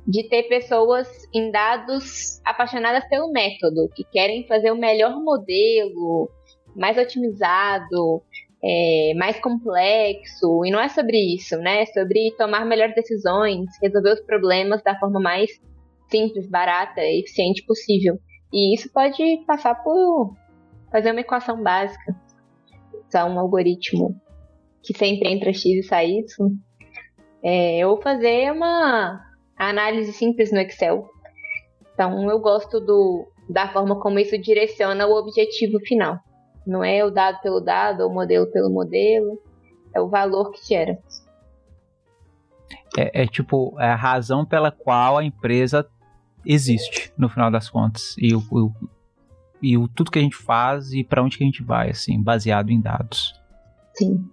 de 0.05 0.27
ter 0.27 0.43
pessoas 0.43 1.07
em 1.33 1.49
dados 1.49 2.41
apaixonadas 2.43 3.07
pelo 3.07 3.31
método, 3.31 3.89
que 3.95 4.03
querem 4.03 4.45
fazer 4.47 4.71
o 4.71 4.77
melhor 4.77 5.15
modelo, 5.21 6.29
mais 6.75 6.97
otimizado, 6.97 8.21
é, 8.63 9.13
mais 9.15 9.39
complexo, 9.39 10.65
e 10.65 10.71
não 10.71 10.79
é 10.79 10.89
sobre 10.89 11.17
isso, 11.17 11.57
né? 11.57 11.83
É 11.83 11.85
sobre 11.85 12.33
tomar 12.37 12.65
melhores 12.65 12.95
decisões, 12.95 13.65
resolver 13.81 14.13
os 14.13 14.21
problemas 14.21 14.83
da 14.83 14.97
forma 14.99 15.19
mais 15.19 15.51
simples, 16.09 16.49
barata 16.49 17.01
eficiente 17.01 17.63
possível. 17.65 18.17
E 18.51 18.75
isso 18.75 18.91
pode 18.91 19.43
passar 19.47 19.75
por 19.84 20.35
fazer 20.91 21.11
uma 21.11 21.21
equação 21.21 21.61
básica, 21.61 22.15
usar 23.07 23.25
um 23.25 23.39
algoritmo 23.39 24.19
que 24.84 24.95
sempre 24.95 25.30
entra 25.30 25.51
x 25.51 25.65
e 25.65 25.84
sai 25.84 26.11
y, 26.11 26.23
é, 27.43 27.85
ou 27.88 28.01
fazer 28.01 28.51
uma 28.51 29.19
análise 29.57 30.13
simples 30.13 30.51
no 30.51 30.59
Excel. 30.59 31.09
Então 31.93 32.30
eu 32.30 32.39
gosto 32.39 32.80
do, 32.80 33.27
da 33.49 33.71
forma 33.71 33.99
como 33.99 34.19
isso 34.19 34.38
direciona 34.38 35.07
o 35.07 35.17
objetivo 35.17 35.80
final. 35.80 36.19
Não 36.65 36.84
é 36.84 37.03
o 37.03 37.11
dado 37.11 37.41
pelo 37.41 37.59
dado 37.59 38.01
ou 38.01 38.09
o 38.09 38.13
modelo 38.13 38.51
pelo 38.51 38.69
modelo, 38.69 39.39
é 39.93 40.01
o 40.01 40.09
valor 40.09 40.51
que 40.51 40.65
gera. 40.67 40.97
É, 42.97 43.23
é, 43.23 43.27
tipo 43.27 43.75
é 43.79 43.89
a 43.89 43.95
razão 43.95 44.45
pela 44.45 44.71
qual 44.71 45.17
a 45.17 45.23
empresa 45.23 45.87
existe, 46.45 47.11
no 47.17 47.27
final 47.27 47.49
das 47.49 47.69
contas. 47.69 48.15
E 48.17 48.35
o, 48.35 48.43
o 48.51 48.71
e 49.63 49.77
o 49.77 49.87
tudo 49.87 50.11
que 50.11 50.19
a 50.19 50.21
gente 50.21 50.35
faz 50.35 50.91
e 50.91 51.05
para 51.05 51.23
onde 51.23 51.37
que 51.37 51.43
a 51.43 51.47
gente 51.47 51.63
vai, 51.63 51.89
assim, 51.89 52.21
baseado 52.21 52.69
em 52.69 52.81
dados. 52.81 53.33
Sim. 53.93 54.29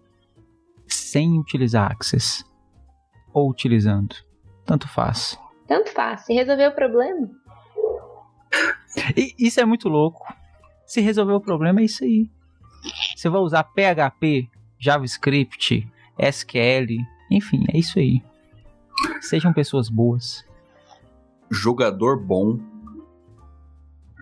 Sem 0.88 1.38
utilizar 1.38 1.92
Access. 1.92 2.44
Ou 3.32 3.48
utilizando. 3.48 4.16
Tanto 4.66 4.88
faz. 4.88 5.38
Tanto 5.68 5.92
faz. 5.92 6.22
Se 6.22 6.34
resolver 6.34 6.66
o 6.66 6.74
problema. 6.74 7.30
E 9.16 9.34
isso 9.38 9.60
é 9.60 9.64
muito 9.64 9.88
louco. 9.88 10.26
Se 10.84 11.00
resolver 11.00 11.34
o 11.34 11.40
problema, 11.40 11.80
é 11.80 11.84
isso 11.84 12.02
aí. 12.02 12.28
Você 13.14 13.28
vai 13.28 13.40
usar 13.40 13.62
PHP, 13.62 14.48
JavaScript, 14.80 15.88
SQL, 16.18 17.06
enfim, 17.30 17.64
é 17.72 17.78
isso 17.78 18.00
aí. 18.00 18.20
Sejam 19.20 19.52
pessoas 19.52 19.88
boas 19.88 20.44
jogador 21.50 22.16
bom 22.16 22.58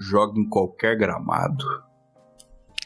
joga 0.01 0.41
em 0.41 0.49
qualquer 0.49 0.97
gramado. 0.97 1.65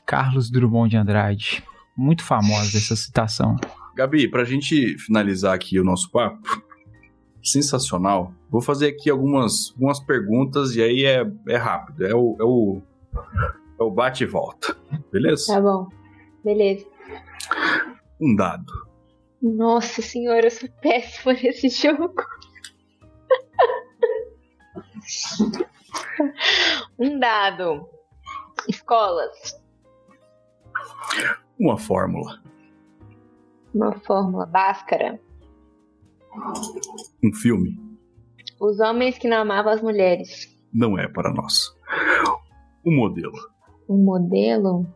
Carlos 0.04 0.50
Drummond 0.50 0.90
de 0.90 0.96
Andrade. 0.96 1.64
Muito 1.96 2.24
famosa 2.24 2.76
essa 2.76 2.96
citação. 2.96 3.56
Gabi, 3.94 4.26
pra 4.26 4.44
gente 4.44 4.98
finalizar 4.98 5.54
aqui 5.54 5.78
o 5.78 5.84
nosso 5.84 6.10
papo, 6.10 6.62
sensacional. 7.42 8.32
Vou 8.50 8.62
fazer 8.62 8.88
aqui 8.88 9.10
algumas, 9.10 9.72
algumas 9.74 10.00
perguntas 10.00 10.74
e 10.74 10.82
aí 10.82 11.04
é, 11.04 11.22
é 11.48 11.56
rápido. 11.56 12.06
É 12.06 12.14
o, 12.14 12.36
é 12.40 12.44
o, 12.44 12.82
é 13.78 13.82
o 13.82 13.90
bate 13.90 14.24
e 14.24 14.26
volta. 14.26 14.74
Beleza? 15.12 15.52
Tá 15.52 15.60
bom. 15.60 15.88
Beleza. 16.42 16.86
Um 18.20 18.34
dado. 18.34 18.72
Nossa 19.42 20.00
senhora, 20.00 20.46
eu 20.46 20.50
sou 20.52 20.68
péssima 20.80 21.32
nesse 21.32 21.68
jogo. 21.68 22.14
um 26.96 27.18
dado. 27.18 27.88
Escolas. 28.68 29.60
Uma 31.58 31.76
fórmula. 31.76 32.40
Uma 33.74 33.92
fórmula. 34.00 34.46
Báscara. 34.46 35.20
Um 37.24 37.34
filme. 37.34 37.76
Os 38.60 38.78
homens 38.78 39.18
que 39.18 39.26
não 39.26 39.38
amavam 39.38 39.72
as 39.72 39.82
mulheres. 39.82 40.56
Não 40.72 40.96
é 40.96 41.08
para 41.08 41.32
nós. 41.32 41.74
O 42.84 42.92
modelo. 42.92 43.36
O 43.88 43.96
modelo. 43.96 44.86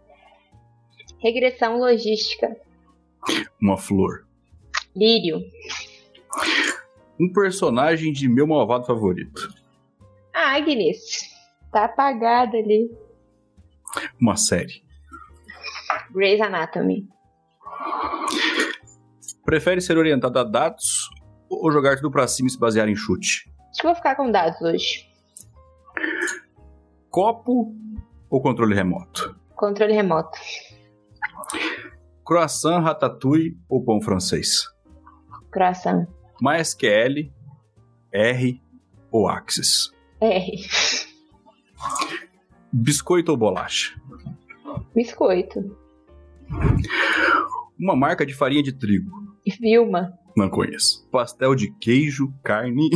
Regressão 1.18 1.78
logística. 1.78 2.56
Uma 3.60 3.76
flor. 3.76 4.25
Lírio. 4.96 5.42
Um 7.20 7.30
personagem 7.30 8.12
de 8.12 8.28
meu 8.28 8.46
malvado 8.46 8.86
favorito. 8.86 9.52
Agnes. 10.32 11.20
Tá 11.70 11.84
apagada 11.84 12.56
ali. 12.56 12.90
Uma 14.18 14.36
série. 14.36 14.82
Grey's 16.10 16.40
Anatomy. 16.40 17.06
Prefere 19.44 19.82
ser 19.82 19.98
orientado 19.98 20.38
a 20.38 20.44
dados 20.44 21.10
ou 21.48 21.70
jogar 21.70 21.96
tudo 21.96 22.10
pra 22.10 22.26
cima 22.26 22.48
e 22.48 22.50
se 22.50 22.58
basear 22.58 22.88
em 22.88 22.96
chute? 22.96 23.52
Acho 23.70 23.80
que 23.80 23.86
vou 23.86 23.94
ficar 23.94 24.16
com 24.16 24.30
dados 24.30 24.60
hoje. 24.62 25.06
Copo 27.10 27.74
ou 28.30 28.40
controle 28.40 28.74
remoto? 28.74 29.38
Controle 29.54 29.92
remoto. 29.92 30.38
Croissant, 32.24 32.82
ratatouille 32.82 33.56
ou 33.68 33.84
pão 33.84 34.00
francês? 34.00 34.74
Croissant. 35.56 36.06
MySQL, 36.38 37.32
R 38.12 38.62
ou 39.10 39.26
Axis? 39.26 39.90
R. 40.20 40.66
Biscoito 42.70 43.32
ou 43.32 43.38
bolacha? 43.38 43.98
Biscoito. 44.94 45.74
Uma 47.80 47.96
marca 47.96 48.26
de 48.26 48.34
farinha 48.34 48.62
de 48.62 48.70
trigo? 48.70 49.10
Vilma. 49.58 50.12
Não 50.36 50.50
conheço. 50.50 51.08
Pastel 51.10 51.54
de 51.54 51.72
queijo, 51.80 52.30
carne. 52.44 52.90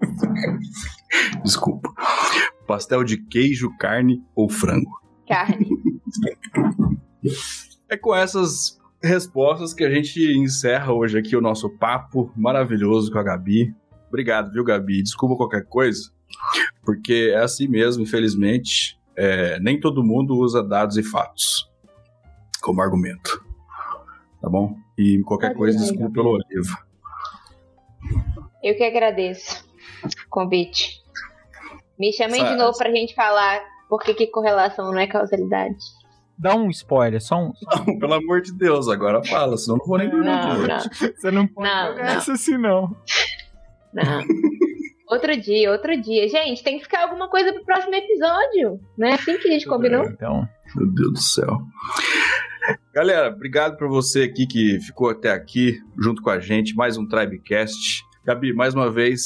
Desculpa. 1.44 1.92
Pastel 2.66 3.04
de 3.04 3.18
queijo, 3.18 3.70
carne 3.76 4.24
ou 4.34 4.48
frango? 4.48 4.98
Carne. 5.28 5.68
É 7.90 7.98
com 7.98 8.14
essas 8.14 8.80
respostas 9.04 9.74
que 9.74 9.84
a 9.84 9.90
gente 9.90 10.20
encerra 10.36 10.92
hoje 10.92 11.18
aqui 11.18 11.36
o 11.36 11.40
nosso 11.40 11.68
papo 11.70 12.32
maravilhoso 12.36 13.12
com 13.12 13.18
a 13.18 13.22
Gabi. 13.22 13.74
Obrigado, 14.08 14.50
viu, 14.50 14.64
Gabi? 14.64 15.02
Desculpa 15.02 15.36
qualquer 15.36 15.64
coisa, 15.66 16.10
porque 16.84 17.32
é 17.34 17.40
assim 17.40 17.68
mesmo, 17.68 18.02
infelizmente. 18.02 18.98
É, 19.16 19.60
nem 19.60 19.78
todo 19.78 20.02
mundo 20.02 20.36
usa 20.36 20.62
dados 20.62 20.96
e 20.96 21.02
fatos 21.02 21.70
como 22.60 22.80
argumento. 22.80 23.44
Tá 24.40 24.48
bom? 24.48 24.76
E 24.98 25.22
qualquer 25.22 25.54
coisa, 25.54 25.78
desculpa 25.78 26.04
Gabi. 26.04 26.14
pelo 26.14 26.30
Oliva. 26.30 26.78
Eu 28.62 28.74
que 28.76 28.84
agradeço 28.84 29.64
o 30.04 30.30
convite. 30.30 31.02
Me 31.98 32.12
chamem 32.12 32.44
de 32.44 32.56
novo 32.56 32.76
pra 32.76 32.90
gente 32.90 33.14
falar 33.14 33.62
por 33.88 34.02
que, 34.02 34.14
que 34.14 34.26
correlação 34.28 34.90
não 34.90 34.98
é 34.98 35.06
causalidade. 35.06 35.76
Dá 36.38 36.54
um 36.54 36.68
spoiler, 36.70 37.20
só 37.22 37.36
um. 37.38 37.52
Pelo 37.98 38.14
amor 38.14 38.42
de 38.42 38.52
Deus, 38.52 38.88
agora 38.88 39.22
fala, 39.24 39.56
senão 39.56 39.76
eu 39.76 39.78
não 39.78 39.86
vou 39.86 39.98
nem 39.98 40.10
perguntar. 40.10 40.58
Não, 40.58 40.66
não, 40.66 40.78
Você 41.16 41.30
não 41.30 41.46
pode 41.46 41.68
Não, 41.68 41.86
jogar 41.88 42.04
não. 42.04 42.10
essa 42.12 42.32
assim, 42.32 42.58
não. 42.58 42.96
não. 43.92 44.22
outro 45.08 45.36
dia, 45.40 45.70
outro 45.70 46.00
dia. 46.00 46.28
Gente, 46.28 46.62
tem 46.62 46.78
que 46.78 46.84
ficar 46.84 47.02
alguma 47.04 47.28
coisa 47.28 47.52
pro 47.52 47.64
próximo 47.64 47.94
episódio. 47.94 48.80
Não 48.98 49.08
é 49.08 49.14
assim 49.14 49.38
que 49.38 49.48
a 49.48 49.52
gente 49.52 49.66
combinou? 49.66 50.04
Então, 50.06 50.46
Meu 50.76 50.86
Deus 50.92 51.12
do 51.12 51.20
céu. 51.20 51.60
Galera, 52.92 53.28
obrigado 53.28 53.76
por 53.76 53.88
você 53.88 54.22
aqui 54.22 54.46
que 54.46 54.80
ficou 54.80 55.10
até 55.10 55.30
aqui 55.30 55.78
junto 55.98 56.22
com 56.22 56.30
a 56.30 56.40
gente. 56.40 56.74
Mais 56.74 56.96
um 56.96 57.06
Tribecast. 57.06 58.02
Gabi, 58.24 58.54
mais 58.54 58.74
uma 58.74 58.90
vez, 58.90 59.22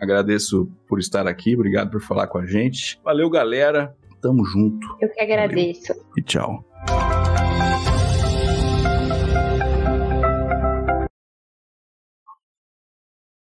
agradeço 0.00 0.70
por 0.88 0.98
estar 0.98 1.26
aqui. 1.26 1.54
Obrigado 1.54 1.90
por 1.90 2.00
falar 2.00 2.28
com 2.28 2.38
a 2.38 2.46
gente. 2.46 3.00
Valeu, 3.02 3.28
galera. 3.28 3.94
Tamo 4.20 4.44
junto. 4.44 4.86
Eu 5.00 5.08
que 5.08 5.20
agradeço. 5.20 5.92
Valeu. 5.94 6.12
E 6.18 6.22
tchau. 6.22 6.64